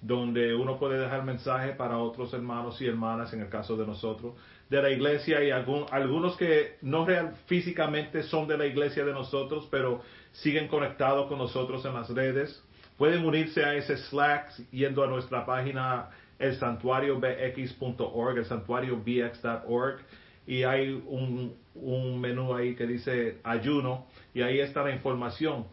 donde 0.01 0.53
uno 0.55 0.77
puede 0.77 0.99
dejar 0.99 1.23
mensaje 1.23 1.71
para 1.73 1.97
otros 1.99 2.33
hermanos 2.33 2.81
y 2.81 2.87
hermanas 2.87 3.31
en 3.33 3.41
el 3.41 3.49
caso 3.49 3.77
de 3.77 3.85
nosotros 3.85 4.33
de 4.75 4.81
la 4.81 4.89
iglesia 4.91 5.43
y 5.43 5.51
algún- 5.51 5.85
algunos 5.91 6.35
que 6.37 6.77
no 6.81 7.05
físicamente 7.45 8.23
son 8.23 8.47
de 8.47 8.57
la 8.57 8.65
iglesia 8.65 9.05
de 9.05 9.13
nosotros 9.13 9.67
pero 9.71 10.01
siguen 10.33 10.67
conectados 10.67 11.27
con 11.27 11.37
nosotros 11.37 11.85
en 11.85 11.93
las 11.93 12.09
redes 12.09 12.61
pueden 12.97 13.25
unirse 13.25 13.63
a 13.63 13.75
ese 13.75 13.97
Slack 13.97 14.51
yendo 14.71 15.03
a 15.03 15.07
nuestra 15.07 15.45
página 15.45 16.09
el 16.39 16.55
santuariobx.org, 16.55 18.37
el 18.37 18.45
santuariobx.org, 18.45 19.99
y 20.47 20.63
hay 20.63 20.91
un, 21.07 21.55
un 21.75 22.19
menú 22.21 22.53
ahí 22.53 22.75
que 22.75 22.85
dice 22.85 23.39
ayuno, 23.43 24.05
y 24.33 24.41
ahí 24.41 24.59
está 24.59 24.83
la 24.83 24.91
información. 24.91 25.65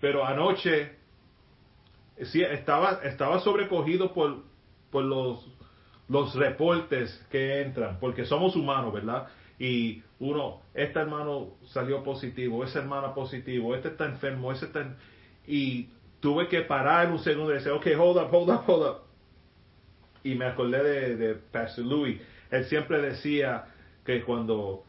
Pero 0.00 0.24
anoche 0.26 0.92
sí, 2.24 2.42
estaba, 2.42 3.00
estaba 3.04 3.40
sobrecogido 3.40 4.12
por, 4.12 4.42
por 4.90 5.04
los, 5.04 5.46
los 6.10 6.34
reportes 6.34 7.24
que 7.30 7.62
entran, 7.62 7.98
porque 8.00 8.24
somos 8.24 8.56
humanos, 8.56 8.92
¿verdad? 8.92 9.28
Y 9.60 10.02
uno, 10.18 10.60
este 10.74 10.98
hermano 10.98 11.50
salió 11.68 12.02
positivo, 12.02 12.64
ese 12.64 12.80
hermano 12.80 13.14
positivo, 13.14 13.76
este 13.76 13.88
está 13.88 14.06
enfermo, 14.06 14.50
ese 14.50 14.66
está... 14.66 14.96
Y 15.46 15.88
tuve 16.18 16.48
que 16.48 16.62
parar 16.62 17.12
un 17.12 17.20
segundo 17.20 17.52
y 17.52 17.54
decir, 17.54 17.70
ok, 17.70 17.86
hold 17.96 18.16
up, 18.16 18.28
hold 18.34 18.50
up, 18.50 18.64
hold 18.66 18.86
up. 18.88 18.96
Y 20.24 20.34
me 20.34 20.46
acordé 20.46 21.14
de, 21.14 21.34
Pastor 21.34 21.84
Louis. 21.84 22.20
Él 22.50 22.64
siempre 22.64 23.00
decía 23.00 23.66
que 24.04 24.24
cuando 24.24 24.84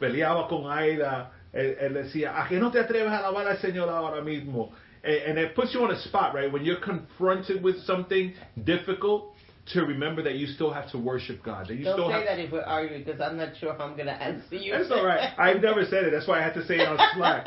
peleaba 0.00 0.48
con 0.48 0.68
Aida, 0.70 1.32
él, 1.52 1.94
decía, 1.94 2.42
¿a 2.42 2.48
que 2.48 2.58
no 2.58 2.72
te 2.72 2.80
atreves 2.80 3.12
a 3.12 3.18
alabar 3.18 3.46
al 3.46 3.58
Señor 3.58 3.88
ahora 3.88 4.20
mismo? 4.20 4.72
And 5.04 5.38
it 5.38 5.54
puts 5.54 5.72
you 5.72 5.84
on 5.84 5.92
a 5.92 5.96
spot, 6.00 6.34
right? 6.34 6.52
When 6.52 6.64
you're 6.64 6.80
confronted 6.80 7.62
with 7.62 7.76
something 7.84 8.34
difficult, 8.56 9.37
to 9.72 9.82
remember 9.82 10.22
that 10.22 10.34
you 10.34 10.46
still 10.46 10.72
have 10.72 10.90
to 10.92 10.98
worship 10.98 11.42
God. 11.42 11.68
That 11.68 11.76
you 11.76 11.84
Don't 11.84 11.94
still 11.94 12.08
say 12.08 12.14
have 12.14 12.24
that 12.24 12.38
if 12.38 12.52
we're 12.52 12.62
arguing 12.62 13.04
because 13.04 13.20
I'm 13.20 13.36
not 13.36 13.56
sure 13.56 13.74
how 13.74 13.84
I'm 13.84 13.94
going 13.94 14.06
to 14.06 14.22
answer 14.22 14.56
you. 14.56 14.72
That's 14.72 14.90
all 14.90 15.04
right. 15.04 15.32
I've 15.38 15.62
never 15.62 15.84
said 15.84 16.04
it. 16.04 16.10
That's 16.10 16.26
why 16.26 16.40
I 16.40 16.42
had 16.42 16.54
to 16.54 16.66
say 16.66 16.76
it 16.76 16.88
on 16.88 16.98
Slack. 17.14 17.46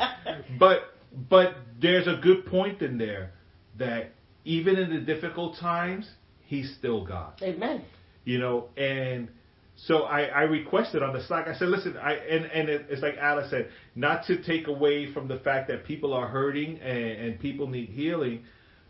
But 0.58 0.82
but 1.28 1.56
there's 1.80 2.06
a 2.06 2.18
good 2.22 2.46
point 2.46 2.82
in 2.82 2.98
there 2.98 3.32
that 3.78 4.12
even 4.44 4.76
in 4.76 4.90
the 4.90 5.00
difficult 5.00 5.56
times, 5.58 6.08
He's 6.44 6.74
still 6.78 7.04
God. 7.04 7.40
Amen. 7.42 7.82
You 8.24 8.38
know, 8.38 8.68
and 8.76 9.28
so 9.76 10.02
I, 10.02 10.24
I 10.24 10.42
requested 10.42 11.02
on 11.02 11.12
the 11.12 11.22
Slack. 11.22 11.48
I 11.48 11.54
said, 11.54 11.68
listen, 11.68 11.96
I 11.96 12.14
and 12.14 12.44
and 12.46 12.68
it, 12.68 12.86
it's 12.90 13.02
like 13.02 13.16
Alice 13.16 13.50
said, 13.50 13.68
not 13.94 14.26
to 14.26 14.42
take 14.42 14.68
away 14.68 15.12
from 15.12 15.28
the 15.28 15.38
fact 15.38 15.68
that 15.68 15.84
people 15.84 16.12
are 16.12 16.28
hurting 16.28 16.78
and, 16.80 16.98
and 16.98 17.40
people 17.40 17.66
need 17.66 17.88
healing, 17.88 18.44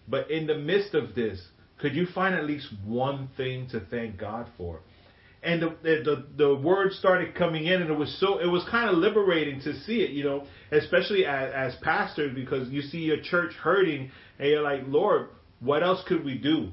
but 0.09 0.31
in 0.31 0.47
the 0.47 0.57
midst 0.57 0.95
of 0.95 1.15
this, 1.15 1.41
could 1.79 1.95
you 1.95 2.07
find 2.15 2.35
at 2.35 2.45
least 2.45 2.69
one 2.85 3.29
thing 3.37 3.69
to 3.71 3.81
thank 3.81 4.19
God 4.19 4.47
for? 4.57 4.81
and 5.43 5.61
the, 5.61 5.77
the 5.83 6.27
the 6.37 6.55
words 6.55 6.97
started 6.97 7.35
coming 7.35 7.67
in, 7.67 7.83
and 7.83 7.91
it 7.91 7.99
was 7.99 8.17
so 8.21 8.39
it 8.39 8.47
was 8.47 8.65
kind 8.71 8.89
of 8.89 8.97
liberating 8.97 9.61
to 9.63 9.79
see 9.81 10.01
it, 10.03 10.11
you 10.11 10.25
know, 10.25 10.47
especially 10.71 11.27
as, 11.27 11.75
as 11.75 11.81
pastors 11.83 12.33
because 12.35 12.69
you 12.69 12.81
see 12.81 12.99
your 12.99 13.21
church 13.21 13.53
hurting, 13.55 14.11
and 14.39 14.49
you're 14.49 14.63
like, 14.63 14.83
Lord, 14.87 15.31
what 15.61 15.83
else 15.83 16.03
could 16.07 16.25
we 16.25 16.39
do, 16.39 16.71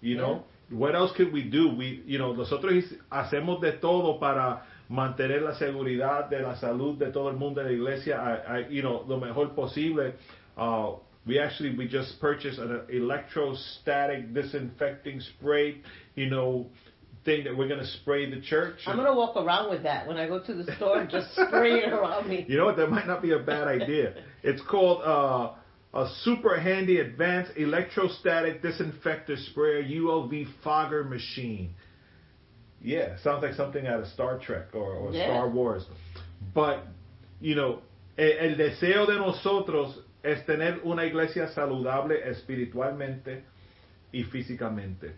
you 0.00 0.16
know? 0.16 0.44
What 0.68 0.94
else 0.94 1.12
could 1.16 1.32
we 1.32 1.44
do? 1.44 1.74
We, 1.74 2.02
you 2.04 2.18
know, 2.18 2.32
nosotros 2.32 2.84
hacemos 3.10 3.60
de 3.60 3.78
todo 3.78 4.18
para 4.20 4.62
mantener 4.90 5.42
la 5.42 5.54
seguridad 5.58 6.28
de 6.30 6.40
la 6.40 6.56
salud 6.60 6.98
de 6.98 7.10
todo 7.10 7.28
el 7.30 7.36
mundo 7.36 7.62
de 7.62 7.70
la 7.70 7.74
iglesia, 7.74 8.66
you 8.70 8.82
know, 8.82 9.04
lo 9.08 9.18
mejor 9.18 9.48
posible. 9.54 10.12
Uh, 10.56 10.96
we 11.26 11.38
actually 11.38 11.76
we 11.76 11.86
just 11.86 12.20
purchased 12.20 12.58
an 12.58 12.82
electrostatic 12.88 14.32
disinfecting 14.32 15.20
spray, 15.20 15.80
you 16.14 16.28
know, 16.30 16.66
thing 17.24 17.44
that 17.44 17.56
we're 17.56 17.68
going 17.68 17.80
to 17.80 17.86
spray 17.86 18.30
the 18.30 18.40
church. 18.40 18.78
I'm 18.86 18.96
going 18.96 19.06
to 19.06 19.14
walk 19.14 19.36
around 19.36 19.70
with 19.70 19.82
that 19.82 20.06
when 20.06 20.16
I 20.16 20.26
go 20.26 20.42
to 20.42 20.54
the 20.54 20.74
store 20.76 21.00
and 21.00 21.10
just 21.10 21.32
spray 21.32 21.80
it 21.80 21.92
around 21.92 22.28
me. 22.28 22.46
You 22.48 22.56
know 22.56 22.64
what? 22.66 22.76
That 22.76 22.90
might 22.90 23.06
not 23.06 23.20
be 23.22 23.32
a 23.32 23.38
bad 23.38 23.68
idea. 23.68 24.14
It's 24.42 24.62
called 24.62 25.02
uh, 25.02 25.52
a 25.92 26.08
super 26.22 26.58
handy 26.58 26.98
advanced 27.00 27.52
electrostatic 27.58 28.62
disinfector 28.62 29.36
sprayer 29.36 29.82
UOV 29.82 30.46
fogger 30.64 31.04
machine. 31.04 31.74
Yeah, 32.80 33.18
sounds 33.22 33.42
like 33.42 33.52
something 33.52 33.86
out 33.86 34.00
of 34.00 34.06
Star 34.06 34.38
Trek 34.38 34.68
or, 34.72 34.94
or 34.94 35.12
Yeah. 35.12 35.26
Star 35.26 35.50
Wars. 35.50 35.84
But, 36.54 36.86
you 37.38 37.54
know, 37.54 37.80
el, 38.16 38.32
el 38.40 38.54
deseo 38.56 39.06
de 39.06 39.16
nosotros 39.18 39.98
es 40.22 40.44
tener 40.46 40.80
una 40.84 41.04
iglesia 41.06 41.48
saludable 41.48 42.28
espiritualmente 42.28 43.44
y 44.12 44.24
físicamente. 44.24 45.14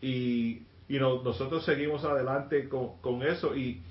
Y, 0.00 0.62
you 0.88 0.98
know, 0.98 1.22
nosotros 1.22 1.64
seguimos 1.64 2.04
adelante 2.04 2.68
con, 2.68 2.98
con 3.00 3.22
eso 3.22 3.56
y 3.56 3.82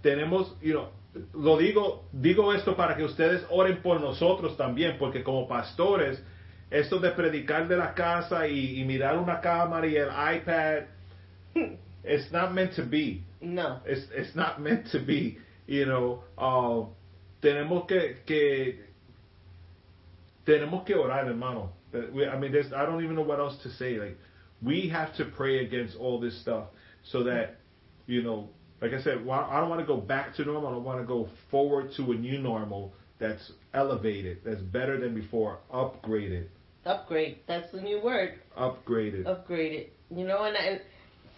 tenemos, 0.00 0.56
you 0.60 0.72
know, 0.72 0.88
lo 1.34 1.58
digo, 1.58 2.08
digo 2.12 2.54
esto 2.54 2.74
para 2.74 2.96
que 2.96 3.04
ustedes 3.04 3.44
oren 3.50 3.82
por 3.82 4.00
nosotros 4.00 4.56
también, 4.56 4.96
porque 4.98 5.22
como 5.22 5.46
pastores, 5.46 6.22
esto 6.70 6.98
de 7.00 7.10
predicar 7.10 7.68
de 7.68 7.76
la 7.76 7.92
casa 7.92 8.48
y, 8.48 8.80
y 8.80 8.84
mirar 8.84 9.18
una 9.18 9.40
cámara 9.40 9.86
y 9.86 9.96
el 9.96 10.08
iPad, 10.08 10.84
it's 12.04 12.32
not 12.32 12.52
meant 12.52 12.74
to 12.74 12.82
be. 12.82 13.22
No. 13.40 13.80
It's, 13.84 14.08
it's 14.14 14.34
not 14.34 14.58
meant 14.58 14.90
to 14.92 14.98
be. 14.98 15.38
You 15.66 15.84
know, 15.84 16.24
uh, 16.38 16.88
tenemos 17.40 17.86
que, 17.86 18.22
que 18.24 18.91
tenemos 20.46 20.84
que 20.86 20.94
orar, 20.94 21.26
hermano. 21.26 21.70
I 21.94 22.38
mean, 22.38 22.52
there's, 22.52 22.72
I 22.72 22.84
don't 22.86 23.02
even 23.04 23.16
know 23.16 23.22
what 23.22 23.38
else 23.38 23.56
to 23.64 23.70
say. 23.70 23.98
Like, 23.98 24.16
we 24.62 24.88
have 24.88 25.14
to 25.16 25.26
pray 25.26 25.64
against 25.64 25.96
all 25.96 26.18
this 26.20 26.40
stuff 26.40 26.66
so 27.04 27.24
that, 27.24 27.56
you 28.06 28.22
know, 28.22 28.48
like 28.80 28.92
I 28.92 29.02
said, 29.02 29.18
I 29.30 29.60
don't 29.60 29.68
want 29.68 29.80
to 29.80 29.86
go 29.86 29.98
back 29.98 30.34
to 30.36 30.44
normal. 30.44 30.68
I 30.70 30.72
don't 30.72 30.84
want 30.84 31.00
to 31.00 31.06
go 31.06 31.28
forward 31.50 31.90
to 31.96 32.12
a 32.12 32.14
new 32.14 32.38
normal 32.38 32.92
that's 33.20 33.52
elevated, 33.74 34.38
that's 34.44 34.60
better 34.60 34.98
than 34.98 35.14
before, 35.14 35.58
upgraded, 35.72 36.46
Upgrade. 36.84 37.38
That's 37.46 37.70
the 37.70 37.80
new 37.80 38.02
word. 38.02 38.40
upgraded. 38.58 39.24
upgraded, 39.24 39.86
you 40.10 40.26
know, 40.26 40.44
and, 40.44 40.56
and 40.56 40.80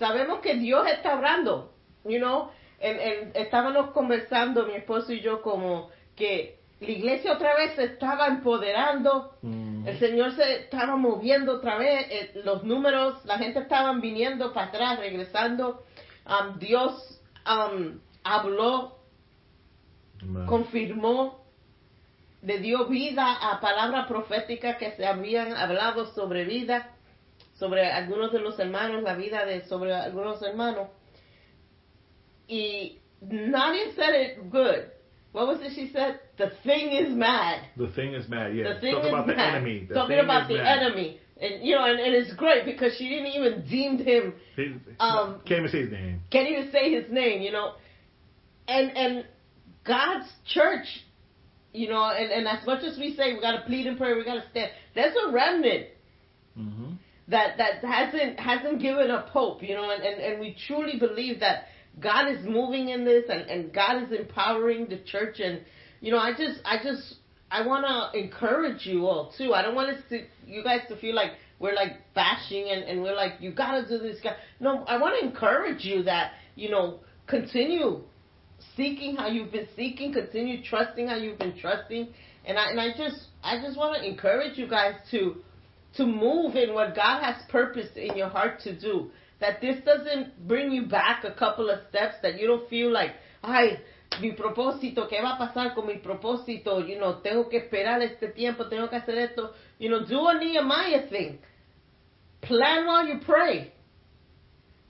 sabemos 0.01 0.43
que 0.43 0.59
Dios 0.59 0.87
está 0.87 1.13
hablando. 1.21 1.67
you 2.07 2.19
know, 2.19 2.49
en, 2.81 2.99
en- 2.99 3.33
estábamos 3.35 3.93
conversando 3.93 4.67
mi 4.67 4.75
esposo 4.75 5.13
y 5.13 5.21
yo 5.21 5.43
como 5.43 5.91
que 6.17 6.59
la 6.85 6.91
iglesia 6.93 7.33
otra 7.33 7.55
vez 7.57 7.75
se 7.75 7.85
estaba 7.85 8.27
empoderando, 8.29 9.37
Mm. 9.43 9.87
el 9.89 9.99
Señor 9.99 10.33
se 10.33 10.61
estaba 10.61 10.97
moviendo 10.97 11.55
otra 11.57 11.77
vez, 11.79 12.07
eh, 12.11 12.41
los 12.45 12.65
números, 12.65 13.25
la 13.25 13.39
gente 13.39 13.61
estaban 13.61 14.01
viniendo 14.01 14.53
para 14.53 14.69
atrás, 14.69 14.99
regresando, 14.99 15.85
um, 16.27 16.59
Dios 16.59 17.21
um, 17.47 17.99
habló 18.23 18.99
confirmó, 20.47 21.45
le 22.43 22.59
dio 22.59 22.87
vida 22.87 23.25
a 23.51 23.61
palabras 23.61 24.07
proféticas 24.07 24.77
que 24.77 24.93
se 24.93 25.07
habían 25.07 25.55
hablado 25.57 26.07
sobre 26.15 26.45
vida, 26.45 26.91
sobre 27.55 27.91
algunos 27.91 28.33
de 28.33 28.41
los 28.41 28.59
hermanos, 28.59 29.03
la 29.03 29.15
vida 29.15 29.45
de 29.45 29.65
sobre 29.67 29.95
algunos 29.95 30.43
hermanos. 30.43 30.89
Y 32.47 33.01
Nadia 33.21 33.93
said 33.95 34.15
it 34.15 34.51
good. 34.51 34.91
What 35.33 35.47
was 35.49 35.63
it 35.63 35.73
she 35.75 35.89
said? 35.89 36.21
The 36.39 36.51
thing 36.65 36.91
is 36.91 37.15
mad. 37.15 37.65
The 37.77 37.89
thing 37.89 38.15
is 38.15 38.29
mad. 38.29 38.55
Yeah. 38.57 38.75
The 38.75 38.81
thing 38.81 38.95
Talk 38.95 39.05
is 39.05 39.09
about 39.11 39.27
the 39.27 39.39
enemy. 39.39 39.87
The 39.89 39.95
Talking 39.95 40.19
about 40.19 40.49
the 40.49 40.57
mad. 40.57 40.83
enemy. 40.83 41.21
And 41.41 41.65
you 41.65 41.75
know, 41.75 41.85
and, 41.85 41.99
and 42.01 42.15
it's 42.15 42.33
great 42.35 42.65
because 42.65 42.97
she 42.97 43.09
didn't 43.09 43.27
even 43.29 43.65
deemed 43.69 44.01
him 44.01 44.35
Um, 45.01 45.41
can't 45.47 45.61
even 45.61 45.71
say 45.71 45.81
his 45.83 45.91
name. 45.93 46.21
can't 46.31 46.49
even 46.49 46.71
say 46.71 46.93
his 46.93 47.11
name, 47.11 47.43
you 47.43 47.53
know. 47.53 47.73
And 48.69 48.97
and 48.97 49.25
God's 49.85 50.27
church, 50.47 50.87
you 51.73 51.89
know, 51.89 52.03
and, 52.05 52.31
and 52.31 52.49
as 52.49 52.65
much 52.67 52.83
as 52.85 52.99
we 52.99 53.15
say 53.17 53.35
we 53.35 53.41
gotta 53.41 53.63
plead 53.67 53.87
and 53.87 53.99
pray, 53.99 54.15
we 54.15 54.25
gotta 54.25 54.45
stand, 54.51 54.71
there's 54.95 55.15
a 55.29 55.33
remnant 55.33 55.87
hmm 56.57 56.93
that 57.29 57.57
that 57.59 57.83
hasn't 57.85 58.39
hasn't 58.39 58.81
given 58.81 59.11
up 59.11 59.29
hope, 59.31 59.63
you 59.63 59.75
know, 59.75 59.91
and, 59.91 60.03
and, 60.03 60.21
and 60.21 60.41
we 60.41 60.55
truly 60.67 60.99
believe 60.99 61.41
that 61.41 61.65
God 62.01 62.29
is 62.31 62.45
moving 62.45 62.91
in 62.91 63.05
this 63.05 63.25
and, 63.31 63.43
and 63.51 63.73
God 63.73 64.03
is 64.03 64.13
empowering 64.13 64.87
the 64.87 64.99
church 64.99 65.41
and 65.41 65.61
you 66.05 66.11
know, 66.11 66.19
I 66.19 66.33
just 66.33 66.61
I 66.67 66.77
just 66.83 67.15
I 67.51 67.67
wanna 67.67 68.11
encourage 68.13 68.85
you 68.85 69.07
all 69.07 69.33
too. 69.39 69.55
I 69.55 69.63
don't 69.63 69.75
want 69.75 69.89
us 69.89 70.03
to 70.11 70.27
you 70.47 70.63
guys 70.63 70.81
to 70.89 70.97
feel 70.97 71.15
like 71.15 71.31
we're 71.59 71.73
like 71.73 71.93
bashing 72.15 72.69
and, 72.69 72.83
and 72.83 73.03
we're 73.03 73.15
like, 73.15 73.41
you 73.41 73.53
gotta 73.53 73.89
do 73.89 73.99
this 73.99 74.21
guy 74.23 74.37
no, 74.61 74.85
I 74.85 74.99
wanna 74.99 75.17
encourage 75.23 75.83
you 75.83 76.03
that, 76.03 76.33
you 76.57 76.71
know, 76.71 77.01
continue 77.27 78.03
seeking 78.77 79.17
how 79.17 79.29
you've 79.29 79.51
been 79.51 79.69
seeking, 79.75 80.13
continue 80.13 80.63
trusting 80.63 81.09
how 81.09 81.17
you've 81.17 81.39
been 81.39 81.59
trusting. 81.59 82.09
And 82.45 82.59
I 82.59 82.69
and 82.69 82.79
I 82.79 82.89
just 82.95 83.29
I 83.43 83.63
just 83.63 83.79
wanna 83.79 84.05
encourage 84.05 84.59
you 84.59 84.69
guys 84.69 84.97
to 85.13 85.37
to 85.97 86.05
move 86.05 86.55
in 86.55 86.75
what 86.75 86.95
God 86.95 87.23
has 87.23 87.37
purposed 87.49 87.97
in 87.97 88.15
your 88.15 88.29
heart 88.29 88.61
to 88.65 88.79
do. 88.79 89.11
That 89.41 89.63
this 89.63 89.83
doesn't 89.87 90.47
bring 90.47 90.71
you 90.71 90.85
back 90.87 91.25
a 91.25 91.33
couple 91.33 91.71
of 91.71 91.81
steps, 91.89 92.17
that 92.21 92.39
you 92.39 92.47
don't 92.47 92.69
feel 92.69 92.93
like, 92.93 93.13
ay, 93.43 93.79
mi 94.21 94.33
propósito, 94.33 95.09
¿qué 95.09 95.21
va 95.21 95.35
a 95.35 95.39
pasar 95.39 95.75
con 95.75 95.87
mi 95.87 95.99
propósito? 95.99 96.81
You 96.81 96.97
know, 96.97 97.21
tengo 97.23 97.49
que 97.49 97.59
esperar 97.59 98.03
este 98.03 98.29
tiempo, 98.29 98.69
tengo 98.69 98.89
que 98.89 98.97
hacer 98.97 99.19
esto. 99.19 99.53
You 99.79 99.89
know, 99.89 100.01
do 100.01 100.29
a 100.29 100.35
Nehemiah 100.35 101.09
thing. 101.09 101.39
Plan 102.41 102.87
while 102.87 103.07
you 103.07 103.21
pray. 103.21 103.73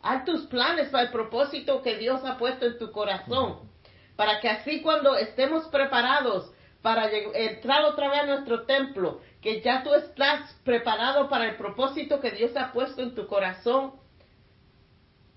Haz 0.03 0.25
tus 0.25 0.47
planes 0.47 0.91
para 0.91 1.05
el 1.05 1.11
propósito 1.11 1.83
que 1.83 1.97
Dios 1.97 2.22
ha 2.25 2.37
puesto 2.37 2.66
en 2.66 2.79
tu 2.79 2.93
corazón. 2.93 3.70
Para 4.16 4.41
que 4.41 4.49
así 4.49 4.83
cuando 4.83 5.16
estemos 5.16 5.66
preparados 5.68 6.53
para 6.83 7.11
entrar 7.11 7.85
otra 7.85 8.11
vez 8.11 8.20
a 8.20 8.27
nuestro 8.27 8.66
templo, 8.66 9.20
que 9.41 9.62
ya 9.62 9.83
tú 9.83 9.95
estás 9.95 10.53
preparado 10.64 11.31
para 11.31 11.49
el 11.49 11.57
propósito 11.57 12.20
que 12.20 12.31
Dios 12.33 12.55
ha 12.57 12.72
puesto 12.72 13.03
en 13.03 13.14
tu 13.14 13.27
corazón. 13.27 13.95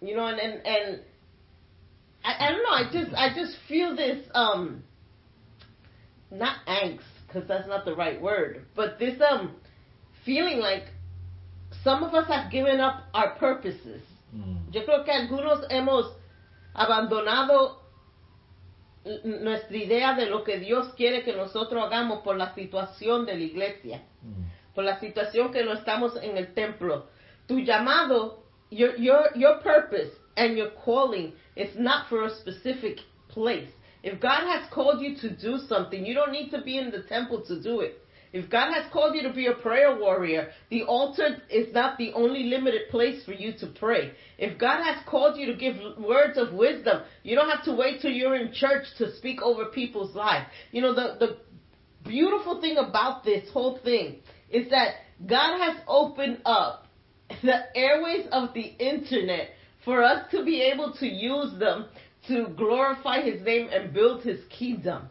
You 0.01 0.13
know, 0.13 0.27
and, 0.27 0.39
and, 0.39 0.61
and 0.65 1.03
I, 2.24 2.47
I 2.47 2.51
don't 2.51 2.63
know, 2.63 2.72
I 2.72 2.89
just, 2.91 3.15
I 3.15 3.34
just 3.34 3.57
feel 3.68 3.95
this, 3.95 4.26
um, 4.34 4.84
not 6.32 6.57
angst, 6.68 7.01
because 7.26 7.47
that's 7.47 7.68
not 7.68 7.86
the 7.86 7.95
right 7.95 8.22
word, 8.22 8.65
but 8.76 8.99
this, 8.99 9.20
um, 9.22 9.55
feeling 10.26 10.59
like 10.59 10.84
some 11.84 12.03
of 12.03 12.13
us 12.13 12.28
have 12.28 12.51
given 12.51 12.80
up 12.80 13.03
our 13.13 13.36
purposes. 13.36 14.01
Mm. 14.36 14.74
Yo 14.74 14.82
creo 14.86 15.05
que 15.05 15.13
algunos 15.13 15.65
hemos 15.70 16.13
abandonado 16.76 17.78
nuestra 19.24 19.78
idea 19.78 20.15
de 20.15 20.26
lo 20.26 20.43
que 20.43 20.59
Dios 20.59 20.93
quiere 20.97 21.24
que 21.24 21.34
nosotros 21.34 21.82
hagamos 21.82 22.24
por 22.24 22.36
la 22.36 22.53
situación 22.53 23.26
de 23.26 23.36
la 23.36 23.43
iglesia, 23.43 24.01
Mm. 24.22 24.43
por 24.76 24.84
la 24.84 24.99
situación 24.99 25.51
que 25.53 25.63
no 25.63 25.74
estamos 25.74 26.15
en 26.22 26.36
el 26.38 26.53
templo. 26.53 27.07
Tu 27.47 27.59
llamado, 27.61 28.43
your, 28.70 28.95
your, 28.97 29.32
your 29.36 29.59
purpose 29.61 30.11
and 30.36 30.57
your 30.57 30.72
calling 30.84 31.34
is 31.57 31.77
not 31.77 32.09
for 32.09 32.25
a 32.25 32.35
specific 32.35 32.97
place. 33.29 33.69
If 34.03 34.21
God 34.21 34.47
has 34.47 34.69
called 34.71 35.01
you 35.01 35.17
to 35.17 35.35
do 35.35 35.57
something, 35.67 36.05
you 36.05 36.13
don't 36.13 36.31
need 36.31 36.51
to 36.51 36.61
be 36.61 36.77
in 36.77 36.91
the 36.91 37.01
temple 37.03 37.41
to 37.47 37.61
do 37.61 37.81
it. 37.81 38.01
If 38.33 38.49
God 38.49 38.73
has 38.73 38.91
called 38.91 39.15
you 39.15 39.23
to 39.23 39.33
be 39.33 39.47
a 39.47 39.53
prayer 39.53 39.97
warrior, 39.97 40.49
the 40.69 40.83
altar 40.83 41.41
is 41.49 41.73
not 41.73 41.97
the 41.97 42.11
only 42.13 42.43
limited 42.43 42.89
place 42.89 43.23
for 43.23 43.31
you 43.31 43.53
to 43.59 43.67
pray. 43.67 44.11
If 44.37 44.59
God 44.59 44.83
has 44.83 44.97
called 45.05 45.37
you 45.37 45.47
to 45.47 45.55
give 45.55 45.75
words 45.97 46.37
of 46.37 46.53
wisdom, 46.53 47.03
you 47.23 47.35
don't 47.35 47.49
have 47.49 47.63
to 47.65 47.73
wait 47.73 48.01
till 48.01 48.11
you're 48.11 48.35
in 48.35 48.53
church 48.53 48.85
to 48.97 49.15
speak 49.15 49.41
over 49.41 49.65
people's 49.65 50.15
lives. 50.15 50.45
You 50.71 50.81
know, 50.81 50.93
the, 50.93 51.15
the 51.19 51.37
beautiful 52.07 52.61
thing 52.61 52.77
about 52.77 53.23
this 53.23 53.49
whole 53.51 53.79
thing 53.83 54.17
is 54.49 54.69
that 54.69 54.95
God 55.25 55.59
has 55.59 55.77
opened 55.87 56.41
up 56.45 56.87
the 57.43 57.75
airways 57.75 58.27
of 58.31 58.53
the 58.53 58.61
internet 58.61 59.49
for 59.88 60.03
us 60.03 60.29
to 60.31 60.43
be 60.43 60.61
able 60.61 60.91
to 60.91 61.07
use 61.07 61.57
them 61.59 61.85
to 62.27 62.49
glorify 62.57 63.21
his 63.21 63.41
name 63.43 63.69
and 63.71 63.93
build 63.93 64.21
his 64.21 64.41
kingdom. 64.49 65.07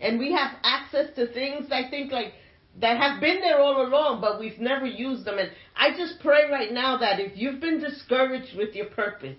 And 0.00 0.18
we 0.18 0.32
have 0.32 0.52
access 0.62 1.14
to 1.16 1.30
things 1.30 1.66
I 1.70 1.90
think 1.90 2.10
like 2.10 2.32
that 2.80 2.96
have 2.96 3.20
been 3.20 3.42
there 3.42 3.60
all 3.60 3.86
along, 3.86 4.22
but 4.22 4.40
we've 4.40 4.58
never 4.58 4.86
used 4.86 5.26
them. 5.26 5.38
And 5.38 5.50
I 5.76 5.90
just 5.90 6.20
pray 6.20 6.50
right 6.50 6.72
now 6.72 6.96
that 6.96 7.20
if 7.20 7.36
you've 7.36 7.60
been 7.60 7.80
discouraged 7.80 8.56
with 8.56 8.74
your 8.74 8.86
purpose, 8.86 9.36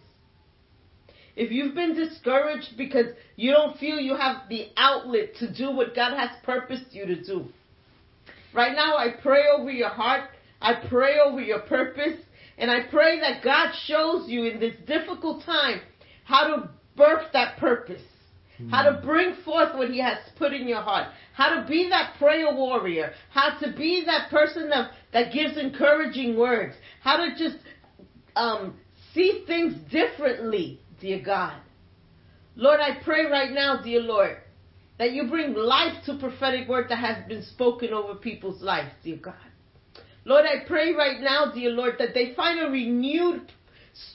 if 1.36 1.52
you've 1.52 1.74
been 1.74 1.96
discouraged 1.96 2.78
because 2.78 3.08
you 3.38 3.52
don't 3.52 3.80
feel 3.80 4.00
you 4.00 4.16
have 4.16 4.48
the 4.50 4.68
outlet 4.78 5.36
to 5.40 5.52
do 5.52 5.72
what 5.72 5.96
God 5.96 6.16
has 6.16 6.30
purposed 6.44 6.92
you 6.92 7.08
to 7.08 7.24
do, 7.24 7.48
right 8.54 8.76
now 8.76 8.98
I 8.98 9.16
pray 9.20 9.46
over 9.52 9.72
your 9.72 9.90
heart, 9.90 10.30
I 10.62 10.76
pray 10.88 11.16
over 11.26 11.42
your 11.42 11.62
purpose, 11.62 12.20
and 12.58 12.72
I 12.72 12.88
pray 12.90 13.20
that 13.20 13.44
God 13.44 13.74
shows 13.86 14.30
you 14.30 14.46
in 14.46 14.60
this 14.60 14.76
difficult 14.88 15.44
time 15.44 15.82
how 16.24 16.48
to 16.48 16.70
birth 16.96 17.32
that 17.34 17.58
purpose. 17.58 18.02
How 18.72 18.90
to 18.90 19.02
bring 19.02 19.36
forth 19.44 19.76
what 19.76 19.90
he 19.90 20.00
has 20.00 20.18
put 20.38 20.54
in 20.54 20.66
your 20.66 20.82
heart. 20.82 21.10
How 21.34 21.60
to 21.60 21.68
be 21.68 21.90
that 21.90 22.16
prayer 22.18 22.54
warrior. 22.54 23.12
How 23.30 23.60
to 23.60 23.74
be 23.76 24.04
that 24.06 24.30
person 24.30 24.70
that, 24.70 24.92
that 25.12 25.34
gives 25.34 25.58
encouraging 25.58 26.38
words. 26.38 26.74
How 27.02 27.18
to 27.18 27.36
just 27.38 27.58
um, 28.36 28.78
see 29.14 29.44
things 29.46 29.76
differently, 29.92 30.80
dear 31.02 31.22
God. 31.22 31.60
Lord, 32.56 32.80
I 32.80 33.04
pray 33.04 33.26
right 33.26 33.52
now, 33.52 33.82
dear 33.84 34.00
Lord, 34.00 34.38
that 34.98 35.12
you 35.12 35.28
bring 35.28 35.54
life 35.54 36.06
to 36.06 36.18
prophetic 36.18 36.70
word 36.70 36.88
that 36.90 37.00
has 37.00 37.28
been 37.28 37.44
spoken 37.44 37.92
over 37.92 38.16
people's 38.16 38.62
lives, 38.62 38.92
dear 39.04 39.18
God. 39.18 39.36
Lord, 40.26 40.46
I 40.46 40.68
pray 40.68 40.94
right 40.94 41.22
now, 41.22 41.52
dear 41.54 41.70
Lord, 41.70 41.96
that 42.00 42.14
they 42.14 42.34
find 42.34 42.60
a 42.60 42.70
renewed 42.70 43.52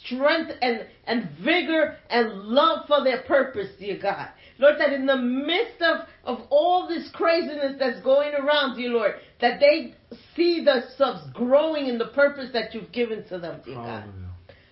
strength 0.05 0.51
and, 0.61 0.87
and 1.07 1.31
vigor 1.43 1.97
and 2.11 2.33
love 2.43 2.87
for 2.87 3.03
their 3.03 3.23
purpose, 3.23 3.69
dear 3.79 3.99
God. 4.01 4.29
Lord, 4.59 4.75
that 4.79 4.93
in 4.93 5.07
the 5.07 5.17
midst 5.17 5.81
of, 5.81 6.07
of 6.25 6.47
all 6.51 6.87
this 6.87 7.09
craziness 7.15 7.77
that's 7.79 8.03
going 8.03 8.35
around, 8.35 8.77
dear 8.77 8.91
Lord, 8.91 9.15
that 9.41 9.59
they 9.61 9.95
see 10.37 10.65
themselves 10.65 11.23
growing 11.33 11.87
in 11.87 11.97
the 11.97 12.09
purpose 12.09 12.51
that 12.53 12.75
you've 12.75 12.93
given 12.93 13.25
to 13.29 13.39
them, 13.39 13.63
dear 13.65 13.77
God. 13.77 14.05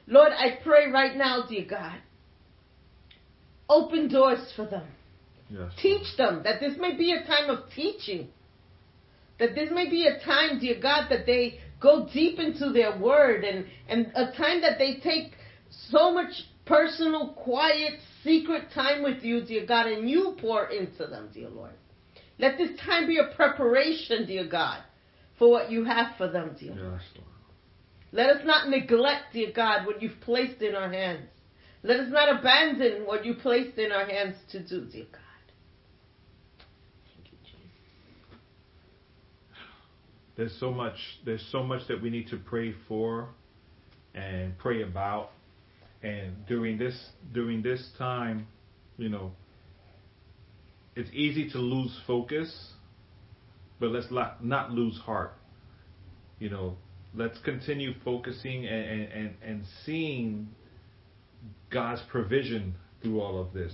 Lord, 0.07 0.33
I 0.33 0.59
pray 0.63 0.91
right 0.91 1.17
now, 1.17 1.45
dear 1.49 1.65
God, 1.69 1.99
open 3.69 4.09
doors 4.09 4.53
for 4.57 4.67
them. 4.67 4.87
Yes. 5.51 5.73
Teach 5.81 6.17
them 6.17 6.43
that 6.45 6.61
this 6.61 6.75
may 6.79 6.97
be 6.97 7.13
a 7.13 7.27
time 7.27 7.49
of 7.49 7.71
teaching. 7.75 8.29
That 9.39 9.55
this 9.55 9.71
may 9.73 9.89
be 9.89 10.07
a 10.07 10.19
time, 10.25 10.59
dear 10.59 10.81
God, 10.81 11.09
that 11.11 11.27
they 11.27 11.61
go 11.81 12.09
deep 12.13 12.39
into 12.39 12.71
their 12.71 12.99
word 12.99 13.45
and, 13.45 13.67
and 13.89 14.11
a 14.15 14.33
time 14.37 14.61
that 14.63 14.79
they 14.79 14.97
take 14.97 15.33
so 15.91 16.13
much 16.13 16.33
personal, 16.67 17.35
quiet, 17.35 17.95
secret 18.25 18.65
time 18.75 19.03
with 19.03 19.23
you, 19.23 19.45
dear 19.45 19.65
God, 19.65 19.87
and 19.87 20.09
you 20.09 20.37
pour 20.41 20.67
into 20.67 21.07
them, 21.07 21.31
dear 21.33 21.49
Lord. 21.49 21.73
Let 22.39 22.59
this 22.59 22.79
time 22.81 23.07
be 23.07 23.19
a 23.19 23.35
preparation, 23.35 24.27
dear 24.27 24.47
God, 24.49 24.83
for 25.39 25.51
what 25.51 25.71
you 25.71 25.85
have 25.85 26.17
for 26.17 26.29
them, 26.29 26.57
dear 26.59 26.71
Yes, 26.71 26.79
Lord. 26.81 26.93
Lord. 26.93 27.29
Let 28.13 28.31
us 28.31 28.43
not 28.45 28.69
neglect, 28.69 29.33
dear 29.33 29.53
God, 29.55 29.87
what 29.87 30.01
you've 30.03 30.21
placed 30.21 30.63
in 30.63 30.75
our 30.75 30.91
hands. 30.91 31.29
Let 31.83 32.01
us 32.01 32.11
not 32.11 32.41
abandon 32.41 33.07
what 33.07 33.25
you 33.25 33.35
placed 33.35 33.79
in 33.79 33.93
our 33.93 34.07
hands 34.07 34.37
to 34.53 34.61
do, 34.61 34.85
dear 34.87 35.07
God. 35.13 35.21
Thank 37.15 37.33
you, 37.33 37.39
Jesus. 37.45 37.61
There's 40.39 40.57
so 40.61 40.71
much. 40.71 40.95
There's 41.25 41.45
so 41.51 41.65
much 41.65 41.89
that 41.89 42.01
we 42.01 42.11
need 42.11 42.29
to 42.29 42.37
pray 42.37 42.73
for, 42.87 43.29
and 44.15 44.57
pray 44.57 44.83
about, 44.83 45.31
and 46.01 46.47
during 46.47 46.79
this 46.79 46.97
during 47.35 47.61
this 47.61 47.91
time, 47.99 48.47
you 48.99 49.09
know, 49.09 49.33
it's 50.95 51.11
easy 51.13 51.51
to 51.51 51.59
lose 51.59 51.91
focus, 52.07 52.73
but 53.81 53.91
let's 53.91 54.13
not 54.13 54.45
not 54.45 54.71
lose 54.71 54.97
heart. 54.99 55.35
You 56.39 56.51
know, 56.51 56.77
let's 57.17 57.39
continue 57.45 57.95
focusing 58.05 58.65
and 58.65 59.13
and 59.13 59.35
and, 59.45 59.65
seeing 59.85 60.51
God's 61.69 62.03
provision 62.13 62.77
through 63.03 63.21
all 63.21 63.41
of 63.41 63.53
this. 63.53 63.73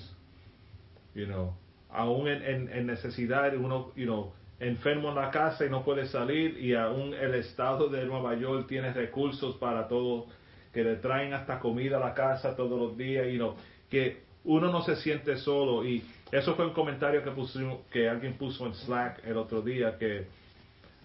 You 1.15 1.27
know, 1.27 1.53
aún 1.95 2.27
en, 2.27 2.43
en, 2.43 2.71
en 2.73 2.87
necesidad, 2.87 3.53
uno, 3.53 3.93
you 3.95 4.07
know, 4.07 4.33
enfermo 4.61 5.11
en 5.11 5.17
la 5.17 5.31
casa 5.31 5.67
y 5.67 5.71
no 5.71 5.85
puede 5.85 6.07
salir, 6.07 6.59
y 6.59 6.75
aún 6.75 7.15
el 7.15 7.35
estado 7.35 7.89
de 7.89 8.05
Nueva 8.05 8.35
York 8.35 8.67
tiene 8.69 8.93
recursos 8.93 9.57
para 9.57 9.89
todo, 9.89 10.27
que 10.73 10.83
le 10.83 10.97
traen 10.97 11.33
hasta 11.35 11.61
comida 11.61 11.97
a 11.97 12.01
la 12.01 12.15
casa 12.15 12.57
todos 12.57 12.79
los 12.79 12.97
días, 12.97 13.27
you 13.29 13.37
know, 13.37 13.55
que 13.89 14.23
uno 14.45 14.71
no 14.71 14.83
se 14.83 14.97
siente 14.97 15.37
solo. 15.37 15.85
Y 15.85 16.05
eso 16.33 16.55
fue 16.55 16.67
un 16.67 16.73
comentario 16.73 17.23
que, 17.23 17.31
pusimos, 17.31 17.81
que 17.91 18.09
alguien 18.09 18.35
puso 18.35 18.67
en 18.67 18.75
Slack 18.75 19.25
el 19.27 19.37
otro 19.37 19.63
día, 19.63 19.97
que 19.99 20.27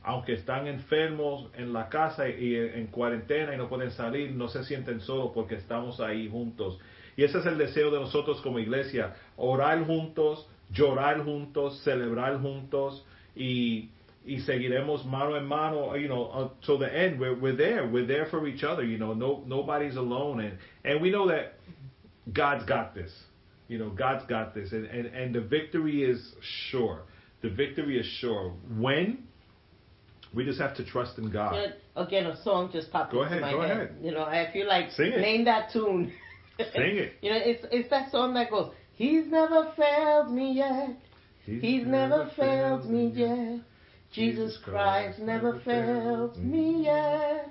aunque 0.02 0.34
están 0.34 0.66
enfermos 0.68 1.50
en 1.56 1.74
la 1.74 1.90
casa 1.90 2.28
y 2.30 2.56
en 2.56 2.88
cuarentena 2.88 3.54
y 3.54 3.58
no 3.58 3.68
pueden 3.68 3.92
salir, 3.92 4.32
no 4.32 4.48
se 4.48 4.64
sienten 4.64 5.02
solos 5.02 5.32
porque 5.34 5.56
estamos 5.56 6.00
ahí 6.00 6.30
juntos. 6.30 6.80
Y 7.18 7.24
ese 7.24 7.40
es 7.40 7.46
el 7.46 7.58
deseo 7.58 7.92
de 7.92 8.00
nosotros 8.00 8.42
como 8.42 8.60
iglesia, 8.60 9.14
orar 9.36 9.86
juntos, 9.86 10.48
llorar 10.72 11.24
juntos, 11.24 11.82
celebrar 11.84 12.40
juntos 12.40 13.06
y, 13.36 13.90
y 14.26 14.40
seguiremos 14.48 15.06
mano 15.06 15.36
en 15.36 15.46
mano, 15.46 15.94
you 15.96 16.08
know, 16.08 16.52
until 16.62 16.78
the 16.78 16.94
end. 16.94 17.20
We're, 17.20 17.36
we're 17.40 17.56
there. 17.56 17.88
We're 17.88 18.06
there 18.06 18.28
for 18.30 18.48
each 18.48 18.64
other, 18.64 18.84
you 18.84 18.98
know, 18.98 19.14
no, 19.14 19.44
nobody's 19.46 19.96
alone. 19.96 20.40
And, 20.42 20.58
and 20.84 21.02
we 21.02 21.10
know 21.12 21.28
that 21.30 21.54
God's 22.32 22.66
got 22.66 22.94
this. 22.94 23.12
You 23.68 23.78
know, 23.78 23.90
God's 23.90 24.26
got 24.28 24.54
this. 24.56 24.72
And, 24.72 24.86
and, 24.88 25.06
and 25.08 25.34
the 25.34 25.42
victory 25.42 26.04
is 26.04 26.34
sure. 26.70 27.02
The 27.42 27.50
victory 27.50 28.00
is 28.00 28.06
sure. 28.20 28.54
When? 28.78 29.24
We 30.34 30.46
just 30.46 30.60
have 30.60 30.76
to 30.78 30.86
trust 30.86 31.18
in 31.18 31.32
God. 31.32 31.74
Again, 31.96 32.26
a 32.28 32.42
song 32.44 32.70
just 32.72 32.92
popped 32.92 33.12
Go 33.14 33.24
into 33.24 33.38
ahead, 33.38 33.42
my 33.42 33.52
go 33.52 33.62
head. 33.62 33.72
ahead. 33.72 33.96
You 34.02 34.12
know, 34.12 34.24
I 34.24 34.50
feel 34.54 34.68
like 34.68 34.92
Sing 34.92 35.12
it. 35.12 35.20
name 35.22 35.46
that 35.46 35.72
tune. 35.72 36.12
Sing 36.58 36.68
it. 36.98 37.14
You 37.22 37.32
know, 37.32 37.38
it's 37.42 37.66
it's 37.72 37.90
that 37.90 38.12
song 38.12 38.34
that 38.36 38.50
goes, 38.52 38.72
He's 38.94 39.26
never 39.28 39.72
failed 39.78 40.32
me 40.32 40.54
yet. 40.54 40.90
He's 41.58 41.88
never 41.88 42.30
failed 42.36 42.90
me 42.90 43.12
yet. 43.16 43.62
Jesus 44.12 44.58
Christ 44.64 45.20
never 45.20 45.60
failed 45.66 46.38
me 46.38 46.84
yet. 46.86 47.50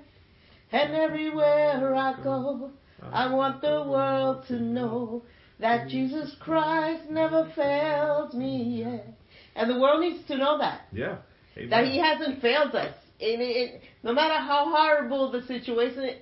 And 0.71 0.93
everywhere 0.93 1.95
I 1.95 2.21
go, 2.23 2.71
I 3.01 3.33
want 3.33 3.61
the 3.61 3.85
world 3.87 4.45
to 4.47 4.59
know 4.59 5.23
that 5.59 5.89
Jesus 5.89 6.35
Christ 6.39 7.09
never 7.09 7.51
failed 7.55 8.33
me 8.33 8.83
yet. 8.83 9.17
And 9.55 9.69
the 9.69 9.79
world 9.79 10.01
needs 10.01 10.25
to 10.27 10.37
know 10.37 10.57
that. 10.59 10.81
Yeah. 10.91 11.17
Amen. 11.57 11.69
That 11.69 11.85
he 11.85 11.99
hasn't 11.99 12.41
failed 12.41 12.75
us. 12.75 12.95
It, 13.19 13.39
it, 13.39 13.81
no 14.03 14.13
matter 14.13 14.35
how 14.35 14.69
horrible 14.69 15.31
the 15.31 15.41
situation, 15.43 16.15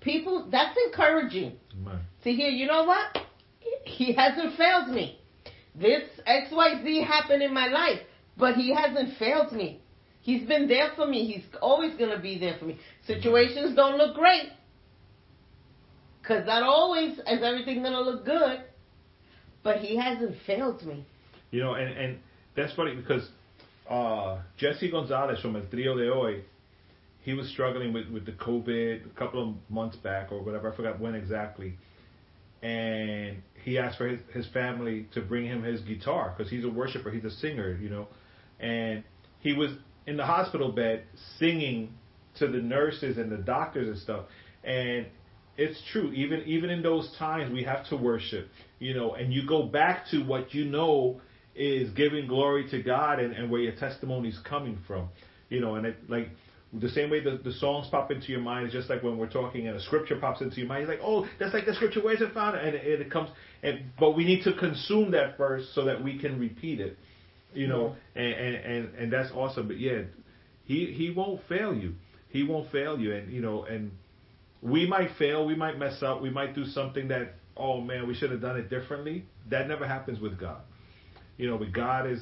people, 0.00 0.48
that's 0.50 0.76
encouraging 0.86 1.56
Amen. 1.80 2.00
to 2.22 2.32
hear, 2.32 2.48
you 2.48 2.66
know 2.66 2.84
what? 2.84 3.18
He 3.84 4.12
hasn't 4.12 4.56
failed 4.56 4.88
me. 4.88 5.18
This 5.80 6.02
XYZ 6.26 7.06
happened 7.06 7.42
in 7.42 7.54
my 7.54 7.68
life, 7.68 8.00
but 8.36 8.54
he 8.54 8.74
hasn't 8.74 9.18
failed 9.18 9.52
me. 9.52 9.80
He's 10.22 10.46
been 10.46 10.68
there 10.68 10.90
for 10.96 11.06
me. 11.06 11.32
He's 11.32 11.44
always 11.62 11.96
going 11.96 12.10
to 12.10 12.18
be 12.18 12.38
there 12.38 12.56
for 12.58 12.66
me. 12.66 12.78
Situations 13.06 13.74
don't 13.76 13.96
look 13.96 14.14
great. 14.16 14.50
Because 16.20 16.46
not 16.46 16.62
always 16.62 17.18
is 17.18 17.42
everything 17.42 17.80
going 17.80 17.92
to 17.92 18.02
look 18.02 18.26
good. 18.26 18.62
But 19.62 19.78
he 19.78 19.96
hasn't 19.96 20.36
failed 20.46 20.84
me. 20.84 21.06
You 21.50 21.60
know, 21.60 21.74
and, 21.74 21.96
and 21.96 22.18
that's 22.56 22.74
funny 22.74 22.94
because 22.94 23.26
uh, 23.88 24.40
Jesse 24.58 24.90
Gonzalez 24.90 25.40
from 25.40 25.56
El 25.56 25.62
Trio 25.70 25.96
de 25.96 26.12
Hoy, 26.12 26.42
he 27.22 27.32
was 27.32 27.48
struggling 27.48 27.92
with, 27.92 28.08
with 28.08 28.26
the 28.26 28.32
COVID 28.32 29.06
a 29.06 29.18
couple 29.18 29.48
of 29.48 29.54
months 29.70 29.96
back 29.96 30.30
or 30.30 30.42
whatever. 30.42 30.72
I 30.72 30.76
forgot 30.76 31.00
when 31.00 31.14
exactly. 31.14 31.74
And 32.62 33.42
he 33.64 33.78
asked 33.78 33.98
for 33.98 34.08
his, 34.08 34.20
his 34.32 34.46
family 34.48 35.08
to 35.14 35.20
bring 35.20 35.46
him 35.46 35.62
his 35.62 35.80
guitar 35.82 36.34
because 36.36 36.50
he's 36.50 36.64
a 36.64 36.68
worshiper, 36.68 37.10
he's 37.10 37.24
a 37.24 37.30
singer, 37.30 37.78
you 37.80 37.88
know. 37.88 38.08
And 38.60 39.04
he 39.40 39.52
was 39.52 39.70
in 40.06 40.16
the 40.16 40.24
hospital 40.24 40.72
bed 40.72 41.04
singing 41.38 41.94
to 42.38 42.48
the 42.48 42.58
nurses 42.58 43.18
and 43.18 43.30
the 43.30 43.36
doctors 43.36 43.88
and 43.88 43.98
stuff. 43.98 44.26
And 44.64 45.06
it's 45.56 45.80
true. 45.92 46.12
Even 46.12 46.42
even 46.46 46.70
in 46.70 46.82
those 46.82 47.14
times, 47.18 47.52
we 47.52 47.64
have 47.64 47.86
to 47.88 47.96
worship, 47.96 48.48
you 48.78 48.94
know. 48.94 49.14
And 49.14 49.32
you 49.32 49.46
go 49.46 49.64
back 49.64 50.06
to 50.12 50.18
what 50.24 50.54
you 50.54 50.64
know 50.64 51.20
is 51.54 51.90
giving 51.90 52.28
glory 52.28 52.68
to 52.70 52.82
God 52.82 53.18
and, 53.18 53.34
and 53.34 53.50
where 53.50 53.60
your 53.60 53.74
testimony 53.74 54.28
is 54.28 54.38
coming 54.48 54.78
from, 54.86 55.08
you 55.48 55.60
know. 55.60 55.74
And 55.74 55.86
it 55.86 55.96
like 56.08 56.30
the 56.72 56.88
same 56.90 57.10
way 57.10 57.20
the, 57.20 57.40
the 57.42 57.52
songs 57.52 57.86
pop 57.90 58.10
into 58.10 58.30
your 58.30 58.40
mind 58.40 58.66
is 58.66 58.72
just 58.72 58.90
like 58.90 59.02
when 59.02 59.16
we're 59.16 59.28
talking 59.28 59.68
and 59.68 59.76
a 59.76 59.80
scripture 59.80 60.16
pops 60.16 60.42
into 60.42 60.56
your 60.56 60.66
mind. 60.66 60.82
You're 60.82 60.96
like, 60.96 61.04
oh, 61.04 61.26
that's 61.38 61.54
like 61.54 61.64
the 61.64 61.74
scripture. 61.74 62.02
Where's 62.02 62.20
it 62.20 62.34
found? 62.34 62.56
And 62.56 62.74
it, 62.74 63.00
it 63.00 63.10
comes. 63.10 63.30
And 63.62 63.84
but 63.98 64.16
we 64.16 64.24
need 64.24 64.44
to 64.44 64.52
consume 64.52 65.12
that 65.12 65.36
first 65.36 65.74
so 65.74 65.84
that 65.86 66.02
we 66.02 66.18
can 66.18 66.38
repeat 66.38 66.80
it, 66.80 66.98
you 67.54 67.66
know. 67.66 67.96
Mm-hmm. 68.16 68.20
And, 68.20 68.34
and 68.34 68.56
and 68.56 68.94
and 68.96 69.12
that's 69.12 69.30
awesome. 69.32 69.66
But 69.68 69.78
yeah, 69.78 70.02
he 70.64 70.92
he 70.92 71.10
won't 71.10 71.40
fail 71.48 71.74
you. 71.74 71.94
He 72.28 72.42
won't 72.42 72.70
fail 72.70 72.98
you. 72.98 73.14
And 73.14 73.32
you 73.32 73.40
know 73.40 73.64
and 73.64 73.90
we 74.62 74.86
might 74.86 75.10
fail, 75.18 75.46
we 75.46 75.54
might 75.54 75.78
mess 75.78 76.02
up, 76.02 76.20
we 76.20 76.30
might 76.30 76.54
do 76.54 76.64
something 76.64 77.08
that, 77.08 77.34
oh 77.56 77.80
man, 77.80 78.06
we 78.08 78.14
should 78.14 78.30
have 78.30 78.40
done 78.40 78.56
it 78.56 78.68
differently. 78.68 79.24
That 79.50 79.68
never 79.68 79.86
happens 79.86 80.20
with 80.20 80.38
God. 80.38 80.60
You 81.36 81.48
know, 81.48 81.58
but 81.58 81.72
God 81.72 82.10
is 82.10 82.20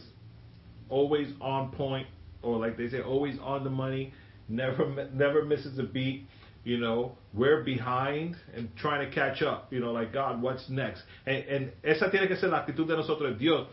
always 0.89 1.33
on 1.41 1.73
point, 1.73 2.07
or 2.43 2.59
like 2.59 2.77
they 2.77 2.89
say, 2.89 3.01
always 3.01 3.39
on 3.41 3.65
the 3.65 3.71
money, 3.71 4.13
never 4.49 5.09
never 5.13 5.45
misses 5.45 5.79
a 5.79 5.83
beat. 5.85 6.27
You 6.65 6.79
know, 6.79 7.17
we're 7.33 7.63
behind 7.63 8.35
and 8.57 8.69
trying 8.77 9.09
to 9.09 9.15
catch 9.15 9.41
up. 9.41 9.73
You 9.73 9.79
know, 9.81 9.93
like 9.93 10.13
God, 10.13 10.43
what's 10.43 10.69
next? 10.69 11.03
And, 11.25 11.45
and 11.49 11.73
esa 11.85 12.11
tiene 12.11 12.27
que 12.27 12.37
ser 12.37 12.49
la 12.49 12.59
actitud 12.65 12.89
de 12.89 12.97
nosotros, 12.97 13.39
Dios. 13.39 13.69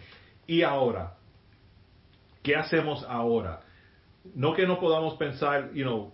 Y 0.48 0.62
ahora, 0.62 1.14
¿qué 2.44 2.56
hacemos 2.56 3.04
ahora? 3.08 3.62
No 4.36 4.54
que 4.54 4.66
no 4.68 4.80
podamos 4.80 5.18
pensar, 5.18 5.72
you 5.74 5.84
know, 5.84 6.14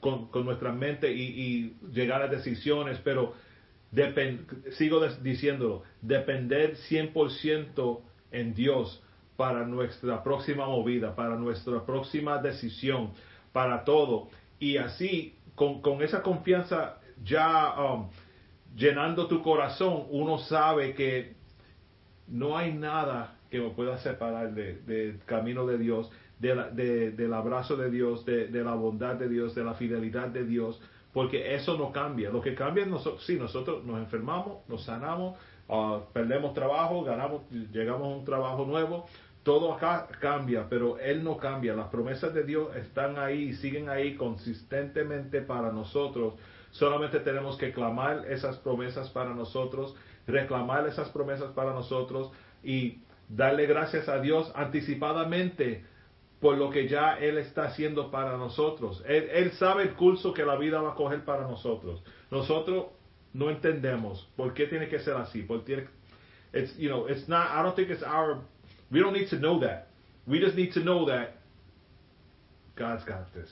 con, 0.00 0.26
con 0.28 0.44
nuestra 0.44 0.70
mente 0.72 1.10
y, 1.12 1.76
llegar 1.92 2.20
a 2.22 2.28
decisiones, 2.28 2.98
pero 3.02 3.34
depend- 3.92 4.46
sigo 4.72 5.00
des- 5.00 5.22
diciéndolo, 5.22 5.82
depender 6.02 6.76
100% 6.90 8.00
en 8.32 8.54
Dios 8.54 9.02
para 9.36 9.64
nuestra 9.66 10.22
próxima 10.22 10.66
movida, 10.66 11.14
para 11.14 11.36
nuestra 11.36 11.84
próxima 11.86 12.38
decisión, 12.38 13.12
para 13.52 13.84
todo. 13.84 14.28
Y 14.58 14.76
así, 14.76 15.36
con, 15.54 15.80
con 15.82 16.02
esa 16.02 16.22
confianza 16.22 16.98
ya 17.22 17.74
um, 17.80 18.08
llenando 18.74 19.26
tu 19.26 19.42
corazón, 19.42 20.04
uno 20.10 20.38
sabe 20.38 20.94
que 20.94 21.34
no 22.28 22.56
hay 22.56 22.72
nada 22.72 23.36
que 23.50 23.60
me 23.60 23.70
pueda 23.70 23.98
separar 23.98 24.54
de- 24.54 24.78
del 24.82 25.18
camino 25.26 25.66
de 25.66 25.76
Dios, 25.78 26.10
de 26.38 26.54
la- 26.54 26.70
de- 26.70 27.10
del 27.10 27.34
abrazo 27.34 27.76
de 27.76 27.90
Dios, 27.90 28.24
de, 28.24 28.48
la 28.50 28.74
bondad 28.74 29.16
de 29.16 29.28
Dios, 29.28 29.54
de 29.54 29.62
la 29.64 29.74
fidelidad 29.74 30.28
de 30.28 30.44
Dios, 30.44 30.80
porque 31.12 31.54
eso 31.54 31.76
no 31.76 31.92
cambia. 31.92 32.30
Lo 32.30 32.40
que 32.40 32.54
cambia 32.54 32.84
es 32.84 32.88
nosotros, 32.90 33.24
sí, 33.26 33.36
nosotros 33.36 33.84
nos 33.84 33.98
enfermamos, 33.98 34.66
nos 34.68 34.84
sanamos, 34.84 35.36
ah, 35.68 36.00
perdemos 36.12 36.54
trabajo, 36.54 37.04
ganamos, 37.04 37.42
llegamos 37.50 38.02
a 38.02 38.16
un 38.16 38.24
trabajo 38.24 38.64
nuevo, 38.64 39.06
todo 39.42 39.72
acá 39.72 40.08
cambia, 40.20 40.66
pero 40.68 40.98
Él 40.98 41.24
no 41.24 41.36
cambia. 41.36 41.74
Las 41.74 41.88
promesas 41.88 42.32
de 42.32 42.44
Dios 42.44 42.74
están 42.76 43.18
ahí 43.18 43.48
y 43.48 43.54
siguen 43.54 43.88
ahí 43.88 44.14
consistentemente 44.16 45.40
para 45.40 45.72
nosotros. 45.72 46.34
Solamente 46.70 47.20
tenemos 47.20 47.56
que 47.56 47.72
clamar 47.72 48.24
esas 48.28 48.56
promesas 48.58 49.10
para 49.10 49.34
nosotros, 49.34 49.96
reclamar 50.26 50.86
esas 50.86 51.08
promesas 51.10 51.50
para 51.52 51.72
nosotros 51.72 52.30
y 52.62 53.02
darle 53.28 53.66
gracias 53.66 54.08
a 54.08 54.20
Dios 54.20 54.52
anticipadamente 54.54 55.84
por 56.40 56.56
lo 56.58 56.70
que 56.70 56.88
ya 56.88 57.18
Él 57.18 57.38
está 57.38 57.64
haciendo 57.64 58.10
para 58.10 58.36
nosotros. 58.36 59.02
Él, 59.06 59.52
sabe 59.52 59.84
el 59.84 59.94
curso 59.94 60.32
que 60.32 60.44
la 60.44 60.56
vida 60.56 60.80
va 60.80 60.92
a 60.92 60.94
coger 60.94 61.24
para 61.24 61.42
nosotros. 61.42 62.02
Nosotros 62.30 62.86
no 63.32 63.48
entendemos 63.48 64.28
por 64.36 64.52
qué 64.52 64.66
tiene 64.66 64.88
que 64.88 64.98
ser 64.98 65.14
así. 65.14 65.42
Por 65.42 65.64
tiene, 65.64 65.86
it's, 66.52 66.76
you 66.76 66.88
know, 66.88 67.08
it's 67.08 67.28
not, 67.28 67.46
I 67.52 67.62
don't 67.62 67.76
think 67.76 67.90
it's 67.90 68.02
our, 68.02 68.40
we 68.92 69.00
don't 69.00 69.14
need 69.14 69.30
to 69.30 69.38
know 69.38 69.60
that. 69.60 69.88
We 70.26 70.38
just 70.38 70.54
need 70.54 70.72
to 70.74 70.80
know 70.84 71.06
that 71.06 71.36
God's 72.76 73.04
got 73.04 73.32
this. 73.34 73.48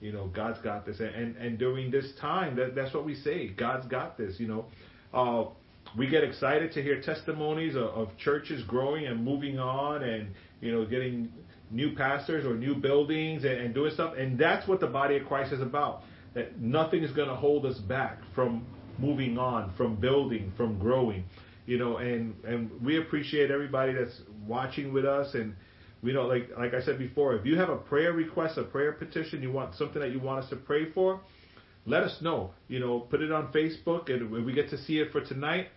You 0.00 0.12
know, 0.12 0.26
God's 0.28 0.60
got 0.60 0.86
this. 0.86 1.00
And, 1.00 1.14
and, 1.14 1.36
and 1.36 1.58
during 1.58 1.90
this 1.90 2.12
time, 2.20 2.56
that, 2.56 2.74
that's 2.74 2.94
what 2.94 3.04
we 3.04 3.14
say. 3.14 3.48
God's 3.48 3.86
got 3.86 4.16
this, 4.16 4.36
you 4.38 4.48
know. 4.48 4.64
Uh, 5.12 5.50
we 5.96 6.08
get 6.08 6.24
excited 6.24 6.72
to 6.72 6.82
hear 6.82 7.00
testimonies 7.02 7.76
of, 7.76 7.82
of 7.82 8.08
churches 8.18 8.62
growing 8.66 9.06
and 9.06 9.22
moving 9.22 9.58
on 9.58 10.02
and, 10.02 10.30
you 10.60 10.72
know, 10.72 10.84
getting 10.84 11.30
new 11.70 11.94
pastors 11.94 12.44
or 12.44 12.54
new 12.54 12.74
buildings 12.74 13.44
and, 13.44 13.54
and 13.54 13.74
doing 13.74 13.92
stuff. 13.92 14.14
And 14.16 14.38
that's 14.38 14.66
what 14.66 14.80
the 14.80 14.86
body 14.86 15.16
of 15.16 15.26
Christ 15.26 15.52
is 15.52 15.60
about. 15.60 16.02
That 16.34 16.58
nothing 16.60 17.02
is 17.02 17.12
going 17.12 17.28
to 17.28 17.34
hold 17.34 17.66
us 17.66 17.78
back 17.78 18.18
from 18.34 18.66
moving 18.98 19.38
on, 19.38 19.72
from 19.76 19.96
building, 19.96 20.52
from 20.56 20.78
growing. 20.78 21.24
You 21.66 21.78
know, 21.78 21.98
and, 21.98 22.34
and 22.44 22.70
we 22.84 22.98
appreciate 22.98 23.50
everybody 23.50 23.92
that's 23.92 24.20
watching 24.46 24.92
with 24.92 25.04
us 25.04 25.34
and, 25.34 25.54
we 26.02 26.12
know, 26.12 26.26
like 26.26 26.50
like 26.58 26.74
I 26.74 26.82
said 26.82 26.98
before, 26.98 27.36
if 27.36 27.46
you 27.46 27.56
have 27.56 27.68
a 27.68 27.76
prayer 27.76 28.12
request, 28.12 28.58
a 28.58 28.64
prayer 28.64 28.90
petition, 28.90 29.40
you 29.40 29.52
want 29.52 29.76
something 29.76 30.00
that 30.02 30.10
you 30.10 30.18
want 30.18 30.42
us 30.42 30.50
to 30.50 30.56
pray 30.56 30.90
for, 30.90 31.20
let 31.86 32.02
us 32.02 32.20
know. 32.20 32.50
You 32.66 32.80
know, 32.80 32.98
put 33.08 33.22
it 33.22 33.30
on 33.30 33.52
Facebook, 33.52 34.10
and 34.10 34.36
if 34.36 34.44
we 34.44 34.52
get 34.52 34.68
to 34.70 34.78
see 34.78 34.98
it 34.98 35.12
for 35.12 35.20
tonight, 35.20 35.68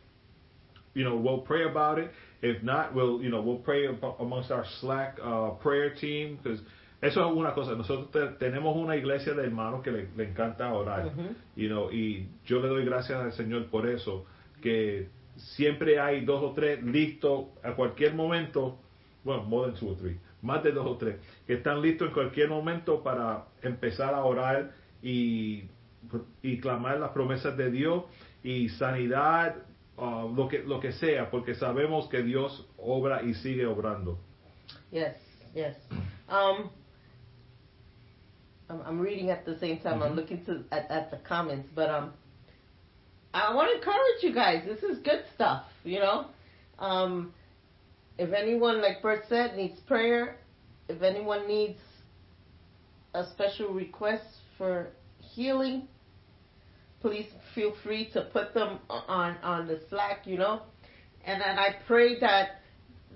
you 0.96 1.04
know, 1.04 1.16
we'll 1.16 1.42
pray 1.42 1.66
about 1.66 2.00
it. 2.00 2.10
If 2.42 2.64
not, 2.64 2.96
we'll 2.96 3.22
you 3.22 3.30
know 3.30 3.40
we'll 3.42 3.58
pray 3.60 3.86
amongst 4.20 4.50
our 4.50 4.66
Slack 4.82 5.20
uh, 5.24 5.52
prayer 5.62 5.94
team 5.94 6.40
because 6.42 6.60
eso 7.04 7.30
es 7.30 7.38
una 7.38 7.54
cosa. 7.54 7.76
Nosotros 7.76 8.10
te- 8.12 8.44
tenemos 8.44 8.76
una 8.76 8.96
iglesia 8.96 9.36
de 9.36 9.44
hermanos 9.44 9.84
que 9.84 9.92
le, 9.92 10.08
le 10.18 10.24
encanta 10.26 10.74
orar, 10.74 11.06
Ujú. 11.06 11.36
you 11.56 11.70
know, 11.70 11.92
y 11.92 12.26
yo 12.48 12.60
le 12.62 12.68
doy 12.68 12.84
gracias 12.84 13.20
al 13.20 13.32
Señor 13.34 13.68
por 13.70 13.88
eso 13.88 14.26
que 14.60 15.08
siempre 15.36 16.00
hay 16.00 16.26
dos 16.26 16.44
o 16.44 16.54
tres 16.54 16.84
listos 16.84 17.46
a 17.64 17.74
cualquier 17.74 18.14
momento 18.14 18.80
bueno, 19.26 19.44
more 19.44 19.66
than 19.66 19.76
two 19.78 19.90
or 19.90 19.98
three, 19.98 20.18
más 20.42 20.64
de 20.64 20.72
dos 20.72 20.86
o 20.86 20.98
tres, 20.98 21.18
que 21.48 21.56
están 21.56 21.82
listos 21.82 22.08
en 22.10 22.14
cualquier 22.14 22.48
momento 22.48 23.02
para 23.02 23.46
empezar 23.64 24.14
a 24.14 24.24
orar 24.24 24.72
y, 25.02 25.64
y 26.44 26.60
clamar 26.60 27.00
las 27.00 27.10
promesas 27.10 27.58
de 27.58 27.72
Dios 27.72 28.04
y 28.44 28.70
sanidad, 28.70 29.56
uh, 29.98 30.32
lo, 30.34 30.48
que, 30.48 30.60
lo 30.60 30.80
que 30.80 30.92
sea, 30.92 31.32
porque 31.32 31.56
sabemos 31.56 32.08
que 32.08 32.22
Dios 32.22 32.68
obra 32.78 33.24
y 33.24 33.34
sigue 33.34 33.66
obrando. 33.66 34.20
Yes, 34.92 35.16
yes. 35.56 35.76
Um, 36.30 36.70
I'm, 38.70 38.82
I'm 38.86 39.02
reading 39.02 39.32
at 39.32 39.44
the 39.44 39.58
same 39.58 39.80
time. 39.80 40.04
I'm 40.04 40.16
looking 40.16 40.46
to 40.46 40.64
at, 40.72 40.90
at 40.92 41.10
the 41.10 41.18
comments, 41.28 41.68
but 41.74 41.90
um, 41.90 42.14
I 43.36 43.54
want 43.54 43.70
to 43.72 43.78
encourage 43.78 44.22
you 44.22 44.34
guys. 44.34 44.64
This 44.66 44.82
is 44.84 45.00
good 45.04 45.24
stuff, 45.34 45.64
you 45.84 46.00
know. 46.00 46.28
Um, 46.80 47.34
if 48.18 48.32
anyone, 48.34 48.82
like 48.82 49.02
Bert 49.02 49.24
said, 49.28 49.58
needs 49.58 49.80
prayer, 49.82 50.38
if 50.88 51.02
anyone 51.02 51.48
needs 51.48 51.80
a 53.14 53.26
special 53.32 53.74
request 53.74 54.24
for 54.58 54.88
healing, 55.20 55.88
please 57.02 57.28
feel 57.54 57.74
free 57.84 58.10
to 58.14 58.22
put 58.32 58.54
them 58.54 58.80
on 58.90 59.38
on 59.44 59.68
the 59.68 59.82
Slack, 59.90 60.26
you 60.26 60.38
know. 60.38 60.62
And 61.26 61.42
then 61.42 61.60
I 61.60 61.76
pray 61.88 62.20
that 62.20 62.62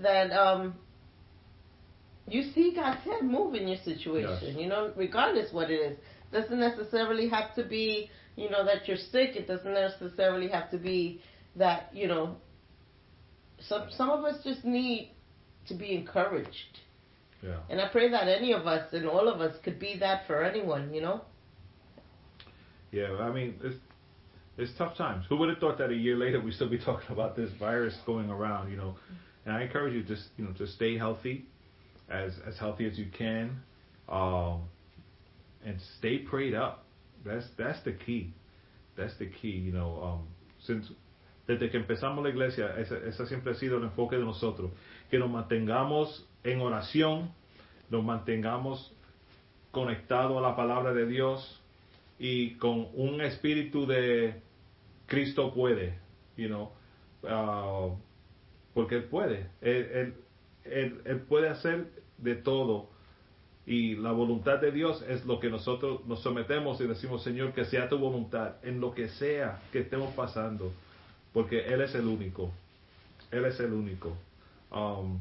that 0.01 0.31
um 0.31 0.75
you 2.27 2.43
see 2.53 2.73
God's 2.75 3.01
hand 3.03 3.29
move 3.29 3.55
in 3.55 3.67
your 3.67 3.79
situation, 3.83 4.49
Yes. 4.49 4.55
you 4.57 4.67
know, 4.67 4.91
regardless 4.95 5.51
what 5.51 5.71
it 5.71 5.75
is. 5.75 5.97
Doesn't 6.31 6.59
necessarily 6.59 7.27
have 7.29 7.55
to 7.55 7.63
be, 7.63 8.11
you 8.39 8.49
know, 8.49 8.63
that 8.65 8.87
you're 8.87 8.97
sick. 8.97 9.35
It 9.35 9.47
doesn't 9.47 9.73
necessarily 9.73 10.47
have 10.49 10.71
to 10.71 10.77
be 10.77 11.21
that, 11.55 11.89
you 11.93 12.07
know, 12.07 12.37
some 13.59 13.87
some 13.89 14.09
of 14.09 14.23
us 14.23 14.41
just 14.43 14.63
need 14.63 15.11
to 15.67 15.73
be 15.73 15.93
encouraged. 15.93 16.79
Yeah. 17.43 17.57
And 17.69 17.81
I 17.81 17.89
pray 17.89 18.09
that 18.09 18.27
any 18.27 18.53
of 18.53 18.67
us 18.67 18.93
and 18.93 19.05
all 19.05 19.27
of 19.27 19.41
us 19.41 19.55
could 19.63 19.79
be 19.79 19.97
that 19.99 20.27
for 20.27 20.43
anyone, 20.43 20.93
you 20.93 21.01
know? 21.01 21.21
Yeah, 22.91 23.15
I 23.19 23.31
mean, 23.31 23.55
it's, 23.63 23.77
it's 24.57 24.71
tough 24.77 24.97
times. 24.97 25.25
Who 25.29 25.37
would 25.37 25.49
have 25.49 25.59
thought 25.59 25.77
that 25.77 25.89
a 25.89 25.95
year 25.95 26.17
later 26.17 26.41
we'd 26.41 26.55
still 26.55 26.69
be 26.69 26.79
talking 26.85 27.11
about 27.11 27.35
this 27.35 27.49
virus 27.59 27.95
going 28.05 28.29
around, 28.29 28.71
you 28.71 28.77
know? 28.77 28.95
And 29.45 29.55
I 29.55 29.63
encourage 29.63 29.93
you 29.93 30.03
just, 30.03 30.23
you 30.37 30.45
know, 30.45 30.51
to 30.53 30.67
stay 30.67 30.97
healthy, 30.97 31.45
as 32.09 32.33
as 32.47 32.57
healthy 32.57 32.85
as 32.85 32.97
you 32.97 33.07
can, 33.17 33.61
um, 34.09 34.63
and 35.65 35.79
stay 35.97 36.19
prayed 36.19 36.53
up. 36.53 36.85
That's 37.25 37.47
that's 37.57 37.83
the 37.83 37.93
key. 37.93 38.33
That's 38.95 39.17
the 39.17 39.27
key, 39.27 39.57
you 39.57 39.71
know. 39.71 40.01
Um, 40.01 40.27
since 40.59 40.91
desde 41.47 41.71
que 41.71 41.77
empezamos 41.77 42.23
la 42.23 42.29
iglesia, 42.29 42.75
ese, 42.77 43.07
ese 43.07 43.25
siempre 43.25 43.53
ha 43.53 43.55
sido 43.55 43.77
el 43.77 43.83
enfoque 43.85 44.17
de 44.17 44.23
nosotros, 44.23 44.71
que 45.09 45.17
nos 45.17 45.31
mantengamos 45.31 46.27
en 46.43 46.61
oración, 46.61 47.31
nos 47.89 48.03
mantengamos 48.03 48.93
conectados 49.71 50.37
a 50.37 50.41
la 50.41 50.55
palabra 50.55 50.93
de 50.93 51.07
Dios 51.07 51.59
y 52.19 52.51
con 52.57 52.89
un 52.93 53.21
espíritu 53.21 53.87
de 53.87 54.41
Cristo 55.07 55.51
puede, 55.51 55.97
you 56.37 56.47
know, 56.47 56.71
uh, 57.23 57.97
porque 58.75 58.97
él 58.97 59.05
puede, 59.05 59.49
él, 59.61 59.89
él, 59.91 60.13
él, 60.65 61.01
él 61.05 61.21
puede 61.21 61.49
hacer 61.49 61.87
de 62.19 62.35
todo 62.35 62.91
y 63.69 63.95
la 63.95 64.11
voluntad 64.11 64.57
de 64.57 64.71
Dios 64.71 65.03
es 65.07 65.23
lo 65.25 65.39
que 65.39 65.47
nosotros 65.47 66.03
nos 66.07 66.23
sometemos 66.23 66.81
y 66.81 66.87
decimos 66.87 67.21
Señor 67.21 67.53
que 67.53 67.65
sea 67.65 67.87
tu 67.87 67.99
voluntad 67.99 68.55
en 68.63 68.81
lo 68.81 68.95
que 68.95 69.09
sea 69.09 69.61
que 69.71 69.81
estemos 69.81 70.11
pasando 70.15 70.73
porque 71.33 71.67
él 71.67 71.81
es 71.81 71.93
el 71.93 72.07
único 72.07 72.51
él 73.29 73.45
es 73.45 73.59
el 73.59 73.71
único 73.71 74.17
um, 74.71 75.19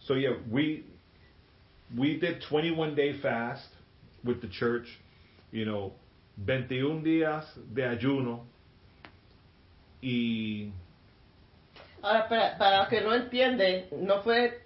so 0.00 0.16
yeah 0.16 0.36
we 0.50 0.82
we 1.96 2.18
did 2.18 2.40
21 2.50 2.96
day 2.96 3.12
fast 3.12 3.72
with 4.24 4.40
the 4.40 4.48
church 4.48 4.98
you 5.52 5.64
know 5.64 5.92
21 6.44 7.04
días 7.04 7.46
de 7.72 7.86
ayuno 7.86 8.44
y 10.02 10.72
Ahora, 12.02 12.28
para, 12.28 12.58
para 12.58 12.88
que 12.88 13.00
no 13.00 13.14
entienden, 13.14 13.86
no 13.92 14.22
fue. 14.24 14.60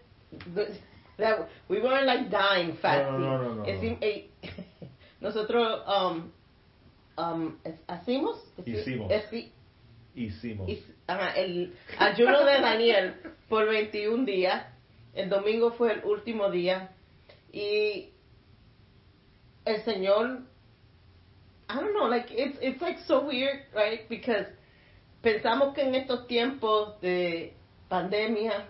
That 1.19 1.49
we 1.69 1.81
weren't 1.81 2.07
like 2.07 2.31
dying 2.31 2.77
fasting. 2.81 3.21
No, 3.21 3.39
no, 3.39 3.55
no, 3.55 3.64
no, 3.64 4.23
nosotros 5.21 5.83
um, 5.87 6.33
um, 7.17 7.59
hacimos. 7.89 8.39
Hicimos. 8.64 9.11
Hicimos 10.14 10.69
ajá, 11.07 11.33
el 11.37 11.75
ayuno 11.99 12.45
de 12.45 12.61
Daniel 12.61 13.14
por 13.49 13.67
21 13.67 14.25
días. 14.25 14.67
El 15.14 15.29
domingo 15.31 15.73
fue 15.73 15.95
el 15.95 16.05
último 16.05 16.51
día. 16.51 16.91
Y 17.53 18.11
el 19.64 19.83
Señor. 19.85 20.43
I 21.69 21.75
don't 21.75 21.95
know, 21.95 22.07
like, 22.07 22.31
it's, 22.31 22.57
it's 22.62 22.81
like 22.81 22.99
so 23.09 23.27
weird, 23.27 23.64
right? 23.75 24.09
Because 24.09 24.47
pensamos 25.21 25.75
que 25.75 25.83
en 25.83 25.97
estos 25.97 26.29
tiempos 26.29 27.01
de 27.01 27.55
pandemia, 27.89 28.69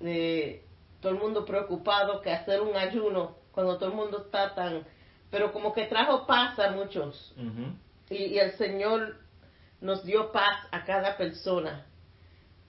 de 0.00 0.62
todo 1.00 1.12
el 1.12 1.18
mundo 1.18 1.44
preocupado, 1.44 2.20
que 2.20 2.30
hacer 2.30 2.60
un 2.60 2.76
ayuno 2.76 3.36
cuando 3.52 3.78
todo 3.78 3.90
el 3.90 3.96
mundo 3.96 4.24
está 4.26 4.54
tan... 4.54 4.84
Pero 5.30 5.52
como 5.52 5.72
que 5.72 5.86
trajo 5.86 6.26
paz 6.26 6.58
a 6.58 6.70
muchos. 6.70 7.34
Y, 8.10 8.14
y 8.14 8.38
el 8.38 8.52
Señor 8.52 9.16
nos 9.80 10.04
dio 10.04 10.30
paz 10.30 10.66
a 10.70 10.84
cada 10.84 11.16
persona. 11.16 11.84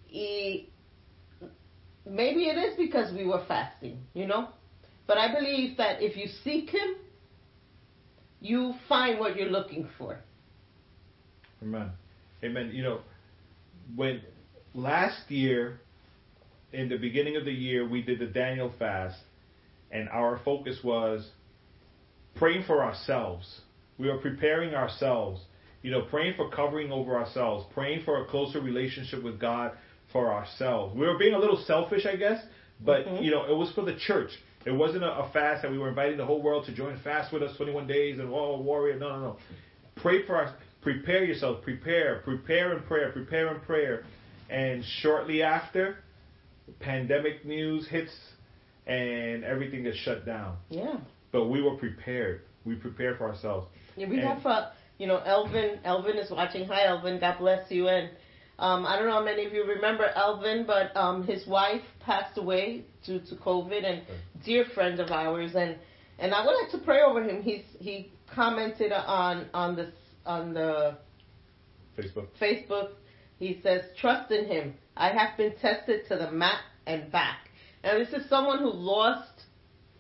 Y 0.10 0.70
maybe 2.06 2.50
it 2.50 2.58
is 2.58 2.78
because 2.78 3.14
we 3.14 3.26
were 3.26 3.44
fasting, 3.48 4.00
you 4.14 4.26
know? 4.26 4.50
But 5.06 5.18
I 5.18 5.34
believe 5.34 5.78
that 5.78 6.02
if 6.02 6.18
you 6.18 6.28
seek 6.44 6.70
Him, 6.70 6.96
you 8.42 8.74
find 8.90 9.20
what 9.20 9.36
you're 9.36 9.50
looking 9.50 9.88
for. 9.98 10.20
Amen. 11.62 11.92
Amen. 12.44 12.72
You 12.74 12.84
know, 12.84 13.00
when 13.96 14.22
last 14.74 15.30
year, 15.30 15.82
in 16.74 16.90
the 16.90 16.98
beginning 16.98 17.36
of 17.36 17.46
the 17.46 17.52
year, 17.52 17.88
we 17.88 18.02
did 18.02 18.20
the 18.20 18.26
Daniel 18.26 18.72
fast, 18.78 19.18
and 19.92 20.10
our 20.10 20.40
focus 20.44 20.80
was 20.84 21.30
praying 22.36 22.64
for 22.66 22.84
ourselves. 22.84 23.62
We 23.98 24.08
were 24.08 24.18
preparing 24.18 24.76
ourselves, 24.76 25.42
you 25.82 25.92
know, 25.92 26.02
praying 26.04 26.36
for 26.36 26.50
covering 26.50 26.92
over 26.92 27.18
ourselves, 27.18 27.66
praying 27.74 28.04
for 28.04 28.22
a 28.22 28.26
closer 28.26 28.60
relationship 28.60 29.24
with 29.24 29.40
God 29.40 29.72
for 30.12 30.32
ourselves. 30.34 30.96
We 30.96 31.08
were 31.08 31.18
being 31.18 31.34
a 31.34 31.40
little 31.40 31.58
selfish, 31.58 32.06
I 32.06 32.16
guess, 32.16 32.44
but 32.84 33.06
Mhm. 33.08 33.24
you 33.24 33.32
know, 33.32 33.46
it 33.46 33.56
was 33.56 33.72
for 33.72 33.82
the 33.84 33.96
church. 33.96 34.32
It 34.66 34.72
wasn't 34.72 35.04
a, 35.04 35.20
a 35.20 35.30
fast 35.30 35.62
that 35.62 35.72
we 35.72 35.78
were 35.78 35.90
inviting 35.90 36.18
the 36.18 36.26
whole 36.26 36.42
world 36.42 36.66
to 36.66 36.74
join 36.74 36.98
fast 36.98 37.32
with 37.32 37.42
us 37.42 37.56
21 37.58 37.88
days 37.88 38.20
and 38.20 38.30
oh 38.30 38.60
warrior. 38.60 39.00
No, 39.00 39.10
no, 39.10 39.20
no. 39.22 39.38
Pray 39.96 40.24
for 40.26 40.42
us. 40.42 40.54
Prepare 40.82 41.24
yourself. 41.24 41.64
Prepare. 41.64 42.22
Prepare 42.24 42.74
in 42.78 42.84
prayer. 42.84 43.12
Prepare 43.12 43.54
in 43.56 43.62
prayer. 43.62 44.04
And 44.50 44.84
shortly 44.86 45.42
after, 45.42 45.98
pandemic 46.80 47.46
news 47.46 47.88
hits 47.88 48.12
and 48.86 49.44
everything 49.44 49.84
gets 49.84 49.98
shut 49.98 50.26
down. 50.26 50.58
Yeah. 50.70 50.98
But 51.32 51.46
we 51.50 51.62
were 51.62 51.76
prepared. 51.76 52.42
We 52.66 52.76
prepared 52.76 53.18
for 53.18 53.30
ourselves. 53.30 53.68
Yeah, 53.96 54.08
we 54.08 54.20
And- 54.20 54.28
have, 54.28 54.46
uh, 54.46 54.70
you 54.98 55.08
know, 55.08 55.18
Elvin. 55.18 55.80
Elvin 55.84 56.18
is 56.18 56.32
watching. 56.32 56.66
Hi, 56.66 56.86
Elvin. 56.86 57.20
God 57.20 57.38
bless 57.40 57.70
you. 57.72 57.88
And 57.88 58.10
um, 58.60 58.86
I 58.86 58.98
don't 58.98 59.08
know 59.08 59.14
how 59.14 59.24
many 59.24 59.46
of 59.46 59.54
you 59.54 59.66
remember 59.66 60.06
Elvin, 60.16 60.66
but 60.66 60.96
um, 60.96 61.24
his 61.26 61.46
wife 61.48 61.84
passed 62.00 62.38
away 62.38 62.84
due 63.06 63.20
to 63.20 63.36
COVID, 63.36 63.84
and 63.86 64.02
dear 64.46 64.66
friend 64.74 65.00
of 65.00 65.12
ours. 65.12 65.52
And 65.56 65.78
and 66.20 66.34
I 66.34 66.46
would 66.46 66.54
like 66.54 66.72
to 66.72 66.80
pray 66.80 67.02
over 67.02 67.24
him. 67.24 67.42
He's 67.44 67.64
he 67.80 68.12
commented 68.34 68.92
on 68.92 69.48
on 69.54 69.76
this 69.76 69.94
on 70.26 70.54
the 70.54 70.98
Facebook. 71.98 72.28
Facebook. 72.42 72.90
He 73.40 73.60
says, 73.62 73.84
"Trust 74.00 74.32
in 74.32 74.46
Him. 74.46 74.76
I 74.96 75.10
have 75.10 75.38
been 75.38 75.56
tested 75.56 76.08
to 76.08 76.16
the 76.16 76.32
mat 76.32 76.62
and 76.86 77.12
back." 77.12 77.50
And 77.84 78.00
this 78.00 78.14
is 78.14 78.28
someone 78.30 78.60
who 78.60 78.72
lost 78.72 79.44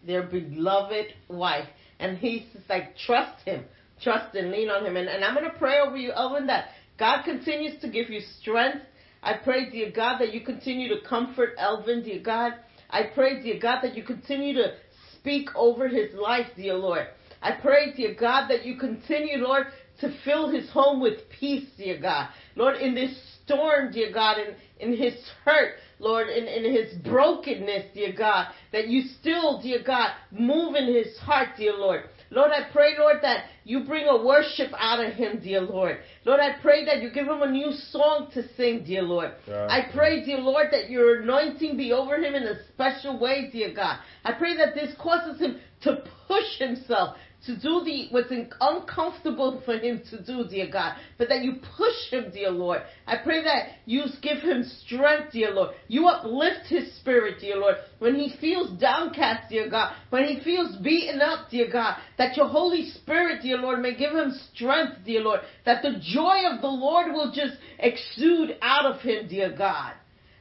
their 0.06 0.24
beloved 0.24 1.14
wife, 1.30 1.68
and 2.00 2.18
he's 2.18 2.44
just 2.54 2.70
like, 2.70 2.98
"Trust 2.98 3.44
Him, 3.46 3.66
trust 4.02 4.36
and 4.36 4.52
lean 4.52 4.70
on 4.70 4.86
Him." 4.86 4.98
And, 4.98 5.08
and 5.08 5.24
I'm 5.24 5.36
going 5.36 5.50
to 5.50 5.58
pray 5.58 5.80
over 5.80 5.98
you, 5.98 6.12
Elvin, 6.12 6.48
that 6.48 6.70
God 6.98 7.24
continues 7.24 7.80
to 7.82 7.90
give 7.90 8.10
you 8.10 8.22
strength. 8.42 8.84
I 9.22 9.34
pray, 9.34 9.70
dear 9.70 9.92
God, 9.92 10.20
that 10.20 10.34
you 10.34 10.42
continue 10.42 10.90
to 10.90 11.08
comfort 11.08 11.56
Elvin, 11.58 12.04
dear 12.04 12.20
God. 12.20 12.54
I 12.90 13.04
pray, 13.04 13.42
dear 13.42 13.60
God, 13.60 13.82
that 13.82 13.96
you 13.96 14.04
continue 14.04 14.54
to 14.54 14.74
speak 15.14 15.50
over 15.56 15.88
his 15.88 16.14
life, 16.14 16.48
dear 16.56 16.76
Lord. 16.76 17.08
I 17.42 17.52
pray, 17.52 17.94
dear 17.96 18.16
God, 18.20 18.48
that 18.48 18.66
you 18.66 18.78
continue, 18.78 19.38
Lord, 19.38 19.68
to 20.00 20.16
fill 20.24 20.50
his 20.50 20.70
home 20.70 21.02
with 21.02 21.30
peace, 21.30 21.68
dear 21.78 22.00
God. 22.00 22.30
Lord, 22.58 22.78
in 22.78 22.96
this 22.96 23.16
storm, 23.46 23.92
dear 23.92 24.12
God, 24.12 24.38
in, 24.40 24.56
in 24.80 24.98
his 24.98 25.14
hurt, 25.46 25.76
Lord, 26.00 26.28
in, 26.28 26.46
in 26.46 26.74
his 26.74 26.94
brokenness, 27.04 27.94
dear 27.94 28.14
God, 28.18 28.48
that 28.72 28.88
you 28.88 29.04
still, 29.20 29.62
dear 29.62 29.80
God, 29.86 30.10
move 30.32 30.76
in 30.76 30.88
his 30.94 31.18
heart, 31.20 31.50
dear 31.58 31.74
Lord. 31.74 32.04
Lord, 32.30 32.52
I 32.52 32.70
pray, 32.74 32.96
Lord, 33.00 33.18
that 33.22 33.46
you 33.64 33.86
bring 33.86 34.06
a 34.08 34.26
worship 34.26 34.72
out 34.78 35.04
of 35.04 35.14
him, 35.14 35.40
dear 35.42 35.62
Lord. 35.62 36.00
Lord, 36.26 36.40
I 36.40 36.60
pray 36.62 36.84
that 36.86 37.02
you 37.02 37.10
give 37.12 37.28
him 37.28 37.42
a 37.42 37.50
new 37.50 37.72
song 37.72 38.30
to 38.34 38.44
sing, 38.56 38.84
dear 38.84 39.04
Lord. 39.04 39.32
I 39.70 39.90
pray, 39.94 40.26
dear 40.26 40.40
Lord, 40.40 40.68
that 40.72 40.90
your 40.90 41.22
anointing 41.22 41.78
be 41.78 41.94
over 41.94 42.16
him 42.18 42.36
in 42.36 42.44
a 42.44 42.66
special 42.74 43.18
way, 43.20 43.50
dear 43.52 43.74
God. 43.74 44.00
I 44.26 44.34
pray 44.34 44.58
that 44.58 44.76
this 44.76 44.94
causes 45.00 45.40
him 45.40 45.60
to 45.84 46.04
push 46.28 46.58
himself 46.60 47.16
to 47.46 47.56
do 47.56 47.82
the 47.86 48.08
what's 48.10 48.32
uncomfortable 48.60 49.62
for 49.66 49.78
him 49.78 50.02
to 50.10 50.22
do, 50.24 50.46
dear 50.50 50.70
God, 50.72 50.98
but 51.18 51.30
that 51.30 51.44
you 51.44 51.54
push 51.78 52.12
him, 52.12 52.32
dear 52.34 52.50
Lord. 52.50 52.82
I 53.06 53.18
pray 53.18 53.44
that 53.44 53.78
you 53.86 54.04
give 54.22 54.40
him 54.40 54.64
strength, 54.86 55.34
dear 55.34 55.52
Lord. 55.52 55.76
You 55.88 56.08
uplift 56.08 56.68
his 56.68 56.94
spirit, 56.98 57.40
dear 57.40 57.58
Lord, 57.58 57.76
when 58.00 58.16
he 58.16 58.36
feels 58.40 58.78
downcast, 58.80 59.50
dear 59.50 59.70
God, 59.70 59.94
when 60.10 60.26
he 60.26 60.44
feels 60.44 60.76
beaten 60.78 61.22
up, 61.22 61.50
dear 61.50 61.70
God, 61.72 61.98
that 62.18 62.36
your 62.36 62.48
Holy 62.48 62.90
Spirit, 62.90 63.42
dear 63.42 63.58
Lord, 63.58 63.80
may 63.80 63.96
give 63.96 64.12
him 64.12 64.38
strength, 64.54 65.06
dear 65.06 65.22
Lord, 65.22 65.42
that 65.66 65.82
the 65.84 66.00
joy 66.02 66.44
of 66.52 66.62
the 66.62 66.68
Lord 66.68 67.14
will 67.14 67.32
just 67.32 67.58
exude 67.80 68.58
out 68.62 68.86
of 68.86 69.02
him, 69.02 69.28
dear 69.28 69.56
God. 69.56 69.94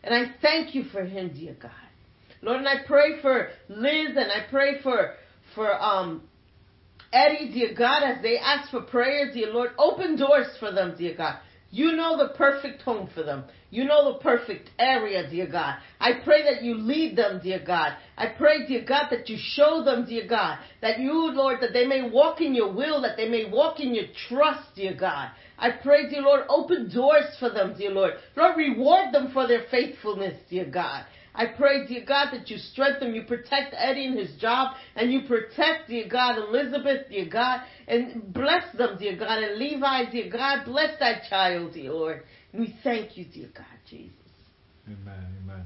And 0.02 0.14
I 0.14 0.34
thank 0.40 0.74
you 0.74 0.84
for 0.84 1.04
him, 1.04 1.32
dear 1.34 1.56
God. 1.60 1.72
Lord, 2.42 2.58
and 2.58 2.68
I 2.68 2.86
pray 2.86 3.20
for 3.20 3.48
Liz 3.68 4.10
and 4.16 4.30
I 4.30 4.46
pray 4.50 4.80
for 4.82 5.14
for 5.54 5.82
um 5.82 6.22
Eddie, 7.16 7.50
dear 7.50 7.72
God, 7.74 8.02
as 8.02 8.20
they 8.20 8.36
ask 8.36 8.70
for 8.70 8.82
prayer, 8.82 9.32
dear 9.32 9.50
Lord, 9.50 9.70
open 9.78 10.16
doors 10.16 10.48
for 10.60 10.70
them, 10.70 10.94
dear 10.98 11.16
God. 11.16 11.36
You 11.70 11.92
know 11.92 12.18
the 12.18 12.34
perfect 12.34 12.82
home 12.82 13.08
for 13.14 13.22
them. 13.22 13.44
You 13.70 13.84
know 13.84 14.12
the 14.12 14.18
perfect 14.18 14.68
area, 14.78 15.28
dear 15.28 15.46
God. 15.46 15.76
I 15.98 16.20
pray 16.22 16.42
that 16.44 16.62
you 16.62 16.74
lead 16.74 17.16
them, 17.16 17.40
dear 17.42 17.62
God. 17.66 17.96
I 18.18 18.26
pray, 18.36 18.66
dear 18.66 18.84
God, 18.86 19.08
that 19.10 19.30
you 19.30 19.36
show 19.40 19.82
them, 19.82 20.04
dear 20.04 20.28
God, 20.28 20.58
that 20.82 21.00
you, 21.00 21.32
Lord, 21.32 21.60
that 21.62 21.72
they 21.72 21.86
may 21.86 22.08
walk 22.08 22.42
in 22.42 22.54
your 22.54 22.72
will, 22.72 23.00
that 23.00 23.16
they 23.16 23.28
may 23.30 23.50
walk 23.50 23.80
in 23.80 23.94
your 23.94 24.06
trust, 24.28 24.74
dear 24.74 24.94
God. 24.94 25.30
I 25.58 25.70
pray, 25.70 26.10
dear 26.10 26.20
Lord, 26.20 26.42
open 26.50 26.90
doors 26.94 27.34
for 27.40 27.48
them, 27.48 27.74
dear 27.78 27.90
Lord. 27.90 28.12
Lord, 28.36 28.58
reward 28.58 29.14
them 29.14 29.30
for 29.32 29.48
their 29.48 29.64
faithfulness, 29.70 30.38
dear 30.50 30.66
God. 30.66 31.06
I 31.36 31.46
pray, 31.46 31.86
dear 31.86 32.04
God, 32.06 32.30
that 32.32 32.48
you 32.48 32.56
strengthen, 32.56 33.14
you 33.14 33.22
protect 33.22 33.74
Eddie 33.76 34.06
and 34.06 34.18
his 34.18 34.34
job, 34.40 34.74
and 34.94 35.12
you 35.12 35.22
protect, 35.28 35.88
dear 35.88 36.08
God, 36.08 36.38
Elizabeth, 36.38 37.08
dear 37.10 37.28
God, 37.28 37.60
and 37.86 38.32
bless 38.32 38.64
them, 38.76 38.96
dear 38.98 39.16
God, 39.16 39.42
and 39.42 39.58
Levi, 39.58 40.10
dear 40.10 40.30
God, 40.30 40.64
bless 40.64 40.98
that 40.98 41.24
child, 41.28 41.74
dear 41.74 41.92
Lord. 41.92 42.22
And 42.52 42.62
we 42.62 42.74
thank 42.82 43.16
you, 43.18 43.26
dear 43.26 43.50
God, 43.54 43.66
Jesus. 43.88 44.12
Amen, 44.86 45.26
amen. 45.42 45.64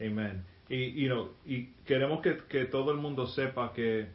Amen. 0.00 0.44
Y, 0.70 0.92
you 0.94 1.08
know, 1.08 1.30
y 1.44 1.68
queremos 1.86 2.22
que, 2.22 2.38
que 2.48 2.64
todo 2.66 2.92
el 2.92 2.98
mundo 2.98 3.26
sepa 3.26 3.72
que 3.74 4.08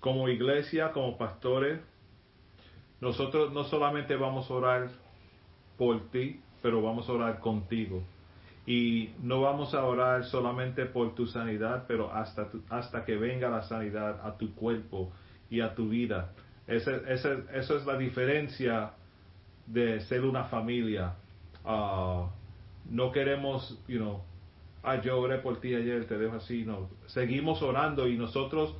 como 0.00 0.28
iglesia, 0.28 0.92
como 0.92 1.16
pastores, 1.16 1.80
nosotros 3.00 3.52
no 3.52 3.64
solamente 3.64 4.16
vamos 4.16 4.50
a 4.50 4.54
orar 4.54 4.88
por 5.76 6.10
ti, 6.10 6.40
pero 6.62 6.82
vamos 6.82 7.08
a 7.08 7.12
orar 7.12 7.40
contigo. 7.40 8.02
Y 8.66 9.10
no 9.22 9.42
vamos 9.42 9.74
a 9.74 9.84
orar 9.84 10.24
solamente 10.24 10.86
por 10.86 11.14
tu 11.14 11.26
sanidad, 11.26 11.84
pero 11.86 12.12
hasta, 12.12 12.50
tu- 12.50 12.62
hasta 12.68 13.04
que 13.04 13.16
venga 13.16 13.48
la 13.48 13.62
sanidad 13.62 14.20
a 14.26 14.36
tu 14.36 14.54
cuerpo 14.54 15.12
y 15.48 15.60
a 15.60 15.74
tu 15.74 15.88
vida. 15.88 16.32
Ese, 16.66 17.00
ese, 17.08 17.44
eso 17.54 17.76
es 17.76 17.86
la 17.86 17.96
diferencia 17.96 18.90
de 19.66 20.00
ser 20.00 20.22
una 20.24 20.44
familia. 20.44 21.14
Ah, 21.64 22.28
no 22.90 23.12
queremos, 23.12 23.80
you 23.86 23.98
know, 23.98 24.22
ah, 24.82 25.00
yo 25.00 25.20
oré 25.20 25.38
por 25.38 25.60
ti 25.60 25.74
ayer, 25.74 26.04
te 26.06 26.18
dejo 26.18 26.36
así, 26.36 26.64
no. 26.64 26.88
Seguimos 27.06 27.62
orando 27.62 28.08
y 28.08 28.16
nosotros, 28.16 28.74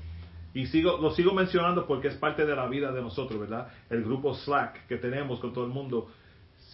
y 0.53 0.67
sigo, 0.67 0.99
lo 0.99 1.11
sigo 1.13 1.33
mencionando 1.33 1.87
porque 1.87 2.09
es 2.09 2.17
parte 2.17 2.45
de 2.45 2.57
la 2.57 2.67
vida 2.67 2.91
de 2.91 3.03
nosotros, 3.03 3.39
¿verdad? 3.39 3.69
El 3.89 4.03
grupo 4.03 4.35
Slack 4.35 4.87
que 4.89 4.97
tenemos 4.97 5.39
con 5.39 5.53
todo 5.53 5.65
el 5.65 5.71
mundo. 5.73 6.09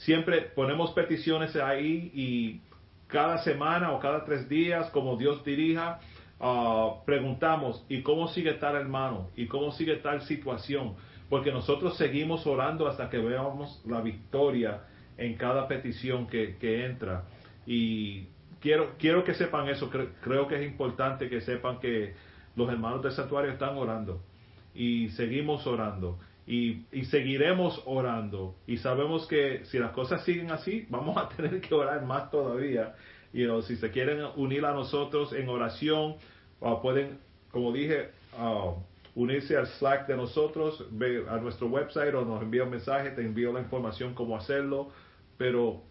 Siempre 0.04 0.40
ponemos 0.42 0.92
peticiones 0.92 1.54
ahí 1.56 2.10
y 2.14 2.60
cada 3.12 3.38
semana 3.44 3.92
o 3.92 4.00
cada 4.00 4.24
tres 4.24 4.48
días, 4.48 4.88
como 4.90 5.16
Dios 5.16 5.44
dirija, 5.44 6.00
ah, 6.40 6.94
preguntamos, 7.04 7.84
¿y 7.88 8.02
cómo 8.02 8.26
sigue 8.28 8.54
tal 8.54 8.74
hermano? 8.76 9.28
¿Y 9.36 9.46
cómo 9.46 9.70
sigue 9.72 9.96
tal 9.96 10.22
situación? 10.22 10.94
Porque 11.28 11.52
nosotros 11.52 11.96
seguimos 11.96 12.46
orando 12.46 12.88
hasta 12.88 13.08
que 13.10 13.18
veamos 13.18 13.82
la 13.86 14.00
victoria 14.00 14.80
en 15.18 15.34
cada 15.36 15.68
petición 15.68 16.26
que, 16.26 16.56
que 16.56 16.86
entra. 16.86 17.24
Y 17.66 18.28
quiero, 18.60 18.94
quiero 18.98 19.22
que 19.24 19.34
sepan 19.34 19.68
eso, 19.68 19.90
cre- 19.90 20.08
creo 20.22 20.48
que 20.48 20.56
es 20.56 20.66
importante 20.66 21.28
que 21.28 21.40
sepan 21.42 21.78
que 21.80 22.14
los 22.56 22.68
hermanos 22.70 23.02
del 23.02 23.12
santuario 23.12 23.52
están 23.52 23.76
orando 23.76 24.20
y 24.74 25.10
seguimos 25.10 25.66
orando 25.66 26.18
y, 26.46 26.84
y 26.92 27.04
seguiremos 27.04 27.82
orando. 27.86 28.56
Y 28.66 28.78
sabemos 28.78 29.26
que 29.26 29.64
si 29.66 29.78
las 29.78 29.92
cosas 29.92 30.24
siguen 30.24 30.50
así 30.50 30.86
vamos 30.88 31.16
a 31.16 31.28
tener 31.36 31.60
que 31.60 31.74
orar 31.74 32.04
más 32.04 32.30
todavía. 32.30 32.94
Y 33.32 33.46
si 33.62 33.76
se 33.76 33.90
quieren 33.90 34.20
unir 34.36 34.64
a 34.64 34.72
nosotros 34.72 35.32
en 35.32 35.48
oración 35.48 36.16
uh, 36.60 36.80
pueden 36.82 37.18
como 37.50 37.72
dije 37.72 38.10
uh, 38.38 38.74
unirse 39.14 39.56
al 39.56 39.66
Slack 39.66 40.06
de 40.06 40.16
nosotros 40.16 40.86
ve 40.90 41.24
a 41.28 41.36
nuestro 41.36 41.68
website 41.68 42.14
o 42.14 42.24
nos 42.24 42.42
envía 42.42 42.64
un 42.64 42.70
mensaje 42.70 43.10
te 43.10 43.22
envío 43.22 43.52
la 43.52 43.60
información 43.60 44.14
cómo 44.14 44.36
hacerlo. 44.36 44.90
Pero 45.38 45.82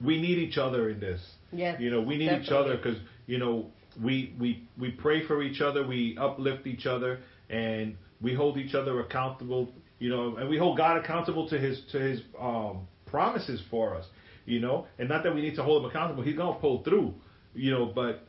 we 0.00 0.16
need 0.16 0.38
each 0.38 0.58
other 0.58 0.90
in 0.90 1.00
this. 1.00 1.20
Yes, 1.52 1.80
you 1.80 1.90
know 1.90 2.00
we 2.00 2.16
need 2.16 2.32
each 2.32 2.50
other 2.50 2.76
because 2.76 2.98
you 3.26 3.38
know 3.38 3.70
we 4.00 4.34
we 4.38 4.62
we 4.78 4.90
pray 4.90 5.26
for 5.26 5.42
each 5.42 5.60
other 5.60 5.86
we 5.86 6.16
uplift 6.18 6.66
each 6.66 6.86
other 6.86 7.20
and 7.50 7.96
we 8.20 8.34
hold 8.34 8.58
each 8.58 8.74
other 8.74 9.00
accountable 9.00 9.72
You 9.98 10.10
know, 10.10 10.36
and 10.36 10.48
we 10.48 10.58
hold 10.58 10.76
God 10.76 10.96
accountable 10.96 11.48
to 11.48 11.58
His 11.58 11.80
to 11.92 11.98
His 11.98 12.22
um, 12.40 12.86
promises 13.06 13.62
for 13.70 13.94
us. 13.96 14.06
You 14.44 14.60
know, 14.60 14.86
and 14.98 15.08
not 15.08 15.24
that 15.24 15.34
we 15.34 15.42
need 15.42 15.56
to 15.56 15.62
hold 15.62 15.84
Him 15.84 15.90
accountable. 15.90 16.22
He's 16.22 16.36
gonna 16.36 16.58
pull 16.58 16.82
through. 16.82 17.14
You 17.54 17.70
know, 17.70 17.86
but 17.86 18.26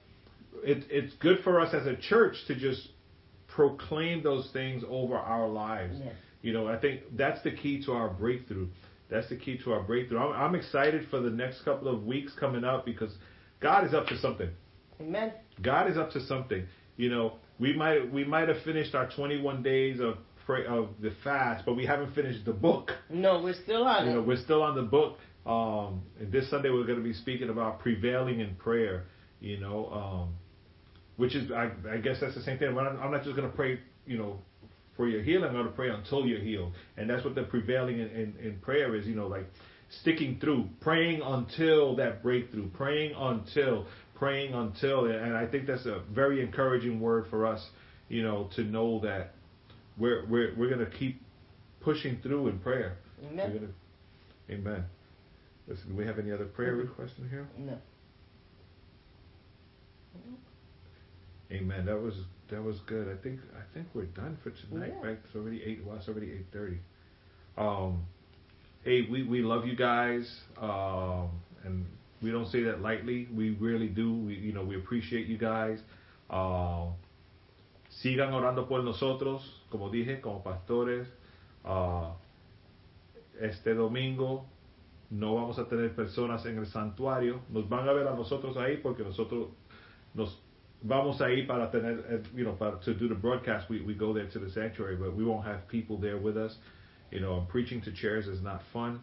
it, 0.63 0.85
it's 0.89 1.13
good 1.15 1.39
for 1.43 1.59
us 1.59 1.73
as 1.73 1.85
a 1.85 1.95
church 1.95 2.35
to 2.47 2.55
just 2.55 2.89
proclaim 3.47 4.23
those 4.23 4.49
things 4.51 4.83
over 4.89 5.15
our 5.15 5.47
lives. 5.47 5.97
Yes. 6.03 6.13
You 6.41 6.53
know, 6.53 6.67
I 6.67 6.77
think 6.77 7.01
that's 7.15 7.41
the 7.43 7.51
key 7.51 7.83
to 7.85 7.91
our 7.91 8.09
breakthrough. 8.09 8.67
That's 9.09 9.27
the 9.29 9.35
key 9.35 9.57
to 9.63 9.73
our 9.73 9.81
breakthrough. 9.81 10.19
I'm, 10.19 10.33
I'm 10.41 10.55
excited 10.55 11.07
for 11.09 11.19
the 11.19 11.29
next 11.29 11.63
couple 11.63 11.87
of 11.87 12.05
weeks 12.05 12.31
coming 12.39 12.63
up 12.63 12.85
because 12.85 13.11
God 13.59 13.85
is 13.85 13.93
up 13.93 14.07
to 14.07 14.17
something. 14.17 14.49
Amen. 15.01 15.33
God 15.61 15.89
is 15.89 15.97
up 15.97 16.11
to 16.11 16.25
something. 16.25 16.65
You 16.95 17.09
know, 17.09 17.33
we 17.59 17.73
might 17.73 18.11
we 18.11 18.23
might 18.23 18.47
have 18.47 18.61
finished 18.63 18.95
our 18.95 19.09
21 19.09 19.63
days 19.63 19.99
of 19.99 20.17
pray, 20.45 20.65
of 20.65 20.89
the 21.01 21.11
fast, 21.23 21.65
but 21.65 21.75
we 21.75 21.85
haven't 21.85 22.13
finished 22.15 22.45
the 22.45 22.53
book. 22.53 22.91
No, 23.09 23.41
we're 23.41 23.61
still 23.63 23.83
on 23.83 24.07
You 24.07 24.13
know, 24.15 24.21
we're 24.21 24.41
still 24.43 24.63
on 24.63 24.75
the 24.75 24.81
book. 24.81 25.17
Um, 25.45 26.01
and 26.19 26.31
this 26.31 26.49
Sunday 26.49 26.69
we're 26.69 26.85
going 26.85 26.99
to 26.99 27.03
be 27.03 27.13
speaking 27.13 27.49
about 27.49 27.79
prevailing 27.79 28.39
in 28.39 28.55
prayer. 28.55 29.05
You 29.39 29.59
know, 29.59 29.89
um, 29.91 30.35
which 31.17 31.35
is 31.35 31.51
I, 31.51 31.71
I 31.89 31.97
guess 31.97 32.17
that's 32.19 32.35
the 32.35 32.43
same 32.43 32.57
thing. 32.57 32.69
I'm 32.69 32.75
not, 32.75 32.99
I'm 32.99 33.11
not 33.11 33.23
just 33.23 33.35
going 33.35 33.49
to 33.49 33.55
pray. 33.55 33.79
You 34.05 34.17
know, 34.17 34.39
for 34.99 35.07
your 35.07 35.21
healing. 35.21 35.45
I'm 35.45 35.53
going 35.53 35.65
to 35.65 35.71
pray 35.71 35.89
until 35.89 36.25
you're 36.25 36.41
healed, 36.41 36.73
and 36.97 37.09
that's 37.09 37.23
what 37.23 37.33
the 37.33 37.43
prevailing 37.43 37.99
in, 37.99 38.07
in, 38.09 38.35
in 38.43 38.59
prayer 38.61 38.95
is. 38.95 39.07
You 39.07 39.15
know, 39.15 39.27
like 39.27 39.45
sticking 40.01 40.39
through, 40.39 40.67
praying 40.81 41.21
until 41.23 41.95
that 41.95 42.21
breakthrough, 42.21 42.69
praying 42.71 43.13
until, 43.17 43.87
praying 44.19 44.53
until, 44.53 45.05
and 45.05 45.35
I 45.35 45.47
think 45.47 45.65
that's 45.65 45.85
a 45.85 46.01
very 46.13 46.43
encouraging 46.43 46.99
word 46.99 47.25
for 47.29 47.47
us. 47.47 47.65
You 48.09 48.23
know, 48.23 48.49
to 48.55 48.63
know 48.63 48.99
that 49.01 49.33
we're 49.97 50.25
we're 50.27 50.53
we're 50.57 50.69
going 50.69 50.85
to 50.85 50.97
keep 50.97 51.21
pushing 51.81 52.19
through 52.21 52.49
in 52.49 52.59
prayer. 52.59 52.97
Amen. 53.31 53.53
Gonna, 54.49 54.59
amen. 54.59 54.85
Listen, 55.67 55.89
do 55.89 55.95
we 55.95 56.05
have 56.05 56.17
any 56.19 56.31
other 56.31 56.45
prayer 56.45 56.73
requests 56.75 57.13
in 57.19 57.29
here? 57.29 57.47
No. 57.57 57.77
Amen. 61.51 61.85
That 61.85 61.99
was 62.01 62.15
that 62.51 62.63
was 62.63 62.77
good. 62.87 63.07
I 63.07 63.21
think 63.21 63.39
I 63.55 63.73
think 63.73 63.87
we're 63.93 64.05
done 64.05 64.37
for 64.43 64.51
tonight, 64.51 64.93
Yeah. 65.01 65.07
right? 65.07 65.19
It's 65.23 65.35
already 65.35 65.61
eight. 65.63 65.83
Well, 65.85 65.97
it's 65.97 66.07
already 66.07 66.31
eight 66.31 66.45
thirty. 66.51 66.79
Um, 67.57 68.05
hey, 68.83 69.07
we 69.09 69.23
we 69.23 69.41
love 69.41 69.65
you 69.65 69.75
guys, 69.75 70.29
um, 70.61 71.29
and 71.63 71.85
we 72.21 72.31
don't 72.31 72.47
say 72.47 72.63
that 72.63 72.81
lightly. 72.81 73.27
We 73.33 73.51
really 73.51 73.87
do. 73.87 74.13
We 74.13 74.35
you 74.35 74.53
know 74.53 74.63
we 74.63 74.75
appreciate 74.75 75.27
you 75.27 75.37
guys. 75.37 75.79
Um, 76.29 76.93
sigan 78.03 78.33
orando 78.33 78.67
por 78.67 78.81
nosotros, 78.83 79.41
como 79.71 79.89
dije, 79.89 80.21
como 80.21 80.43
pastores. 80.43 81.07
Ah, 81.65 82.13
este 83.39 83.73
domingo 83.73 84.45
no 85.11 85.35
vamos 85.35 85.57
a 85.59 85.65
tener 85.67 85.95
personas 85.95 86.45
en 86.45 86.57
el 86.57 86.65
santuario. 86.65 87.41
Nos 87.49 87.67
van 87.67 87.87
a 87.87 87.93
ver 87.93 88.07
a 88.07 88.15
nosotros 88.15 88.57
ahí 88.57 88.77
porque 88.77 89.03
nosotros 89.03 89.49
nos 90.13 90.37
vamos 90.81 91.21
ahí 91.21 91.47
para 91.47 91.71
tener, 91.71 92.23
you 92.35 92.43
know, 92.43 92.53
para, 92.53 92.79
to 92.79 92.93
do 92.93 93.07
the 93.07 93.15
broadcast. 93.15 93.69
We, 93.69 93.81
we 93.81 93.93
go 93.93 94.13
there 94.13 94.27
to 94.27 94.39
the 94.39 94.49
sanctuary, 94.49 94.95
but 94.95 95.15
we 95.15 95.23
won't 95.25 95.45
have 95.45 95.67
people 95.67 95.97
there 95.97 96.17
with 96.17 96.37
us. 96.37 96.57
You 97.11 97.21
know, 97.21 97.45
preaching 97.49 97.81
to 97.81 97.91
chairs 97.91 98.27
is 98.27 98.41
not 98.41 98.61
fun. 98.71 98.99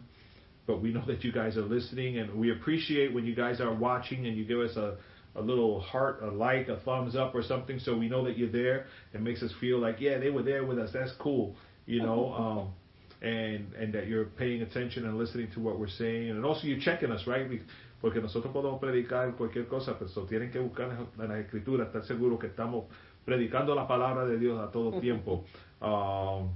But 0.67 0.81
we 0.81 0.91
know 0.91 1.03
that 1.07 1.23
you 1.23 1.31
guys 1.31 1.55
are 1.57 1.63
listening, 1.63 2.17
and 2.19 2.33
we 2.35 2.51
appreciate 2.51 3.13
when 3.13 3.25
you 3.25 3.33
guys 3.33 3.61
are 3.61 3.73
watching 3.73 4.27
and 4.27 4.35
you 4.37 4.43
give 4.45 4.59
us 4.59 4.75
a, 4.75 4.97
a 5.35 5.41
little 5.41 5.79
heart, 5.79 6.19
a 6.21 6.27
like, 6.29 6.67
a 6.67 6.77
thumbs 6.81 7.15
up, 7.15 7.33
or 7.33 7.41
something, 7.41 7.79
so 7.79 7.95
we 7.97 8.09
know 8.09 8.23
that 8.25 8.37
you're 8.37 8.51
there. 8.51 8.85
It 9.13 9.21
makes 9.21 9.41
us 9.41 9.51
feel 9.61 9.79
like, 9.79 9.99
yeah, 10.01 10.17
they 10.19 10.29
were 10.29 10.43
there 10.43 10.65
with 10.65 10.77
us. 10.77 10.91
That's 10.93 11.13
cool, 11.19 11.55
you 11.85 12.01
know. 12.03 12.33
Um, 12.33 12.73
and 13.19 13.73
and 13.73 13.91
that 13.93 14.05
you're 14.07 14.25
paying 14.25 14.61
attention 14.61 15.05
and 15.05 15.17
listening 15.17 15.47
to 15.55 15.59
what 15.59 15.79
we're 15.79 15.87
saying, 15.89 16.29
and 16.31 16.45
also 16.45 16.67
you're 16.67 16.79
checking 16.81 17.11
us, 17.11 17.25
right? 17.25 17.49
We- 17.49 17.61
Porque 17.99 18.21
nosotros 18.21 18.53
podemos 18.53 18.79
predicar 18.79 19.35
cualquier 19.35 19.67
cosa, 19.67 19.95
pero 19.97 20.07
tienen 20.27 20.51
que 20.51 20.59
buscar 20.59 20.91
en 21.19 21.27
la 21.29 21.39
escritura, 21.39 21.85
estar 21.85 22.03
seguros 22.05 22.39
que 22.39 22.45
estamos 22.47 22.85
predicando 23.25 23.73
la 23.73 23.87
palabra 23.87 24.23
de 24.25 24.37
Dios 24.37 24.59
a 24.59 24.71
todo 24.71 25.01
tiempo. 25.01 25.43
Um, 25.81 26.49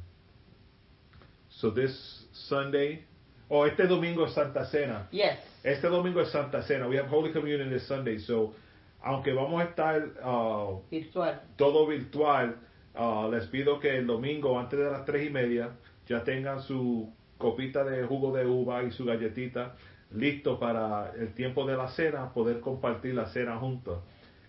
so 1.49 1.72
this 1.72 2.26
Sunday, 2.47 3.05
oh, 3.52 3.66
este 3.66 3.86
domingo 3.86 4.26
es 4.26 4.34
Santa 4.34 4.66
Cena. 4.66 5.08
Yes. 5.12 5.38
Este 5.64 5.88
domingo 5.88 6.22
es 6.22 6.30
Santa 6.32 6.62
Cena. 6.64 6.88
We 6.88 6.97
have 6.97 7.10
Holy 7.10 7.32
Communion 7.32 7.70
this 7.70 7.84
Sunday, 7.84 8.18
so 8.20 8.54
aunque 9.04 9.34
vamos 9.34 9.62
a 9.62 9.66
estar 9.66 10.02
uh, 10.24 10.82
Virtual. 10.89 11.41
todo 11.58 11.88
virtual, 11.88 12.56
uh, 12.95 13.30
les 13.32 13.47
pido 13.47 13.80
que 13.80 13.97
el 13.97 14.08
domingo 14.08 14.58
antes 14.60 14.80
de 14.80 14.89
las 14.89 15.06
tres 15.06 15.28
y 15.28 15.30
media 15.30 15.72
ya 16.08 16.24
tengan 16.24 16.62
su 16.62 17.12
copita 17.38 17.84
de 17.84 18.06
jugo 18.06 18.32
de 18.32 18.45
uva 18.45 18.84
y 18.84 18.91
su 18.91 19.06
galletita 19.06 19.76
listo 20.14 20.60
para 20.60 21.12
el 21.18 21.34
tiempo 21.34 21.66
de 21.66 21.76
la 21.78 21.88
cena, 21.89 22.34
poder 22.34 22.60
compartir 22.60 23.16
la 23.16 23.26
cena 23.28 23.58
juntos. 23.58 23.99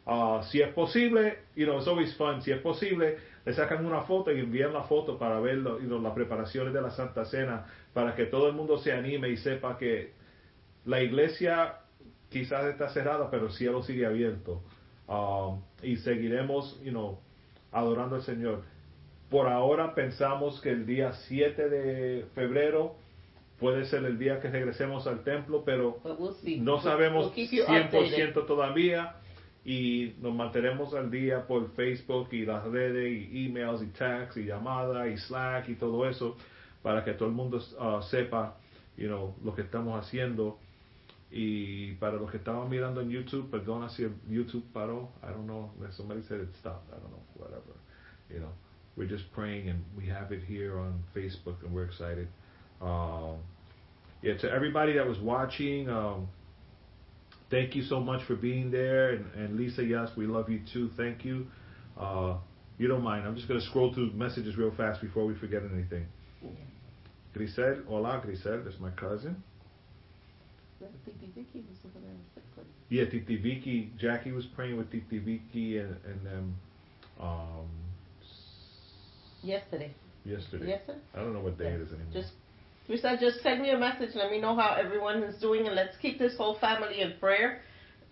Uh, 0.04 0.42
si 0.50 0.60
es 0.60 0.72
posible, 0.74 1.38
you 1.54 1.64
know, 1.64 1.78
it's 1.78 1.86
always 1.86 2.14
fun. 2.16 2.42
Si 2.42 2.50
es 2.50 2.58
posible, 2.60 3.18
le 3.44 3.52
sacan 3.52 3.86
una 3.86 4.02
foto 4.02 4.32
y 4.32 4.40
envían 4.40 4.72
la 4.72 4.82
foto 4.82 5.16
para 5.16 5.38
ver 5.40 5.58
you 5.58 5.86
know, 5.86 6.00
las 6.00 6.12
preparaciones 6.12 6.74
de 6.74 6.82
la 6.82 6.90
Santa 6.90 7.24
Cena, 7.24 7.64
para 7.92 8.14
que 8.14 8.26
todo 8.26 8.48
el 8.48 8.54
mundo 8.54 8.78
se 8.78 8.92
anime 8.92 9.28
y 9.28 9.36
sepa 9.36 9.76
que 9.78 10.12
la 10.84 11.02
iglesia 11.02 11.78
quizás 12.30 12.64
está 12.66 12.88
cerrada, 12.90 13.30
pero 13.30 13.46
el 13.46 13.52
cielo 13.52 13.82
sigue 13.82 14.06
abierto. 14.06 14.62
Um, 15.06 15.60
y 15.82 15.96
seguiremos, 15.96 16.80
you 16.82 16.90
know, 16.90 17.18
adorando 17.70 18.16
al 18.16 18.22
Señor. 18.22 18.62
Por 19.28 19.48
ahora 19.48 19.94
pensamos 19.94 20.60
que 20.60 20.70
el 20.70 20.86
día 20.86 21.12
7 21.12 21.68
de 21.68 22.26
febrero 22.34 22.96
puede 23.58 23.84
ser 23.86 24.04
el 24.04 24.18
día 24.18 24.40
que 24.40 24.48
regresemos 24.48 25.06
al 25.06 25.22
templo, 25.22 25.62
pero 25.64 25.98
we'll 26.04 26.36
no 26.62 26.80
sabemos 26.80 27.26
we'll 27.26 27.34
keep 27.34 27.50
you 27.50 27.62
updated. 27.62 28.34
100% 28.34 28.46
todavía 28.46 29.16
y 29.64 30.14
nos 30.20 30.34
mantenemos 30.34 30.92
al 30.94 31.10
día 31.10 31.46
por 31.46 31.70
Facebook 31.74 32.28
y 32.32 32.44
las 32.44 32.64
redes 32.64 33.30
y 33.30 33.46
emails 33.46 33.82
y 33.82 33.86
texts 33.86 34.36
y 34.36 34.46
llamadas 34.46 35.08
y 35.08 35.16
Slack 35.16 35.68
y 35.68 35.74
todo 35.76 36.08
eso 36.08 36.36
para 36.82 37.04
que 37.04 37.12
todo 37.14 37.28
el 37.28 37.34
mundo 37.34 37.58
uh, 37.78 38.02
sepa 38.02 38.56
you 38.96 39.08
know, 39.08 39.34
lo 39.42 39.54
que 39.54 39.62
estamos 39.62 39.98
haciendo 39.98 40.58
y 41.30 41.94
para 41.94 42.16
los 42.16 42.30
que 42.30 42.36
estaban 42.36 42.68
mirando 42.68 43.00
en 43.00 43.10
YouTube 43.10 43.50
perdona 43.50 43.88
si 43.88 44.06
YouTube 44.28 44.64
paró 44.72 45.10
I 45.22 45.28
don't 45.28 45.46
know 45.46 45.70
somebody 45.96 46.22
said 46.28 46.40
it 46.40 46.54
stopped 46.60 46.92
I 46.92 47.00
don't 47.00 47.10
know 47.10 47.22
whatever 47.36 47.74
you 48.28 48.40
know 48.40 48.52
we're 48.96 49.08
just 49.08 49.32
praying 49.32 49.68
and 49.70 49.82
we 49.96 50.06
have 50.08 50.30
it 50.30 50.42
here 50.46 50.78
on 50.78 51.02
Facebook 51.14 51.62
and 51.64 51.72
we're 51.72 51.86
excited 51.86 52.28
um, 52.82 53.38
yeah 54.20 54.36
to 54.36 54.50
everybody 54.50 54.92
that 54.94 55.06
was 55.06 55.18
watching 55.20 55.88
um, 55.88 56.28
thank 57.52 57.76
you 57.76 57.82
so 57.84 58.00
much 58.00 58.24
for 58.24 58.34
being 58.34 58.72
there. 58.72 59.10
And, 59.10 59.26
and 59.34 59.56
Lisa, 59.56 59.84
yes, 59.84 60.08
we 60.16 60.26
love 60.26 60.48
you 60.48 60.62
too. 60.72 60.90
Thank 60.96 61.24
you. 61.24 61.46
Uh, 61.96 62.38
you 62.78 62.88
don't 62.88 63.04
mind. 63.04 63.26
I'm 63.26 63.36
just 63.36 63.46
going 63.46 63.60
to 63.60 63.66
scroll 63.66 63.94
through 63.94 64.12
messages 64.12 64.56
real 64.56 64.72
fast 64.76 65.00
before 65.00 65.24
we 65.26 65.34
forget 65.36 65.62
anything. 65.72 66.06
Grisel, 67.34 67.84
hola, 67.86 68.22
Grisel, 68.24 68.64
that's 68.64 68.78
my 68.78 68.90
cousin. 68.90 69.42
Yeah, 72.88 73.04
Titi 73.06 73.36
Vicky, 73.36 73.90
Jackie 73.98 74.32
was 74.32 74.46
praying 74.46 74.76
with 74.76 74.90
Titi 74.90 75.18
Vicky 75.18 75.78
and, 75.78 75.96
and 76.04 76.26
them 76.26 76.56
um, 77.20 77.68
Yesterday. 79.42 79.94
yesterday. 80.24 80.68
Yesterday? 80.68 80.98
I 81.14 81.18
don't 81.18 81.32
know 81.32 81.40
what 81.40 81.58
day 81.58 81.68
it 81.68 81.80
is 81.80 81.88
anymore. 81.88 82.12
Just, 82.12 82.32
Risa, 82.88 83.18
just 83.18 83.42
send 83.42 83.62
me 83.62 83.70
a 83.70 83.78
message. 83.78 84.10
Let 84.14 84.30
me 84.30 84.40
know 84.40 84.54
how 84.54 84.74
everyone 84.78 85.22
is 85.22 85.40
doing, 85.40 85.66
and 85.66 85.74
let's 85.74 85.96
keep 86.02 86.18
this 86.18 86.36
whole 86.36 86.58
family 86.58 87.00
in 87.00 87.14
prayer. 87.18 87.62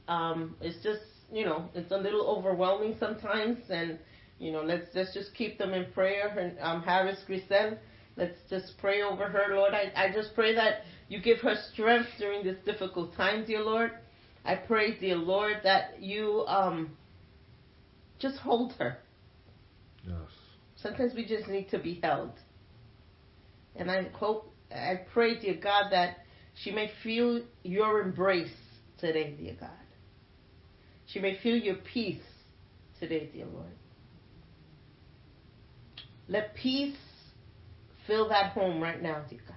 Um, 0.08 0.56
it's 0.60 0.82
just, 0.82 1.02
you 1.32 1.44
know, 1.44 1.68
it's 1.74 1.92
a 1.92 1.96
little 1.96 2.26
overwhelming 2.26 2.96
sometimes, 2.98 3.58
and 3.68 3.98
you 4.38 4.50
know, 4.50 4.62
let's 4.62 4.86
let's 4.94 5.12
just 5.12 5.34
keep 5.34 5.58
them 5.58 5.72
in 5.72 5.92
prayer. 5.92 6.28
And 6.38 6.58
um, 6.60 6.82
Harris 6.82 7.18
Grisel, 7.28 7.76
let's 8.16 8.38
just 8.48 8.74
pray 8.78 9.02
over 9.02 9.28
her, 9.28 9.54
Lord. 9.54 9.72
I, 9.74 9.92
I 9.96 10.12
just 10.12 10.34
pray 10.34 10.54
that 10.54 10.82
you 11.08 11.20
give 11.20 11.38
her 11.38 11.54
strength 11.72 12.08
during 12.18 12.44
this 12.44 12.56
difficult 12.64 13.14
time, 13.16 13.44
dear 13.44 13.62
Lord. 13.62 13.92
I 14.44 14.54
pray, 14.54 14.98
dear 14.98 15.16
Lord, 15.16 15.58
that 15.64 16.00
you 16.02 16.44
um, 16.46 16.96
just 18.18 18.38
hold 18.38 18.72
her. 18.78 18.98
yes. 20.06 20.16
Sometimes 20.76 21.12
we 21.14 21.26
just 21.26 21.48
need 21.48 21.68
to 21.70 21.78
be 21.78 22.00
held. 22.02 22.32
And 23.76 23.90
I 23.90 24.08
hope, 24.14 24.52
I 24.74 25.00
pray, 25.12 25.38
dear 25.38 25.56
God, 25.62 25.90
that 25.90 26.18
she 26.62 26.70
may 26.70 26.90
feel 27.02 27.42
your 27.62 28.00
embrace 28.00 28.52
today, 28.98 29.34
dear 29.38 29.56
God. 29.60 29.70
She 31.06 31.18
may 31.18 31.38
feel 31.42 31.56
your 31.56 31.76
peace 31.76 32.22
today, 32.98 33.30
dear 33.32 33.46
Lord. 33.46 33.66
Let 36.28 36.54
peace 36.54 36.96
fill 38.10 38.28
that 38.28 38.52
home 38.52 38.82
right 38.82 39.00
now, 39.00 39.22
dear 39.30 39.38
God. 39.46 39.56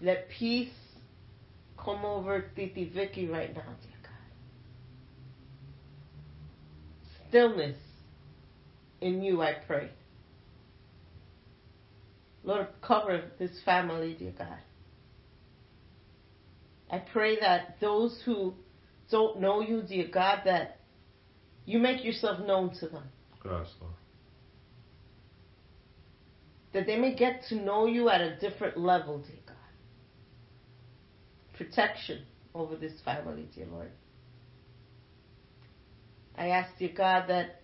Let 0.00 0.28
peace 0.30 0.72
come 1.76 2.02
over 2.06 2.46
Titi 2.56 2.88
Vicky 2.88 3.28
right 3.28 3.54
now, 3.54 3.60
dear 3.82 3.98
God. 4.02 4.10
Stillness 7.28 7.76
in 9.02 9.22
you, 9.22 9.42
I 9.42 9.52
pray. 9.66 9.90
Lord, 12.42 12.68
cover 12.80 13.24
this 13.38 13.50
family, 13.62 14.16
dear 14.18 14.32
God. 14.36 14.58
I 16.90 17.02
pray 17.12 17.38
that 17.40 17.76
those 17.82 18.18
who 18.24 18.54
don't 19.10 19.40
know 19.40 19.60
you, 19.60 19.82
dear 19.82 20.08
God, 20.12 20.40
that 20.46 20.80
you 21.66 21.78
make 21.78 22.02
yourself 22.02 22.40
known 22.46 22.74
to 22.80 22.88
them. 22.88 23.04
Yes, 23.44 23.68
Lord. 23.78 23.92
That 26.74 26.86
they 26.86 26.96
may 26.96 27.14
get 27.14 27.44
to 27.48 27.54
know 27.54 27.86
you 27.86 28.10
at 28.10 28.20
a 28.20 28.36
different 28.36 28.76
level, 28.76 29.18
dear 29.18 29.36
God. 29.46 29.56
Protection 31.56 32.24
over 32.54 32.76
this 32.76 32.92
family, 33.04 33.48
dear 33.54 33.66
Lord. 33.66 33.92
I 36.36 36.48
ask, 36.48 36.76
dear 36.78 36.90
God, 36.94 37.28
that 37.28 37.62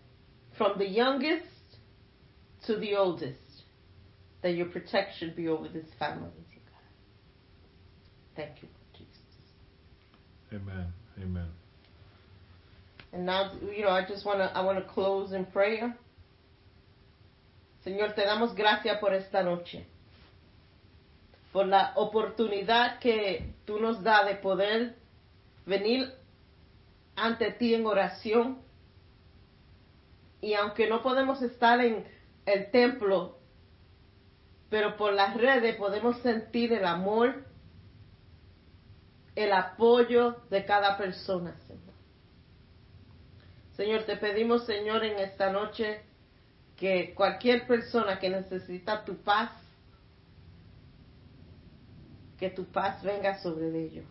from 0.56 0.78
the 0.78 0.88
youngest 0.88 1.44
to 2.66 2.76
the 2.76 2.94
oldest, 2.94 3.36
that 4.42 4.54
your 4.54 4.66
protection 4.66 5.32
be 5.36 5.48
over 5.48 5.66
this 5.66 5.86
family, 5.98 6.30
dear 6.50 6.62
God. 6.66 8.36
Thank 8.36 8.62
you, 8.62 8.68
Jesus. 8.92 9.16
Amen. 10.52 10.86
Amen. 11.20 11.48
And 13.12 13.26
now, 13.26 13.52
you 13.76 13.82
know, 13.82 13.90
I 13.90 14.06
just 14.06 14.24
want 14.24 14.38
to 14.38 14.56
I 14.56 14.64
want 14.64 14.78
to 14.78 14.84
close 14.84 15.32
in 15.32 15.46
prayer. 15.46 15.96
Señor, 17.82 18.12
te 18.12 18.24
damos 18.24 18.54
gracias 18.54 18.98
por 18.98 19.14
esta 19.14 19.42
noche. 19.42 19.86
Por 21.52 21.66
la 21.66 21.92
oportunidad 21.96 22.98
que 22.98 23.54
tú 23.64 23.80
nos 23.80 24.02
das 24.02 24.26
de 24.26 24.34
poder 24.36 24.96
venir 25.66 26.12
ante 27.16 27.52
ti 27.52 27.74
en 27.74 27.86
oración. 27.86 28.60
Y 30.42 30.54
aunque 30.54 30.88
no 30.88 31.02
podemos 31.02 31.42
estar 31.42 31.80
en 31.80 32.06
el 32.46 32.70
templo, 32.70 33.38
pero 34.68 34.96
por 34.96 35.12
las 35.12 35.36
redes 35.36 35.76
podemos 35.76 36.18
sentir 36.18 36.72
el 36.72 36.84
amor, 36.84 37.44
el 39.34 39.52
apoyo 39.52 40.36
de 40.50 40.64
cada 40.64 40.96
persona, 40.96 41.58
Señor. 41.66 41.80
Señor, 43.72 44.02
te 44.04 44.16
pedimos, 44.16 44.66
Señor, 44.66 45.04
en 45.04 45.18
esta 45.18 45.50
noche 45.50 46.02
que 46.80 47.12
cualquier 47.14 47.66
persona 47.66 48.18
que 48.18 48.30
necesita 48.30 49.04
tu 49.04 49.14
paz, 49.22 49.50
que 52.38 52.48
tu 52.48 52.64
paz 52.64 53.02
venga 53.02 53.38
sobre 53.42 53.66
ellos. 53.66 54.06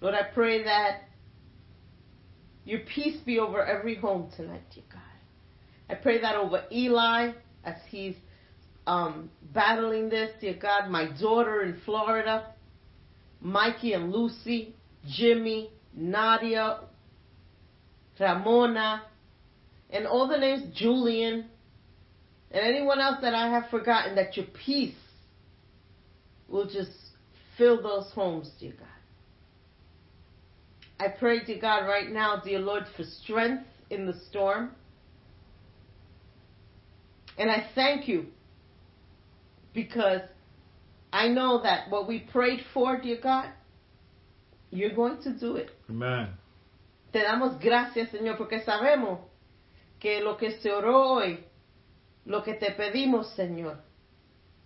Lord, 0.00 0.14
I 0.14 0.22
pray 0.34 0.64
that 0.64 1.02
your 2.64 2.80
peace 2.80 3.20
be 3.26 3.38
over 3.38 3.62
every 3.62 3.96
home 3.96 4.30
tonight, 4.34 4.62
dear 4.74 4.84
God. 4.90 5.02
I 5.90 5.94
pray 5.94 6.22
that 6.22 6.36
over 6.36 6.64
Eli 6.72 7.32
as 7.62 7.76
he's 7.90 8.16
um, 8.86 9.30
battling 9.52 10.08
this, 10.08 10.30
dear 10.40 10.54
God, 10.54 10.88
my 10.88 11.10
daughter 11.20 11.62
in 11.62 11.78
Florida, 11.84 12.54
Mikey 13.42 13.92
and 13.92 14.10
Lucy, 14.10 14.74
Jimmy, 15.06 15.70
Nadia, 15.94 16.80
Ramona, 18.18 19.02
and 19.90 20.06
all 20.06 20.26
the 20.26 20.38
names, 20.38 20.74
Julian, 20.74 21.50
and 22.54 22.64
anyone 22.64 23.00
else 23.00 23.16
that 23.20 23.34
I 23.34 23.48
have 23.48 23.68
forgotten, 23.68 24.14
that 24.14 24.36
your 24.36 24.46
peace 24.46 24.94
will 26.48 26.66
just 26.66 26.92
fill 27.58 27.82
those 27.82 28.10
homes, 28.14 28.48
dear 28.60 28.74
God. 28.78 28.86
I 31.00 31.08
pray, 31.08 31.44
dear 31.44 31.58
God, 31.60 31.88
right 31.88 32.08
now, 32.08 32.40
dear 32.42 32.60
Lord, 32.60 32.84
for 32.96 33.02
strength 33.02 33.64
in 33.90 34.06
the 34.06 34.14
storm. 34.30 34.70
And 37.36 37.50
I 37.50 37.66
thank 37.74 38.06
you 38.06 38.26
because 39.74 40.20
I 41.12 41.26
know 41.26 41.60
that 41.64 41.90
what 41.90 42.06
we 42.06 42.20
prayed 42.20 42.60
for, 42.72 43.00
dear 43.00 43.18
God, 43.20 43.48
you're 44.70 44.94
going 44.94 45.20
to 45.22 45.36
do 45.36 45.56
it. 45.56 45.70
Amen. 45.90 46.28
Te 47.12 47.20
damos 47.20 47.60
gracias, 47.60 48.10
Señor, 48.10 48.38
porque 48.38 48.64
sabemos 48.64 49.18
que 49.98 50.20
lo 50.20 50.36
que 50.36 50.60
se 50.60 50.70
oró 50.70 51.16
hoy, 51.16 51.44
lo 52.24 52.42
que 52.42 52.54
te 52.54 52.70
pedimos, 52.72 53.30
Señor, 53.34 53.82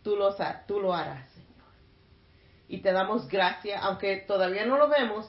tú 0.03 0.17
lo, 0.17 0.35
tú 0.67 0.81
lo 0.81 0.95
harás, 0.95 1.31
Señor. 1.33 1.49
Y 2.69 2.79
te 2.79 2.93
damos 2.93 3.29
gracias, 3.29 3.81
aunque 3.83 4.19
todavía 4.19 4.65
no 4.67 4.77
lo 4.79 4.89
vemos, 4.89 5.27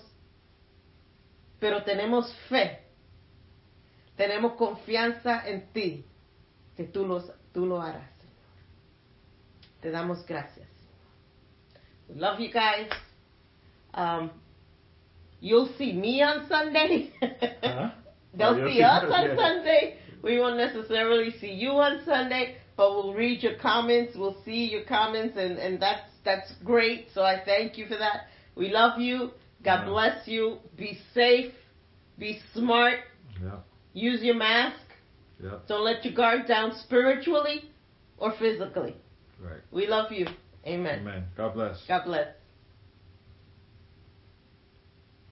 pero 1.60 1.84
tenemos 1.84 2.34
fe, 2.50 2.80
tenemos 4.16 4.54
confianza 4.54 5.48
en 5.48 5.72
ti, 5.74 6.06
que 6.76 6.86
tú, 6.86 7.06
los, 7.06 7.32
tú 7.54 7.66
lo 7.66 7.82
harás, 7.82 8.10
Señor. 8.18 8.36
Te 9.82 9.92
damos 9.92 10.26
gracias. 10.26 10.68
We 12.08 12.16
love 12.16 12.40
you 12.40 12.52
guys. 12.52 12.90
Um, 13.94 14.32
you'll 15.40 15.70
see 15.78 15.94
me 15.94 16.24
on 16.24 16.48
Sunday. 16.48 17.12
Huh? 17.22 17.90
They'll 18.34 18.62
Oh, 18.62 18.68
see 18.68 18.82
us 18.84 19.04
on. 19.04 19.36
Sunday. 19.38 19.98
We 20.22 20.40
won't 20.40 20.58
necessarily 20.58 21.32
see 21.40 21.52
you 21.52 21.70
on 21.72 22.02
Sunday, 22.06 22.58
but 22.76 22.92
we'll 22.92 23.14
read 23.14 23.42
your 23.44 23.56
comments. 23.56 24.16
We'll 24.18 24.38
see 24.44 24.66
your 24.66 24.84
comments, 24.84 25.38
and, 25.38 25.58
and 25.58 25.82
that's 25.82 26.04
that's 26.26 26.52
great. 26.64 27.08
So 27.14 27.24
I 27.24 27.42
thank 27.44 27.78
you 27.78 27.86
for 27.88 27.98
that. 27.98 28.28
We 28.56 28.70
love 28.70 29.00
you. 29.00 29.32
God 29.64 29.82
Yeah. 29.84 29.86
bless 29.86 30.28
you. 30.28 30.58
Be 30.78 30.98
safe. 31.14 31.54
Be 32.18 32.40
smart. 32.54 33.00
Yeah. 33.42 33.58
Use 33.94 34.22
your 34.22 34.36
mask. 34.36 34.78
Yeah. 35.42 35.60
Don't 35.68 35.84
let 35.86 36.04
your 36.04 36.14
guard 36.14 36.48
down 36.48 36.74
spiritually 36.84 37.70
or 38.18 38.34
physically. 38.38 38.96
Right. 39.42 39.62
We 39.72 39.88
love 39.88 40.12
you. 40.12 40.28
Amen. 40.68 41.00
Amen. 41.00 41.24
God 41.38 41.54
bless. 41.54 41.82
God 41.88 42.04
bless. 42.06 42.28